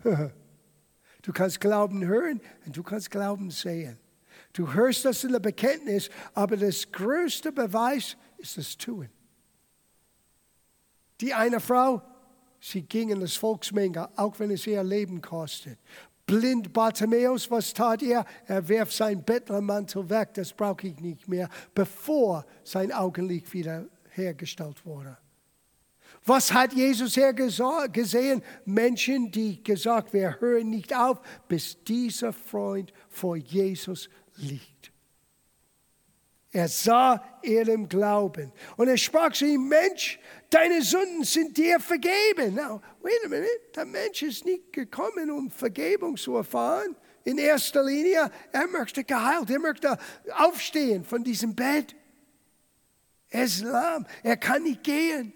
Du 1.27 1.33
kannst 1.33 1.59
Glauben 1.59 2.05
hören 2.05 2.39
und 2.65 2.77
du 2.77 2.81
kannst 2.81 3.11
Glauben 3.11 3.51
sehen. 3.51 3.99
Du 4.53 4.73
hörst 4.73 5.03
das 5.03 5.25
in 5.25 5.33
der 5.33 5.41
Bekenntnis, 5.41 6.09
aber 6.33 6.55
das 6.55 6.89
größte 6.89 7.51
Beweis 7.51 8.15
ist 8.37 8.57
das 8.57 8.77
Tun. 8.77 9.09
Die 11.19 11.33
eine 11.33 11.59
Frau, 11.59 12.01
sie 12.61 12.81
ging 12.81 13.09
in 13.09 13.19
das 13.19 13.35
Volksmenge, 13.35 14.07
auch 14.17 14.39
wenn 14.39 14.51
es 14.51 14.65
ihr 14.67 14.81
Leben 14.81 15.19
kostet. 15.19 15.77
Blind 16.25 16.71
Bartimäus, 16.71 17.51
was 17.51 17.73
tat 17.73 18.03
er? 18.03 18.23
Er 18.45 18.65
wirft 18.65 18.93
sein 18.93 19.21
Bettlermantel 19.21 20.09
weg, 20.09 20.33
das 20.33 20.53
brauche 20.53 20.87
ich 20.87 20.97
nicht 21.01 21.27
mehr, 21.27 21.49
bevor 21.75 22.45
sein 22.63 22.93
Augenlicht 22.93 23.51
wieder 23.51 23.85
hergestellt 24.11 24.85
wurde. 24.85 25.17
Was 26.27 26.51
hat 26.51 26.73
Jesus 26.73 27.13
hier 27.13 27.31
gesehen? 27.31 28.43
Menschen, 28.65 29.31
die 29.31 29.63
gesagt, 29.63 30.11
wir 30.11 30.41
hören 30.41 30.69
nicht 30.69 30.93
auf, 30.93 31.21
bis 31.47 31.81
dieser 31.85 32.33
Freund 32.33 32.91
vor 33.07 33.37
Jesus 33.37 34.09
liegt. 34.35 34.91
Er 36.51 36.67
sah 36.67 37.23
ihrem 37.43 37.87
Glauben. 37.87 38.51
Und 38.75 38.89
er 38.89 38.97
sprach 38.97 39.31
zu 39.31 39.45
ihm, 39.45 39.69
Mensch, 39.69 40.19
deine 40.49 40.81
Sünden 40.81 41.23
sind 41.23 41.55
dir 41.55 41.79
vergeben. 41.79 42.55
Now, 42.55 42.81
wait 43.01 43.25
a 43.25 43.29
minute, 43.29 43.47
der 43.73 43.85
Mensch 43.85 44.21
ist 44.21 44.43
nicht 44.43 44.73
gekommen, 44.73 45.31
um 45.31 45.49
Vergebung 45.49 46.17
zu 46.17 46.35
erfahren. 46.35 46.97
In 47.23 47.37
erster 47.37 47.85
Linie, 47.85 48.29
er 48.51 48.67
möchte 48.67 49.05
geheilt, 49.05 49.49
er 49.49 49.59
möchte 49.59 49.97
aufstehen 50.35 51.05
von 51.05 51.23
diesem 51.23 51.55
Bett. 51.55 51.95
Er 53.29 53.45
ist 53.45 53.61
lahm, 53.61 54.05
er 54.23 54.35
kann 54.35 54.63
nicht 54.63 54.83
gehen. 54.83 55.31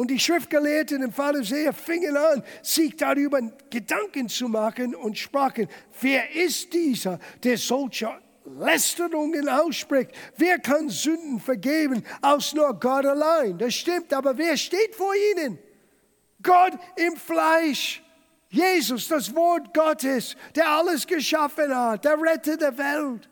Und 0.00 0.10
die 0.10 0.18
Schriftgelehrten 0.18 1.04
und 1.04 1.14
Pharisäer 1.14 1.74
fingen 1.74 2.16
an, 2.16 2.42
sich 2.62 2.96
darüber 2.96 3.38
Gedanken 3.68 4.30
zu 4.30 4.48
machen 4.48 4.94
und 4.94 5.18
sprachen, 5.18 5.68
wer 6.00 6.34
ist 6.34 6.72
dieser, 6.72 7.18
der 7.44 7.58
solche 7.58 8.08
Lästerungen 8.46 9.46
ausspricht? 9.46 10.12
Wer 10.38 10.58
kann 10.58 10.88
Sünden 10.88 11.38
vergeben, 11.38 12.02
als 12.22 12.54
nur 12.54 12.72
Gott 12.80 13.04
allein? 13.04 13.58
Das 13.58 13.74
stimmt, 13.74 14.14
aber 14.14 14.38
wer 14.38 14.56
steht 14.56 14.94
vor 14.94 15.12
ihnen? 15.36 15.58
Gott 16.42 16.72
im 16.96 17.14
Fleisch. 17.18 18.02
Jesus, 18.48 19.06
das 19.06 19.36
Wort 19.36 19.74
Gottes, 19.74 20.34
der 20.56 20.66
alles 20.66 21.06
geschaffen 21.06 21.76
hat, 21.76 22.06
der 22.06 22.18
Retter 22.18 22.56
der 22.56 22.78
Welt. 22.78 23.28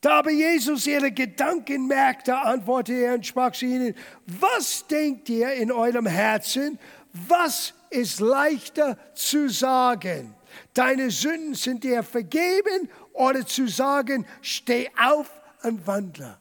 Da 0.00 0.20
aber 0.20 0.30
Jesus 0.30 0.86
ihre 0.86 1.12
Gedanken 1.12 1.86
merkte, 1.86 2.36
antwortete 2.36 3.04
er 3.04 3.14
und 3.14 3.26
sprach 3.26 3.52
zu 3.52 3.66
ihnen, 3.66 3.94
was 4.26 4.86
denkt 4.86 5.28
ihr 5.28 5.52
in 5.52 5.70
eurem 5.70 6.06
Herzen? 6.06 6.78
Was 7.12 7.74
ist 7.90 8.20
leichter 8.20 8.96
zu 9.14 9.50
sagen? 9.50 10.34
Deine 10.72 11.10
Sünden 11.10 11.54
sind 11.54 11.84
dir 11.84 12.02
vergeben 12.02 12.88
oder 13.12 13.44
zu 13.46 13.68
sagen, 13.68 14.26
steh 14.40 14.88
auf 14.98 15.30
und 15.62 15.86
wandle. 15.86 16.38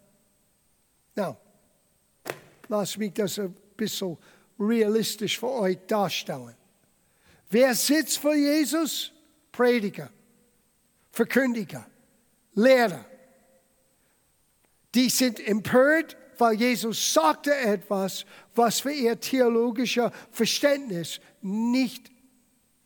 Now, 1.16 1.36
lass 2.70 2.96
mich 2.96 3.14
das 3.14 3.40
ein 3.40 3.54
bisschen 3.76 4.18
realistisch 4.58 5.38
für 5.38 5.52
euch 5.52 5.80
darstellen. 5.86 6.56
Wer 7.50 7.76
sitzt 7.76 8.20
vor 8.20 8.36
Jesus? 8.36 9.12
Prediger, 9.52 10.10
Verkündiger, 11.12 11.86
Lehrer 12.54 13.09
die 14.96 15.10
sind 15.10 15.40
empört, 15.46 16.18
weil 16.38 16.56
Jesus 16.56 17.14
sagte 17.14 17.56
etwas, 17.56 18.26
was 18.56 18.80
für 18.80 18.92
ihr 18.92 19.20
theologischer 19.20 20.12
Verständnis 20.32 21.20
nicht, 21.42 22.10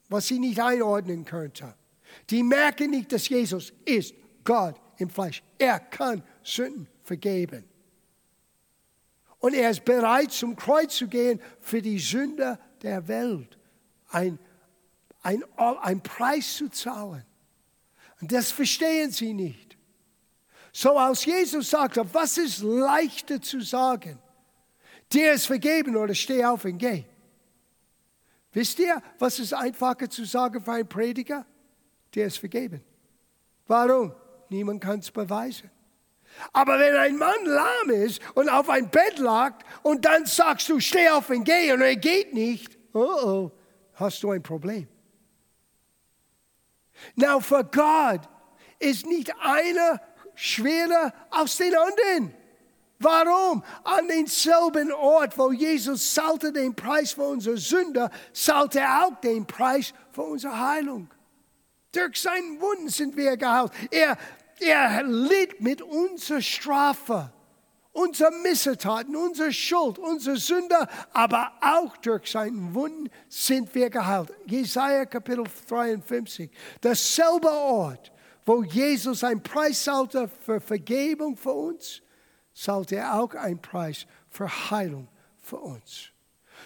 was 0.10 0.28
sie 0.28 0.39
nicht 0.39 0.60
einordnen 0.60 1.26
könnte. 1.26 1.76
Die 2.30 2.43
merken 2.43 2.91
nicht, 2.91 3.12
dass 3.12 3.30
Jesus 3.30 3.74
ist 3.86 4.14
Gott 4.43 4.76
im 4.97 5.10
Fleisch. 5.10 5.43
Er 5.58 5.80
kann 5.80 6.24
Sünden 6.43 6.88
vergeben. 7.04 7.64
Und 9.39 9.54
er 9.56 9.70
ist 9.72 9.84
bereit, 9.84 10.32
zum 10.32 10.56
Kreuz 10.56 10.95
zu 10.95 11.08
gehen 11.08 11.41
für 11.60 11.82
die 11.82 11.99
Sünder 11.99 12.60
der 12.82 13.08
Welt. 13.08 13.58
Ein, 14.10 14.39
ein, 15.22 15.43
ein 15.58 16.01
Preis 16.01 16.56
zu 16.56 16.70
zahlen. 16.70 17.26
Und 18.22 18.32
das 18.32 18.51
verstehen 18.51 19.12
sie 19.12 19.34
nicht. 19.34 19.72
So 20.74 20.97
als 20.97 21.24
Jesus 21.24 21.69
sagte, 21.69 22.03
was 22.13 22.38
ist 22.39 22.63
leichter 22.63 23.39
zu 23.39 23.61
sagen? 23.61 24.19
Dir 25.11 25.34
ist 25.34 25.45
vergeben 25.45 25.95
oder 25.95 26.15
steh 26.15 26.43
auf 26.43 26.65
und 26.65 26.80
geh. 26.80 27.03
Wisst 28.51 28.80
ihr, 28.80 29.01
was 29.19 29.38
ist 29.38 29.53
einfacher 29.53 30.09
zu 30.09 30.26
sagen 30.26 30.63
für 30.63 30.71
einen 30.71 30.89
Prediger? 30.89 31.45
Der 32.15 32.26
ist 32.26 32.39
vergeben. 32.39 32.84
Warum? 33.67 34.13
Niemand 34.49 34.82
kann 34.82 34.99
es 34.99 35.11
beweisen. 35.11 35.69
Aber 36.51 36.80
wenn 36.80 36.95
ein 36.95 37.17
Mann 37.17 37.45
lahm 37.45 37.89
ist 37.91 38.19
und 38.36 38.49
auf 38.49 38.67
ein 38.69 38.89
Bett 38.89 39.19
lag 39.19 39.59
und 39.84 40.05
dann 40.05 40.26
sagst 40.26 40.67
du, 40.69 40.80
steh 40.80 41.09
auf 41.09 41.30
und 41.30 41.43
geh 41.43 41.71
und 41.71 41.82
er 41.82 41.95
geht 41.95 42.34
nicht, 42.34 42.80
oh 42.93 43.24
oh, 43.24 43.51
hast 43.93 44.24
du 44.24 44.32
ein 44.32 44.41
Problem. 44.41 44.88
Now, 47.15 47.39
für 47.39 47.63
Gott 47.63 48.21
ist 48.80 49.05
nicht 49.05 49.32
einer 49.39 50.01
schwerer 50.36 51.13
als 51.29 51.57
den 51.57 51.73
anderen. 51.75 52.34
Warum? 53.03 53.63
An 53.84 54.07
denselben 54.07 54.91
Ort, 54.93 55.38
wo 55.38 55.51
Jesus 55.51 56.13
zahlte 56.13 56.53
den 56.53 56.73
Preis 56.73 57.13
für 57.13 57.23
unsere 57.23 57.57
Sünde, 57.57 58.09
zahlte 58.31 58.79
er 58.79 59.05
auch 59.05 59.19
den 59.19 59.45
Preis 59.45 59.93
für 60.11 60.21
unsere 60.21 60.57
Heilung. 60.57 61.09
Durch 61.91 62.21
seinen 62.21 62.61
Wunden 62.61 62.89
sind 62.89 63.15
wir 63.17 63.36
geheilt. 63.36 63.71
Er, 63.91 64.17
er 64.59 65.03
litt 65.03 65.59
mit 65.59 65.81
unserer 65.81 66.41
Strafe, 66.41 67.31
unserer 67.91 68.31
Missetaten, 68.31 69.15
unserer 69.15 69.51
Schuld, 69.51 69.99
unserer 69.99 70.38
Sünde, 70.38 70.88
aber 71.11 71.51
auch 71.61 71.97
durch 71.97 72.31
seinen 72.31 72.73
Wunden 72.73 73.09
sind 73.27 73.75
wir 73.75 73.89
geheilt. 73.89 74.31
Jesaja 74.45 75.05
Kapitel 75.05 75.43
53. 75.67 76.49
Dasselbe 76.79 77.51
Ort, 77.51 78.12
wo 78.46 78.64
Jesus 78.64 79.24
einen 79.24 79.44
Preis 79.44 79.84
zahlte 79.84 80.28
für 80.28 80.60
Vergebung 80.60 81.38
für 81.38 81.54
uns, 81.54 82.02
zahlte 82.54 82.98
er 82.98 83.20
auch 83.20 83.34
einen 83.34 83.62
Preis 83.62 84.06
für 84.30 84.50
Heilung 84.70 85.08
für 85.41 85.58
uns. 85.58 86.10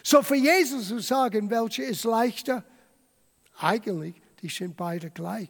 So 0.03 0.21
für 0.21 0.35
Jesus 0.35 0.87
zu 0.87 0.99
sagen, 0.99 1.49
welche 1.49 1.83
ist 1.83 2.03
leichter? 2.03 2.63
Eigentlich, 3.59 4.15
die 4.41 4.49
sind 4.49 4.77
beide 4.77 5.09
gleich. 5.09 5.49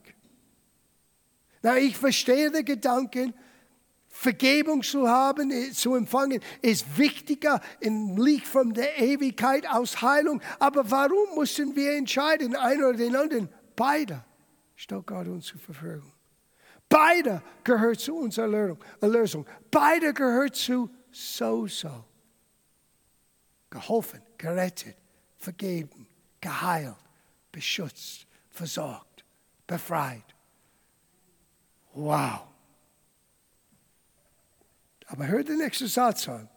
Na, 1.62 1.78
ich 1.78 1.98
verstehe 1.98 2.52
den 2.52 2.64
Gedanken, 2.64 3.34
Vergebung 4.08 4.82
zu 4.82 5.08
haben, 5.08 5.52
äh, 5.52 5.72
zu 5.72 5.96
empfangen, 5.96 6.42
ist 6.62 6.98
wichtiger 6.98 7.62
im 7.80 8.18
Licht 8.18 8.48
von 8.48 8.74
der 8.74 9.00
Ewigkeit 9.00 9.68
aus 9.68 10.02
Heilung. 10.02 10.42
Aber 10.60 10.90
warum 10.90 11.38
müssen 11.38 11.76
wir 11.76 11.94
entscheiden, 11.94 12.56
einer 12.56 12.90
oder 12.90 12.98
den 12.98 13.16
anderen? 13.16 13.50
Beide 13.76 14.24
stellt 14.76 15.06
Gott 15.06 15.28
uns 15.28 15.48
zur 15.48 15.60
Verfügung. 15.60 16.17
Beide 16.90 17.42
gehört 17.64 18.00
zu 18.00 18.16
unserer 18.16 18.78
Erlösung. 19.02 19.46
Beide 19.70 20.14
gehört 20.14 20.56
zu 20.56 20.90
so-so. 21.12 22.06
Geholfen, 23.70 24.22
gerettet, 24.38 24.96
vergeben, 25.38 26.08
geheilt, 26.40 26.96
beschützt, 27.52 28.26
versorgt, 28.50 29.26
befreit. 29.66 30.24
Wow. 31.94 32.48
Aber 35.08 35.28
hör 35.28 35.44
den 35.44 35.58
nächsten 35.58 35.88
Satz 35.88 36.28
an. 36.28 36.50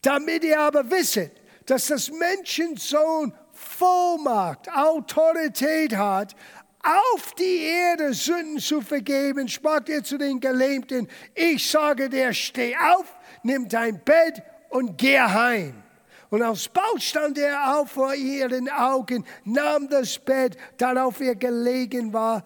Damit 0.00 0.44
ihr 0.44 0.60
aber 0.60 0.90
wisset, 0.90 1.40
dass 1.66 1.86
das 1.86 2.10
Menschensohn 2.10 3.32
Vollmacht, 3.62 4.68
Autorität 4.70 5.96
hat, 5.96 6.34
auf 6.82 7.34
die 7.34 7.62
Erde 7.62 8.12
Sünden 8.12 8.58
zu 8.58 8.80
vergeben, 8.80 9.48
sprach 9.48 9.86
er 9.86 10.02
zu 10.02 10.18
den 10.18 10.40
Gelähmten, 10.40 11.08
ich 11.34 11.70
sage 11.70 12.08
dir, 12.08 12.32
steh 12.32 12.76
auf, 12.76 13.06
nimm 13.44 13.68
dein 13.68 14.02
Bett 14.04 14.42
und 14.68 14.98
geh 14.98 15.20
heim. 15.20 15.82
Und 16.30 16.42
alsbald 16.42 17.02
stand 17.02 17.38
er 17.38 17.76
auf 17.76 17.90
vor 17.90 18.14
ihren 18.14 18.68
Augen, 18.68 19.24
nahm 19.44 19.88
das 19.88 20.18
Bett, 20.18 20.56
darauf 20.76 21.20
er 21.20 21.36
gelegen 21.36 22.12
war, 22.12 22.44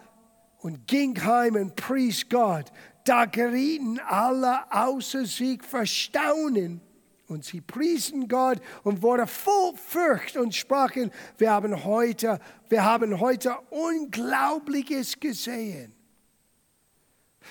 und 0.59 0.87
ging 0.87 1.17
heim 1.25 1.55
und 1.55 1.77
pries 1.77 2.29
Gott. 2.29 2.73
Da 3.05 3.25
gerieten 3.25 4.01
alle 4.07 4.71
außer 4.71 5.25
sich 5.25 5.63
verstaunen 5.63 6.81
und 7.29 7.45
sie 7.45 7.61
priesen 7.61 8.29
Gott 8.29 8.61
und 8.85 9.03
wurden 9.03 9.27
voll 9.27 9.75
Furcht 9.77 10.37
und 10.37 10.55
sprachen, 10.55 11.11
wir 11.39 11.51
haben 11.51 11.85
heute, 11.85 12.41
wir 12.69 12.85
haben 12.85 13.21
heute 13.21 13.57
Unglaubliches 13.71 15.19
gesehen. 15.19 15.95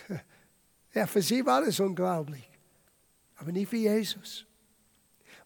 Ja, 0.93 1.05
für 1.05 1.21
sie 1.21 1.45
war 1.45 1.61
es 1.63 1.77
unglaublich, 1.81 2.49
aber 3.35 3.51
nicht 3.51 3.67
für 3.67 3.75
Jesus. 3.75 4.45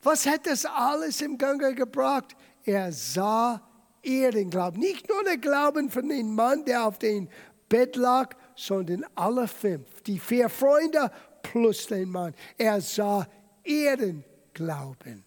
Was 0.04 0.28
hat 0.28 0.46
das 0.46 0.64
alles 0.64 1.22
im 1.22 1.40
Gange 1.40 1.74
gebracht? 1.74 2.36
Er 2.64 2.92
sah 2.92 3.60
ihren 4.04 4.52
Glauben. 4.52 4.80
Nicht 4.80 5.10
nur 5.10 5.24
der 5.24 5.38
Glauben 5.38 5.90
von 5.90 6.08
dem 6.08 6.36
Mann, 6.36 6.66
der 6.66 6.86
auf 6.86 7.00
dem 7.00 7.28
Bett 7.68 7.96
lag, 7.96 8.36
sondern 8.56 9.06
alle 9.16 9.48
fünf. 9.48 10.02
Die 10.04 10.20
vier 10.20 10.50
Freunde 10.50 11.12
plus 11.42 11.88
den 11.88 12.10
Mann. 12.10 12.34
Er 12.58 12.80
sah 12.82 13.28
ihren 13.70 14.24
Glauben. 14.54 15.24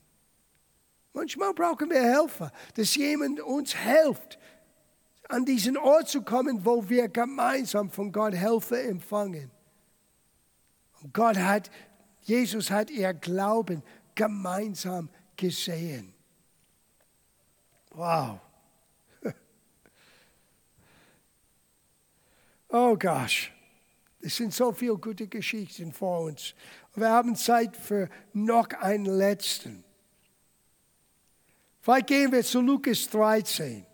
Manchmal 1.12 1.54
brauchen 1.54 1.90
wir 1.90 2.02
Helfer, 2.02 2.52
dass 2.74 2.94
jemand 2.96 3.40
uns 3.40 3.74
hilft, 3.76 4.38
an 5.28 5.44
diesen 5.44 5.76
Ort 5.76 6.08
zu 6.08 6.22
kommen, 6.22 6.64
wo 6.64 6.88
wir 6.88 7.08
gemeinsam 7.08 7.90
von 7.90 8.12
Gott 8.12 8.34
Hilfe 8.34 8.82
empfangen. 8.82 9.50
Und 11.02 11.14
Gott 11.14 11.36
hat, 11.36 11.70
Jesus 12.22 12.70
hat 12.70 12.90
ihr 12.90 13.12
Glauben 13.14 13.82
gemeinsam 14.14 15.08
gesehen. 15.36 16.12
Wow. 17.90 18.40
Oh 22.74 22.96
gosh. 22.96 23.52
Es 24.22 24.36
sind 24.36 24.54
so 24.54 24.72
viele 24.72 24.96
gute 24.96 25.26
Geschichten 25.26 25.92
vor 25.92 26.20
uns. 26.20 26.54
Wir 26.94 27.08
haben 27.08 27.36
Zeit 27.36 27.76
für 27.76 28.08
noch 28.32 28.68
einen 28.80 29.06
letzten. 29.06 29.84
Vielleicht 31.80 32.06
gehen 32.06 32.32
wir 32.32 32.44
zu 32.44 32.60
Lukas 32.60 33.08
13. 33.08 33.86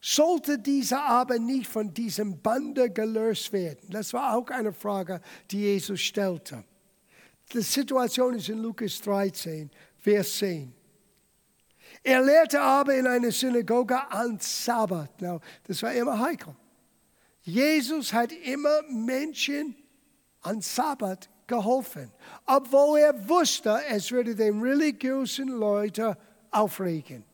Sollte 0.00 0.58
dieser 0.58 1.04
aber 1.04 1.38
nicht 1.38 1.66
von 1.66 1.92
diesem 1.92 2.40
Bande 2.40 2.90
gelöst 2.90 3.52
werden? 3.52 3.90
Das 3.90 4.12
war 4.12 4.34
auch 4.34 4.48
eine 4.48 4.72
Frage, 4.72 5.20
die 5.50 5.58
Jesus 5.58 6.00
stellte. 6.00 6.64
Die 7.52 7.60
Situation 7.60 8.34
ist 8.34 8.48
in 8.48 8.58
Lukas 8.58 9.00
13, 9.00 9.70
Vers 9.98 10.38
10. 10.38 10.72
Er 12.02 12.22
lehrte 12.22 12.60
aber 12.60 12.94
in 12.94 13.06
einer 13.06 13.32
Synagoge 13.32 14.10
an 14.10 14.38
Sabbat. 14.40 15.20
Now, 15.20 15.40
das 15.64 15.82
war 15.82 15.92
immer 15.92 16.18
heikel. 16.18 16.54
Jesus 17.42 18.12
hat 18.12 18.32
immer 18.32 18.82
Menschen 18.90 19.74
an 20.42 20.60
Sabbat 20.60 21.28
geholfen, 21.48 22.12
obwohl 22.46 23.00
er 23.00 23.28
wusste, 23.28 23.80
es 23.88 24.12
würde 24.12 24.36
den 24.36 24.60
religiösen 24.60 25.48
Leute 25.48 26.16
aufregen. 26.52 27.24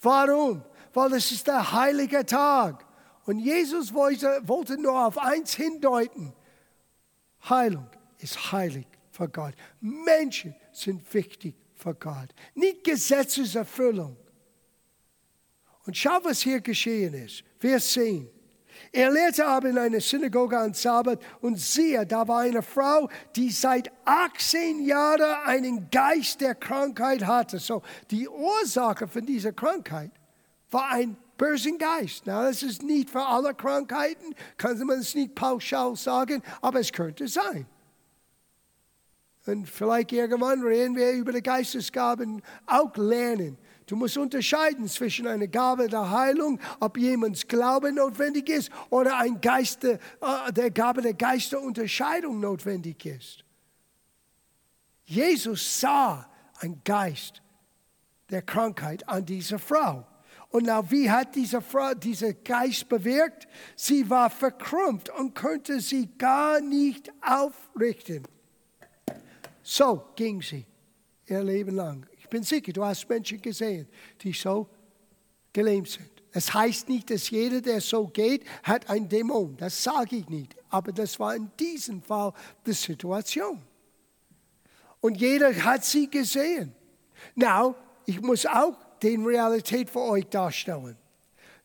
Warum? 0.00 0.62
Weil 0.94 1.12
es 1.14 1.30
ist 1.30 1.46
der 1.46 1.72
heilige 1.72 2.24
Tag. 2.24 2.86
Und 3.24 3.38
Jesus 3.38 3.92
wollte, 3.92 4.40
wollte 4.44 4.80
nur 4.80 5.06
auf 5.06 5.18
eins 5.18 5.54
hindeuten. 5.54 6.32
Heilung 7.48 7.88
ist 8.18 8.52
heilig 8.52 8.86
für 9.10 9.28
Gott. 9.28 9.54
Menschen 9.80 10.54
sind 10.72 11.12
wichtig 11.14 11.54
für 11.74 11.94
Gott. 11.94 12.28
Nicht 12.54 12.84
Gesetzeserfüllung. 12.84 14.16
Und 15.84 15.96
schau, 15.96 16.18
was 16.22 16.40
hier 16.40 16.60
geschehen 16.60 17.14
ist. 17.14 17.44
Wir 17.60 17.78
sehen. 17.80 18.28
Er 18.94 19.10
lehrte 19.10 19.46
aber 19.46 19.70
in 19.70 19.78
einer 19.78 20.00
Synagoge 20.00 20.58
am 20.58 20.74
Sabbat 20.74 21.18
und 21.40 21.58
siehe, 21.58 22.06
da 22.06 22.28
war 22.28 22.40
eine 22.40 22.62
Frau, 22.62 23.08
die 23.34 23.50
seit 23.50 23.90
18 24.04 24.84
Jahren 24.84 25.34
einen 25.46 25.88
Geist 25.90 26.42
der 26.42 26.54
Krankheit 26.54 27.24
hatte. 27.24 27.58
So, 27.58 27.82
die 28.10 28.28
Ursache 28.28 29.08
von 29.08 29.24
dieser 29.24 29.52
Krankheit 29.52 30.10
war 30.70 30.90
ein 30.90 31.16
bösen 31.38 31.78
Geist. 31.78 32.24
Na, 32.26 32.44
das 32.44 32.62
ist 32.62 32.82
nicht 32.82 33.08
für 33.08 33.24
alle 33.24 33.54
Krankheiten, 33.54 34.34
kann 34.58 34.78
man 34.86 34.98
es 34.98 35.14
nicht 35.14 35.34
pauschal 35.34 35.96
sagen, 35.96 36.42
aber 36.60 36.80
es 36.80 36.92
könnte 36.92 37.28
sein. 37.28 37.66
Und 39.46 39.68
vielleicht 39.68 40.12
irgendwann 40.12 40.62
reden 40.62 40.94
wir 40.96 41.12
über 41.12 41.32
die 41.32 41.42
Geistesgaben 41.42 42.42
auch 42.66 42.94
lernen. 42.96 43.56
Du 43.92 43.98
musst 43.98 44.16
unterscheiden 44.16 44.88
zwischen 44.88 45.26
einer 45.26 45.48
Gabe 45.48 45.86
der 45.86 46.10
Heilung, 46.10 46.58
ob 46.80 46.96
jemands 46.96 47.46
Glaube 47.46 47.92
notwendig 47.92 48.48
ist, 48.48 48.70
oder 48.88 49.18
ein 49.18 49.38
Geist, 49.38 49.84
äh, 49.84 49.98
der 50.50 50.70
Gabe 50.70 51.02
der 51.02 51.12
Geisterunterscheidung 51.12 52.40
notwendig 52.40 53.04
ist. 53.04 53.44
Jesus 55.04 55.78
sah 55.78 56.26
einen 56.60 56.80
Geist 56.82 57.42
der 58.30 58.40
Krankheit 58.40 59.06
an 59.06 59.26
dieser 59.26 59.58
Frau. 59.58 60.06
Und 60.48 60.64
now, 60.64 60.90
wie 60.90 61.10
hat 61.10 61.34
diese 61.34 61.60
Frau, 61.60 61.92
dieser 61.92 62.32
Geist 62.32 62.88
bewirkt? 62.88 63.46
Sie 63.76 64.08
war 64.08 64.30
verkrümmt 64.30 65.10
und 65.10 65.34
konnte 65.34 65.80
sie 65.80 66.08
gar 66.16 66.62
nicht 66.62 67.12
aufrichten. 67.20 68.22
So 69.62 70.02
ging 70.16 70.40
sie 70.40 70.64
ihr 71.26 71.44
Leben 71.44 71.76
lang. 71.76 72.06
Bin 72.32 72.42
sicher, 72.42 72.72
du 72.72 72.82
hast 72.82 73.06
Menschen 73.08 73.42
gesehen, 73.42 73.86
die 74.22 74.32
so 74.32 74.66
gelähmt 75.52 75.88
sind. 75.88 76.10
Es 76.32 76.52
heißt 76.52 76.88
nicht, 76.88 77.10
dass 77.10 77.28
jeder, 77.28 77.60
der 77.60 77.82
so 77.82 78.06
geht, 78.06 78.42
hat 78.62 78.88
ein 78.88 79.06
Dämon. 79.06 79.54
Das 79.58 79.82
sage 79.82 80.16
ich 80.16 80.28
nicht. 80.30 80.56
Aber 80.70 80.92
das 80.92 81.20
war 81.20 81.36
in 81.36 81.50
diesem 81.60 82.00
Fall 82.00 82.32
die 82.64 82.72
Situation. 82.72 83.60
Und 85.02 85.20
jeder 85.20 85.54
hat 85.62 85.84
sie 85.84 86.08
gesehen. 86.08 86.74
Now, 87.34 87.74
ich 88.06 88.18
muss 88.22 88.46
auch 88.46 88.78
die 89.02 89.16
Realität 89.16 89.90
für 89.90 90.00
euch 90.00 90.26
darstellen. 90.26 90.96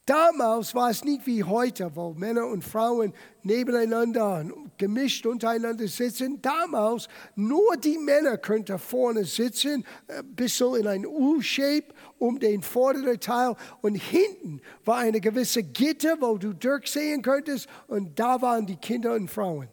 Damals 0.07 0.73
war 0.73 0.89
es 0.89 1.03
nicht 1.03 1.25
wie 1.27 1.43
heute, 1.43 1.93
wo 1.93 2.13
Männer 2.13 2.47
und 2.47 2.63
Frauen 2.63 3.13
nebeneinander, 3.43 4.45
gemischt 4.77 5.25
untereinander 5.25 5.85
sitzen. 5.89 6.41
Damals 6.41 7.09
nur 7.35 7.75
die 7.75 7.97
Männer 7.97 8.37
könnten 8.37 8.79
vorne 8.79 9.25
sitzen, 9.25 9.85
äh, 10.07 10.23
bis 10.23 10.57
so 10.57 10.75
in 10.75 10.87
ein 10.87 11.05
U-Shape 11.05 11.87
um 12.19 12.39
den 12.39 12.61
vorderen 12.61 13.19
Teil. 13.19 13.53
Und 13.81 13.95
hinten 13.95 14.61
war 14.85 14.99
eine 14.99 15.19
gewisse 15.19 15.61
Gitter, 15.61 16.15
wo 16.21 16.37
du 16.37 16.53
durchsehen 16.53 17.21
könntest. 17.21 17.67
Und 17.87 18.17
da 18.17 18.41
waren 18.41 18.65
die 18.65 18.77
Kinder 18.77 19.13
und 19.13 19.27
Frauen. 19.27 19.67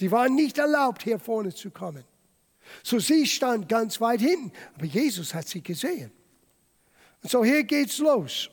Die 0.00 0.10
waren 0.10 0.34
nicht 0.34 0.56
erlaubt, 0.56 1.02
hier 1.02 1.18
vorne 1.18 1.54
zu 1.54 1.70
kommen. 1.70 2.04
So 2.82 2.98
sie 2.98 3.26
stand 3.26 3.68
ganz 3.68 4.00
weit 4.00 4.22
hinten, 4.22 4.52
aber 4.74 4.86
Jesus 4.86 5.34
hat 5.34 5.48
sie 5.48 5.62
gesehen. 5.62 6.10
Und 7.22 7.30
so 7.30 7.44
hier 7.44 7.62
geht's 7.64 7.98
los. 7.98 8.48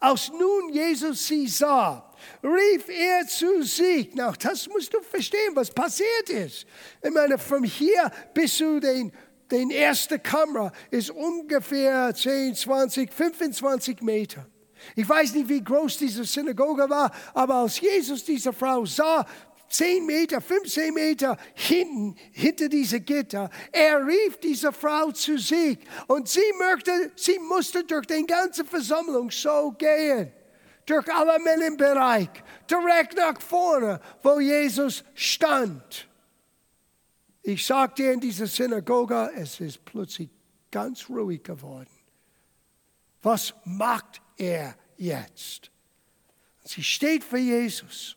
Als 0.00 0.30
nun 0.30 0.72
Jesus 0.72 1.26
sie 1.26 1.46
sah, 1.46 2.10
rief 2.42 2.88
er 2.88 3.26
zu 3.26 3.62
sich. 3.62 4.10
Na, 4.14 4.32
das 4.32 4.68
musst 4.68 4.92
du 4.92 5.00
verstehen, 5.00 5.54
was 5.54 5.70
passiert 5.70 6.28
ist. 6.28 6.66
Ich 7.02 7.10
meine, 7.10 7.38
von 7.38 7.64
hier 7.64 8.10
bis 8.34 8.56
zu 8.56 8.80
den, 8.80 9.12
den 9.50 9.70
ersten 9.70 10.22
Kamera 10.22 10.72
ist 10.90 11.10
ungefähr 11.10 12.14
10, 12.14 12.54
20, 12.54 13.12
25 13.12 14.02
Meter. 14.02 14.46
Ich 14.94 15.08
weiß 15.08 15.34
nicht, 15.34 15.48
wie 15.48 15.62
groß 15.62 15.98
diese 15.98 16.24
Synagoge 16.24 16.88
war, 16.88 17.10
aber 17.34 17.56
als 17.56 17.80
Jesus 17.80 18.24
diese 18.24 18.52
Frau 18.52 18.84
sah, 18.84 19.26
10 19.68 20.06
Meter, 20.06 20.40
15 20.40 20.94
Meter 20.94 21.36
hinten, 21.54 22.16
hinter 22.32 22.68
diese 22.68 23.00
Gitter. 23.00 23.50
Er 23.72 24.06
rief 24.06 24.38
diese 24.38 24.72
Frau 24.72 25.10
zu 25.10 25.38
sich 25.38 25.78
und 26.06 26.28
sie 26.28 26.52
möchte, 26.58 27.12
sie 27.16 27.38
musste 27.38 27.84
durch 27.84 28.06
die 28.06 28.26
ganze 28.26 28.64
Versammlung 28.64 29.30
so 29.30 29.72
gehen. 29.72 30.32
Durch 30.84 31.12
alle 31.12 31.42
Männer 31.42 31.66
im 31.66 31.76
Bereich, 31.76 32.28
direkt 32.70 33.16
nach 33.16 33.40
vorne, 33.40 34.00
wo 34.22 34.38
Jesus 34.38 35.02
stand. 35.14 36.08
Ich 37.42 37.66
sagte 37.66 38.04
in 38.04 38.20
dieser 38.20 38.46
Synagoge, 38.46 39.30
es 39.34 39.58
ist 39.60 39.84
plötzlich 39.84 40.30
ganz 40.70 41.08
ruhig 41.08 41.42
geworden. 41.42 41.90
Was 43.22 43.54
macht 43.64 44.20
er 44.36 44.76
jetzt? 44.96 45.70
Sie 46.64 46.82
steht 46.82 47.24
für 47.24 47.38
Jesus. 47.38 48.16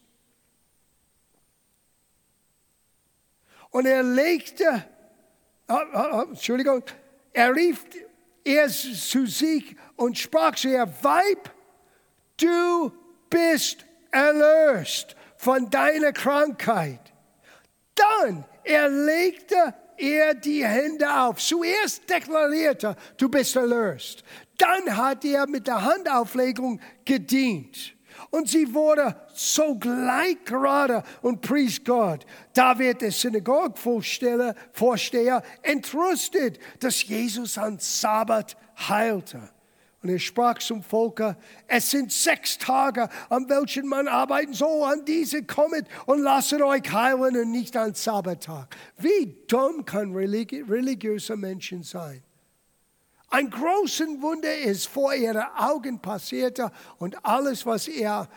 Und 3.71 3.85
er 3.85 4.03
legte, 4.03 4.85
oh, 5.67 5.75
oh, 5.93 6.03
oh, 6.13 6.21
Entschuldigung, 6.29 6.83
er 7.33 7.55
rief 7.55 7.85
er 8.43 8.67
zu 8.67 9.25
sich 9.27 9.75
und 9.95 10.17
sprach 10.17 10.55
zu 10.55 10.69
ihr, 10.69 10.87
Weib, 11.01 11.51
du 12.37 12.91
bist 13.29 13.85
erlöst 14.11 15.15
von 15.37 15.69
deiner 15.69 16.11
Krankheit. 16.13 17.13
Dann 17.95 18.45
er 18.63 18.89
legte 18.89 19.73
er 19.97 20.33
die 20.33 20.65
Hände 20.65 21.21
auf. 21.21 21.39
Zuerst 21.39 22.09
deklarierte, 22.09 22.95
du 23.17 23.29
bist 23.29 23.55
erlöst. 23.55 24.23
Dann 24.57 24.95
hat 24.95 25.23
er 25.25 25.47
mit 25.47 25.67
der 25.67 25.83
Handauflegung 25.83 26.79
gedient 27.05 27.95
und 28.31 28.47
sie 28.47 28.73
wurde 28.73 29.15
sogleich 29.33 30.37
gerade 30.45 31.03
und 31.21 31.41
pries 31.41 31.83
Gott. 31.83 32.25
Da 32.53 32.77
wird 32.77 33.01
der 33.01 33.11
Synagogenvorsteher 33.11 34.55
Vorsteher 34.71 35.43
entrüstet, 35.61 36.59
dass 36.79 37.03
Jesus 37.03 37.57
am 37.57 37.77
Sabbat 37.79 38.55
heilte. 38.87 39.49
Und 40.01 40.09
er 40.09 40.19
sprach 40.19 40.59
zum 40.59 40.81
Volke, 40.81 41.35
es 41.67 41.91
sind 41.91 42.11
sechs 42.11 42.57
Tage, 42.57 43.09
an 43.29 43.49
welchen 43.49 43.85
man 43.85 44.07
arbeiten 44.07 44.53
soll, 44.53 44.83
an 44.83 45.03
diese 45.03 45.43
kommet 45.43 45.87
und 46.05 46.21
lasset 46.21 46.61
euch 46.61 46.89
heilen 46.89 47.35
und 47.35 47.51
nicht 47.51 47.75
an 47.75 47.93
Sabbattag. 47.93 48.73
Wie 48.97 49.35
dumm 49.47 49.83
kann 49.83 50.13
religi 50.15 50.61
religiöse 50.61 51.35
Menschen 51.35 51.83
sein? 51.83 52.23
Ein 53.29 53.49
großes 53.49 54.21
Wunder 54.21 54.57
ist 54.57 54.87
vor 54.87 55.13
ihren 55.13 55.43
Augen 55.55 55.99
passierte 55.99 56.71
und 56.97 57.23
alles, 57.23 57.65
was 57.65 57.87
er 57.87 58.27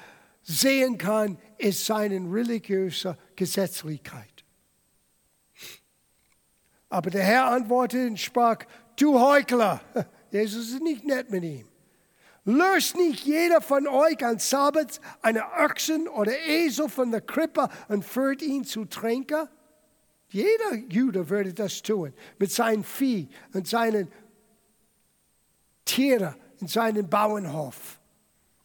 sehen 0.43 0.99
kann, 0.99 1.39
ist 1.57 1.87
seine 1.87 2.17
religiöse 2.31 3.17
Gesetzlichkeit. 3.37 4.45
Aber 6.91 7.09
der 7.09 7.23
Herr 7.23 7.47
antwortete 7.47 8.07
und 8.07 8.21
sprach, 8.21 8.59
du 8.97 9.19
Heuchler, 9.19 9.81
Jesus 10.31 10.73
ist 10.73 10.83
nicht 10.83 11.05
nett 11.05 11.31
mit 11.31 11.43
ihm. 11.43 11.67
Löst 12.45 12.97
nicht 12.97 13.25
jeder 13.25 13.61
von 13.61 13.87
euch 13.87 14.23
an 14.25 14.39
Sabbat 14.39 15.01
eine 15.23 15.45
Ochsen 15.59 16.09
oder 16.09 16.33
Esel 16.47 16.89
von 16.89 17.11
der 17.13 17.21
Krippe 17.21 17.69
und 17.89 18.05
führt 18.05 18.43
ihn 18.43 18.65
zu 18.65 18.85
Tränken? 18.85 19.49
Jeder 20.29 20.75
Jude 20.89 21.29
würde 21.29 21.55
das 21.55 21.83
tun 21.83 22.13
mit 22.39 22.51
seinem 22.51 22.85
Vieh 22.85 23.29
und 23.53 23.69
seinen 23.69 24.11
Tiere 25.85 26.35
in 26.61 26.69
seinen 26.69 27.09
Bauernhof, 27.09 27.99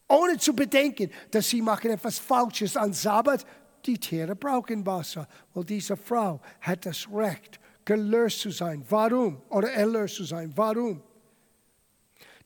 ohne 0.08 0.38
zu 0.38 0.54
bedenken, 0.54 1.10
dass 1.30 1.48
sie 1.48 1.60
machen 1.60 1.90
etwas 1.90 2.18
Falsches 2.18 2.76
an 2.76 2.92
Sabbat. 2.92 3.44
Die 3.84 3.98
Tiere 3.98 4.34
brauchen 4.34 4.84
Wasser, 4.86 5.26
weil 5.54 5.64
diese 5.64 5.96
Frau 5.96 6.40
hat 6.60 6.86
das 6.86 7.06
Recht, 7.12 7.60
gelöst 7.84 8.40
zu 8.40 8.50
sein. 8.50 8.84
Warum? 8.88 9.42
Oder 9.50 9.72
erlöst 9.72 10.16
zu 10.16 10.24
sein. 10.24 10.52
Warum? 10.54 11.02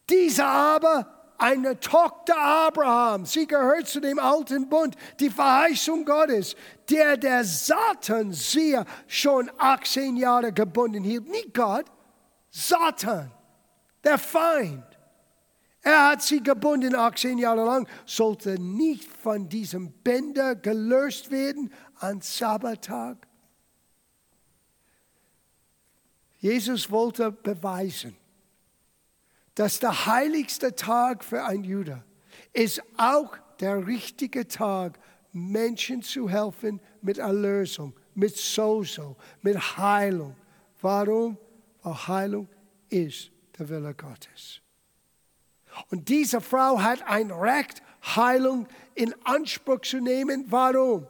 Diese 0.08 0.44
aber 0.44 1.34
eine 1.38 1.78
Tochter 1.80 2.38
Abrahams. 2.38 3.32
Sie 3.32 3.46
gehört 3.46 3.88
zu 3.88 4.00
dem 4.00 4.18
alten 4.18 4.68
Bund, 4.68 4.96
die 5.18 5.30
Verheißung 5.30 6.04
Gottes, 6.04 6.54
der 6.88 7.16
der 7.16 7.44
Satan 7.44 8.32
sie 8.32 8.78
schon 9.06 9.50
18 9.58 10.16
Jahre 10.16 10.52
gebunden 10.52 11.02
hielt. 11.02 11.28
Nicht 11.28 11.52
Gott, 11.52 11.86
Satan 12.50 13.32
der 14.04 14.18
Feind. 14.18 14.84
Er 15.82 16.10
hat 16.10 16.22
sie 16.22 16.42
gebunden 16.42 16.94
18 16.94 17.38
Jahre 17.38 17.64
lang, 17.64 17.88
sollte 18.06 18.60
nicht 18.60 19.04
von 19.04 19.48
diesem 19.48 19.90
Bänder 19.90 20.54
gelöst 20.54 21.30
werden 21.30 21.72
an 21.96 22.20
Sabbattag. 22.20 23.26
Jesus 26.38 26.90
wollte 26.90 27.32
beweisen, 27.32 28.16
dass 29.56 29.80
der 29.80 30.06
heiligste 30.06 30.74
Tag 30.74 31.24
für 31.24 31.44
ein 31.44 31.64
Jude 31.64 32.04
ist 32.52 32.82
auch 32.96 33.36
der 33.60 33.86
richtige 33.86 34.46
Tag, 34.46 34.98
Menschen 35.32 36.02
zu 36.02 36.28
helfen 36.28 36.80
mit 37.00 37.18
Erlösung, 37.18 37.94
mit 38.14 38.36
Sozo, 38.36 39.16
mit 39.40 39.56
Heilung. 39.78 40.36
Warum? 40.80 41.38
Weil 41.82 42.08
Heilung 42.08 42.48
ist 42.88 43.31
der 43.62 43.68
Wille 43.68 43.94
Gottes. 43.94 44.60
Und 45.90 46.08
diese 46.08 46.40
Frau 46.40 46.80
hat 46.80 47.02
ein 47.06 47.30
Recht, 47.30 47.82
Heilung 48.04 48.66
in 48.94 49.14
Anspruch 49.24 49.80
zu 49.82 50.00
nehmen. 50.00 50.46
Warum? 50.48 51.06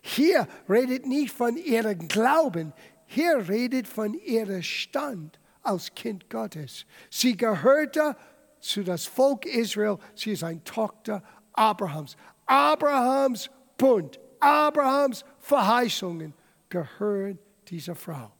Hier 0.00 0.46
redet 0.68 1.06
nicht 1.06 1.32
von 1.32 1.56
ihrem 1.56 2.08
Glauben, 2.08 2.72
hier 3.06 3.48
redet 3.48 3.86
von 3.86 4.14
ihrem 4.14 4.62
Stand 4.62 5.38
als 5.62 5.94
Kind 5.94 6.30
Gottes. 6.30 6.86
Sie 7.10 7.36
gehörte 7.36 8.16
zu 8.60 8.82
das 8.82 9.06
Volk 9.06 9.44
Israel, 9.44 9.98
sie 10.14 10.32
ist 10.32 10.44
eine 10.44 10.62
Tochter 10.64 11.22
Abrahams. 11.52 12.16
Abrahams 12.46 13.50
Bund, 13.76 14.18
Abrahams 14.38 15.24
Verheißungen 15.38 16.34
gehören 16.68 17.38
dieser 17.68 17.94
Frau. 17.94 18.32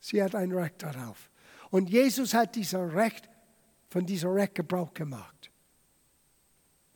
Sie 0.00 0.22
hat 0.22 0.34
ein 0.34 0.52
Recht 0.52 0.82
darauf. 0.82 1.30
Und 1.70 1.90
Jesus 1.90 2.34
hat 2.34 2.54
dieser 2.54 2.94
Recht, 2.94 3.28
von 3.90 4.04
dieser 4.06 4.34
Recht 4.34 4.54
Gebrauch 4.54 4.92
gemacht. 4.92 5.50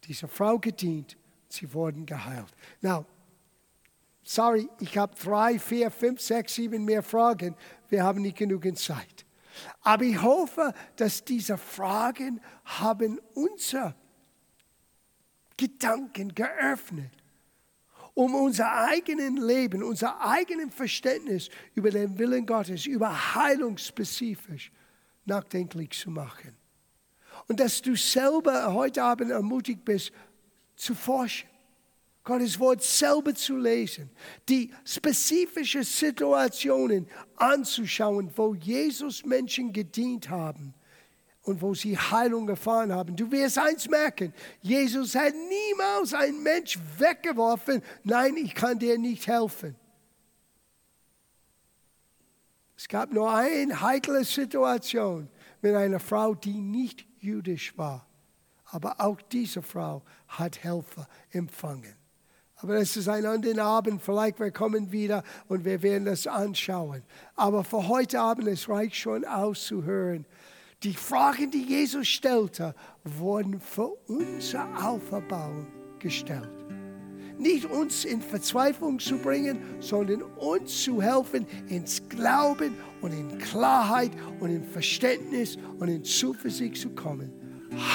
Dieser 0.04 0.28
Frau 0.28 0.58
gedient, 0.58 1.16
sie 1.48 1.72
wurden 1.72 2.06
geheilt. 2.06 2.52
Now, 2.80 3.06
sorry, 4.22 4.68
ich 4.80 4.98
habe 4.98 5.14
drei, 5.14 5.58
vier, 5.58 5.90
fünf, 5.90 6.20
sechs, 6.20 6.54
sieben 6.54 6.84
mehr 6.84 7.02
Fragen. 7.02 7.56
Wir 7.88 8.04
haben 8.04 8.22
nicht 8.22 8.36
genügend 8.36 8.78
Zeit. 8.78 9.24
Aber 9.82 10.04
ich 10.04 10.20
hoffe, 10.20 10.72
dass 10.96 11.24
diese 11.24 11.58
Fragen 11.58 12.40
haben 12.64 13.20
unser 13.34 13.94
Gedanken 15.56 16.34
geöffnet 16.34 17.21
um 18.14 18.34
unser 18.34 18.70
eigenes 18.72 19.40
Leben, 19.42 19.82
unser 19.82 20.20
eigenes 20.20 20.74
Verständnis 20.74 21.48
über 21.74 21.90
den 21.90 22.18
Willen 22.18 22.44
Gottes, 22.44 22.86
über 22.86 23.34
Heilung 23.34 23.78
spezifisch 23.78 24.70
nachdenklich 25.24 25.90
zu 25.90 26.10
machen. 26.10 26.56
Und 27.48 27.60
dass 27.60 27.80
du 27.80 27.96
selber 27.96 28.72
heute 28.74 29.02
Abend 29.02 29.30
ermutigt 29.30 29.84
bist, 29.84 30.12
zu 30.76 30.94
forschen. 30.94 31.48
Gottes 32.24 32.60
Wort 32.60 32.82
selber 32.82 33.34
zu 33.34 33.56
lesen, 33.56 34.08
die 34.48 34.72
spezifischen 34.84 35.82
Situationen 35.82 37.08
anzuschauen, 37.36 38.30
wo 38.36 38.54
Jesus 38.54 39.24
Menschen 39.24 39.72
gedient 39.72 40.28
haben 40.28 40.72
und 41.42 41.60
wo 41.60 41.74
sie 41.74 41.98
Heilung 41.98 42.48
erfahren 42.48 42.92
haben. 42.92 43.16
Du 43.16 43.30
wirst 43.30 43.58
eins 43.58 43.88
merken, 43.88 44.32
Jesus 44.60 45.14
hat 45.14 45.32
niemals 45.34 46.14
einen 46.14 46.42
Mensch 46.42 46.78
weggeworfen, 46.98 47.82
nein, 48.04 48.36
ich 48.36 48.54
kann 48.54 48.78
dir 48.78 48.98
nicht 48.98 49.26
helfen. 49.26 49.76
Es 52.76 52.88
gab 52.88 53.12
nur 53.12 53.32
eine 53.32 53.80
heikle 53.80 54.24
Situation 54.24 55.28
mit 55.60 55.74
einer 55.74 56.00
Frau, 56.00 56.34
die 56.34 56.60
nicht 56.60 57.06
jüdisch 57.20 57.76
war. 57.78 58.06
Aber 58.64 59.00
auch 59.00 59.20
diese 59.20 59.62
Frau 59.62 60.02
hat 60.26 60.64
Helfer 60.64 61.06
empfangen. 61.30 61.94
Aber 62.56 62.74
das 62.74 62.96
ist 62.96 63.08
ein 63.08 63.26
anderer 63.26 63.64
Abend. 63.64 64.02
Vielleicht 64.02 64.40
wir 64.40 64.50
kommen 64.50 64.90
wieder 64.90 65.22
und 65.48 65.64
wir 65.64 65.82
werden 65.82 66.06
das 66.06 66.26
anschauen. 66.26 67.02
Aber 67.34 67.64
für 67.64 67.88
heute 67.88 68.20
Abend, 68.20 68.48
es 68.48 68.68
reicht 68.68 68.96
schon 68.96 69.24
auszuhören. 69.24 70.24
Die 70.82 70.94
Fragen, 70.94 71.50
die 71.50 71.62
Jesus 71.62 72.08
stellte, 72.08 72.74
wurden 73.04 73.60
für 73.60 73.96
unser 74.08 74.66
Auferbau 74.84 75.64
gestellt. 76.00 76.50
Nicht 77.38 77.66
uns 77.66 78.04
in 78.04 78.20
Verzweiflung 78.20 78.98
zu 78.98 79.16
bringen, 79.16 79.60
sondern 79.80 80.22
uns 80.22 80.82
zu 80.82 81.00
helfen, 81.00 81.46
ins 81.68 82.02
Glauben 82.08 82.74
und 83.00 83.12
in 83.12 83.38
Klarheit 83.38 84.10
und 84.40 84.50
in 84.50 84.64
Verständnis 84.64 85.56
und 85.78 85.88
in 85.88 86.04
Zuversicht 86.04 86.76
zu 86.76 86.90
kommen. 86.90 87.32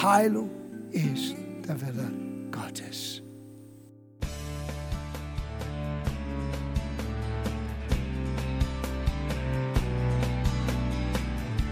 Heilung 0.02 0.50
ist 0.92 1.36
der 1.68 1.80
Wille 1.82 2.12
Gottes. 2.52 3.22